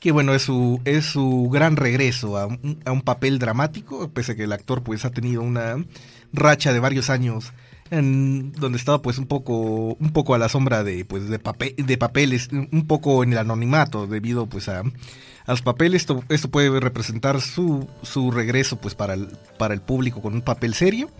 que 0.00 0.10
bueno, 0.12 0.34
es 0.34 0.42
su, 0.42 0.80
es 0.84 1.06
su 1.06 1.48
gran 1.50 1.76
regreso 1.76 2.36
a 2.36 2.46
un, 2.46 2.80
a 2.84 2.92
un 2.92 3.00
papel 3.02 3.38
dramático, 3.38 4.10
pese 4.10 4.32
a 4.32 4.34
que 4.34 4.44
el 4.44 4.52
actor 4.52 4.82
pues 4.82 5.04
ha 5.04 5.10
tenido 5.10 5.40
una 5.42 5.76
racha 6.32 6.72
de 6.72 6.80
varios 6.80 7.08
años 7.10 7.52
donde 7.90 8.78
estaba 8.78 9.02
pues 9.02 9.18
un 9.18 9.26
poco 9.26 9.94
un 9.94 10.10
poco 10.12 10.34
a 10.34 10.38
la 10.38 10.48
sombra 10.48 10.82
de 10.82 11.04
pues 11.04 11.28
de 11.28 11.38
papel 11.38 11.74
de 11.76 11.98
papeles 11.98 12.48
un 12.50 12.86
poco 12.86 13.22
en 13.22 13.32
el 13.32 13.38
anonimato 13.38 14.06
debido 14.06 14.46
pues 14.46 14.68
a, 14.68 14.80
a 14.80 15.50
los 15.50 15.62
papeles. 15.62 16.02
Esto, 16.02 16.24
esto 16.28 16.50
puede 16.50 16.80
representar 16.80 17.40
su, 17.40 17.86
su 18.02 18.30
regreso 18.30 18.80
pues 18.80 18.94
para 18.94 19.14
el, 19.14 19.28
para 19.58 19.74
el 19.74 19.80
público 19.80 20.22
con 20.22 20.34
un 20.34 20.42
papel 20.42 20.74
serio. 20.74 21.10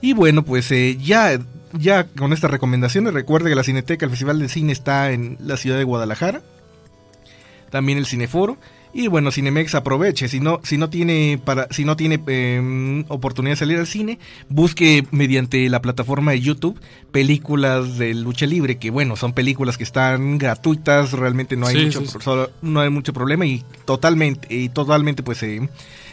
Y 0.00 0.12
bueno 0.12 0.44
pues 0.44 0.70
eh, 0.70 0.96
ya 0.96 1.38
ya 1.72 2.04
con 2.04 2.32
estas 2.32 2.50
recomendaciones 2.50 3.12
recuerde 3.12 3.50
que 3.50 3.56
la 3.56 3.64
Cineteca 3.64 4.06
el 4.06 4.10
Festival 4.10 4.38
de 4.38 4.48
Cine 4.48 4.72
está 4.72 5.10
en 5.10 5.36
la 5.40 5.56
ciudad 5.56 5.76
de 5.76 5.84
Guadalajara. 5.84 6.42
También 7.70 7.98
el 7.98 8.06
Cineforo 8.06 8.56
Y 8.94 9.06
bueno, 9.08 9.30
Cinemex 9.30 9.74
aproveche, 9.74 10.28
si 10.28 10.40
no, 10.40 10.60
si 10.64 10.78
no 10.78 10.88
tiene 10.90 11.38
para, 11.44 11.66
si 11.70 11.84
no 11.84 11.94
tiene 11.96 12.20
eh, 12.26 13.04
oportunidad 13.08 13.52
de 13.52 13.56
salir 13.58 13.78
al 13.78 13.86
cine, 13.86 14.18
busque 14.48 15.06
mediante 15.10 15.68
la 15.68 15.82
plataforma 15.82 16.32
de 16.32 16.40
YouTube 16.40 16.80
películas 17.12 17.98
de 17.98 18.14
lucha 18.14 18.46
libre, 18.46 18.78
que 18.78 18.90
bueno, 18.90 19.14
son 19.16 19.32
películas 19.34 19.76
que 19.76 19.84
están 19.84 20.38
gratuitas, 20.38 21.12
realmente 21.12 21.56
no 21.56 21.66
hay 21.66 21.76
Sí, 21.76 21.84
mucho, 21.86 22.00
sí, 22.00 22.06
sí. 22.06 22.18
solo- 22.20 22.50
no 22.62 22.80
hay 22.80 22.90
mucho 22.90 23.12
problema 23.12 23.44
y 23.46 23.62
totalmente, 23.84 24.52
y 24.54 24.68
totalmente 24.70 25.22
pues 25.22 25.42
eh, 25.42 25.68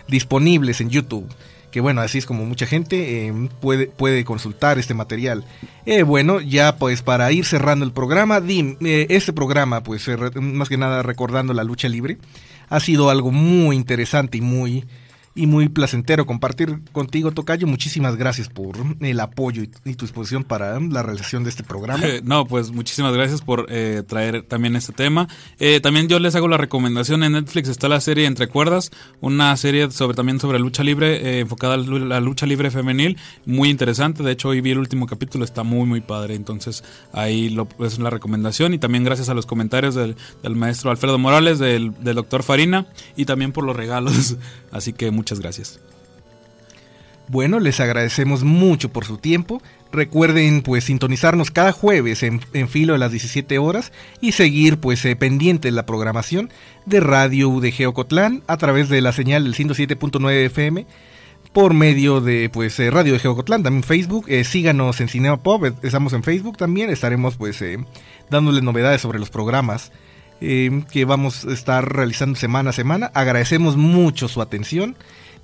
disponibles 0.08 0.82
en 0.82 0.90
YouTube. 0.90 1.28
Que 1.72 1.82
bueno, 1.82 2.00
así 2.00 2.18
es 2.20 2.26
como 2.26 2.46
mucha 2.46 2.66
gente 2.66 3.28
eh, 3.28 3.34
puede, 3.60 3.88
puede 3.88 4.24
consultar 4.24 4.80
este 4.80 4.94
material. 4.94 5.44
Eh, 5.86 6.04
bueno, 6.04 6.40
ya 6.40 6.78
pues 6.78 7.02
para 7.02 7.30
ir 7.34 7.44
cerrando 7.44 7.84
el 7.84 7.92
programa, 7.92 8.40
Dim, 8.40 8.78
eh, 8.80 9.08
este 9.10 9.34
programa, 9.34 9.84
pues 9.84 10.06
más 10.40 10.70
que 10.70 10.78
nada 10.78 11.04
recordando 11.04 11.54
la 11.54 11.66
lucha 11.66 11.90
libre, 11.90 12.18
ha 12.70 12.80
sido 12.80 13.10
algo 13.10 13.32
muy 13.32 13.76
interesante 13.76 14.38
y 14.38 14.42
muy 14.42 14.86
y 15.36 15.48
muy 15.48 15.68
placentero 15.68 16.26
compartir 16.26 16.80
contigo, 16.94 17.32
Tocayo. 17.32 17.68
Muchísimas 17.68 18.16
gracias 18.16 18.48
por 18.48 18.78
el 19.02 19.20
apoyo 19.20 19.64
y, 19.64 19.68
tu 19.68 20.06
disposición 20.06 20.46
para 20.46 20.80
la 20.80 21.04
realización 21.04 21.44
de 21.44 21.50
este 21.50 21.64
programa. 21.64 22.04
No, 22.24 22.46
pues 22.46 22.72
muchísimas 22.72 23.14
gracias 23.14 23.42
por 23.42 23.68
eh, 23.70 24.02
traer 24.08 24.44
también 24.44 24.78
este 24.78 24.94
tema. 24.94 25.28
Eh, 25.60 25.82
también 25.82 26.08
yo 26.08 26.20
les 26.20 26.36
hago 26.36 26.48
la 26.48 26.58
recomendación 26.58 27.24
en 27.24 27.34
Netflix 27.34 27.68
está 27.68 27.90
la 27.90 28.00
serie 28.00 28.26
Entre 28.26 28.48
Cuerdas, 28.48 28.92
una 29.20 29.56
serie 29.58 29.92
sobre 29.92 30.16
también 30.16 30.40
sobre 30.40 30.58
lucha 30.58 30.84
libre 30.84 31.16
eh, 31.16 31.40
enfocada 31.42 31.74
a 31.74 31.78
la 31.78 32.22
lucha 32.22 32.46
libre 32.46 32.72
femenil, 32.72 33.18
muy 33.46 33.70
interesante. 33.70 34.24
De 34.24 34.32
hecho 34.32 34.50
hoy 34.50 34.62
vi 34.62 34.72
el 34.72 34.80
último 34.80 35.06
capítulo, 35.06 35.44
está 35.44 35.64
muy 35.64 35.86
muy 35.86 36.00
padre. 36.00 36.36
Entonces 36.36 36.84
ahí 37.12 37.50
lo, 37.50 37.68
es 37.80 38.00
la 38.00 38.10
recomendación 38.10 38.74
y 38.74 38.78
también 38.78 39.04
gracias 39.04 39.28
a 39.28 39.34
los 39.34 39.46
comentarios 39.46 39.96
del, 39.96 40.16
del 40.42 40.56
maestro 40.56 40.92
Alfredo 40.92 41.18
Morales, 41.18 41.60
del, 41.60 41.92
del 42.02 42.16
doctor 42.16 42.44
Farina 42.44 42.88
y 43.18 43.26
también 43.26 43.52
por 43.52 43.66
los 43.66 43.76
regalos. 43.76 44.38
Así 44.72 44.94
que 44.94 45.12
muchas 45.12 45.25
gracias. 45.34 45.80
Bueno, 47.28 47.60
les 47.60 47.80
agradecemos 47.80 48.44
mucho 48.44 48.90
por 48.90 49.06
su 49.06 49.18
tiempo. 49.18 49.62
Recuerden 49.92 50.62
pues 50.62 50.84
sintonizarnos 50.84 51.52
cada 51.52 51.72
jueves 51.72 52.22
en, 52.22 52.42
en 52.54 52.68
filo 52.68 52.94
a 52.94 52.98
las 52.98 53.12
17 53.12 53.58
horas 53.58 53.92
y 54.22 54.34
seguir 54.34 54.78
pues 54.80 55.04
eh, 55.06 55.16
pendiente 55.16 55.70
de 55.70 55.72
la 55.72 55.86
programación 55.86 56.52
de 56.86 57.00
Radio 57.00 57.50
UDG 57.50 57.88
Ocotlán 57.88 58.44
a 58.48 58.58
través 58.58 58.90
de 58.90 59.02
la 59.02 59.12
señal 59.12 59.44
del 59.44 59.56
107.9 59.56 60.32
FM 60.46 60.86
por 61.54 61.74
medio 61.74 62.22
de 62.22 62.50
pues 62.50 62.78
eh, 62.80 62.92
Radio 62.92 63.14
de 63.14 63.20
Geocotlán, 63.20 63.64
también 63.64 63.84
Facebook, 63.84 64.26
eh, 64.28 64.44
síganos 64.44 65.00
en 65.00 65.08
Cinema 65.08 65.42
Pop, 65.42 65.64
estamos 65.84 66.12
en 66.12 66.22
Facebook 66.22 66.58
también, 66.58 66.90
estaremos 66.90 67.38
pues 67.38 67.64
dándoles 68.30 68.62
novedades 68.62 69.00
sobre 69.00 69.20
los 69.20 69.30
programas 69.30 69.94
Em, 70.42 70.82
que 70.82 71.06
vamos 71.06 71.46
a 71.46 71.54
estar 71.54 71.94
realizando 71.94 72.38
semana 72.38 72.72
a 72.72 72.74
semana. 72.74 73.12
Agradecemos 73.14 73.78
mucho 73.78 74.28
su 74.28 74.42
atención. 74.42 74.96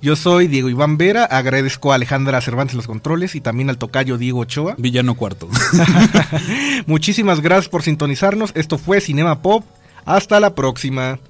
Yo 0.02 0.16
soy 0.16 0.48
Diego 0.48 0.68
Iván 0.68 0.98
Vera, 0.98 1.24
agradezco 1.24 1.92
a 1.92 1.94
Alejandra 1.94 2.40
Cervantes 2.40 2.74
los 2.74 2.88
controles 2.88 3.36
y 3.36 3.40
también 3.40 3.70
al 3.70 3.78
tocayo 3.78 4.18
Diego 4.18 4.40
Ochoa. 4.40 4.74
Villano 4.76 5.14
Cuarto. 5.14 5.48
Muchísimas 6.86 7.40
gracias 7.40 7.68
por 7.68 7.82
sintonizarnos. 7.82 8.50
Esto 8.54 8.78
fue 8.78 9.00
Cinema 9.00 9.40
Pop. 9.42 9.64
Hasta 10.04 10.40
la 10.40 10.54
próxima. 10.54 11.20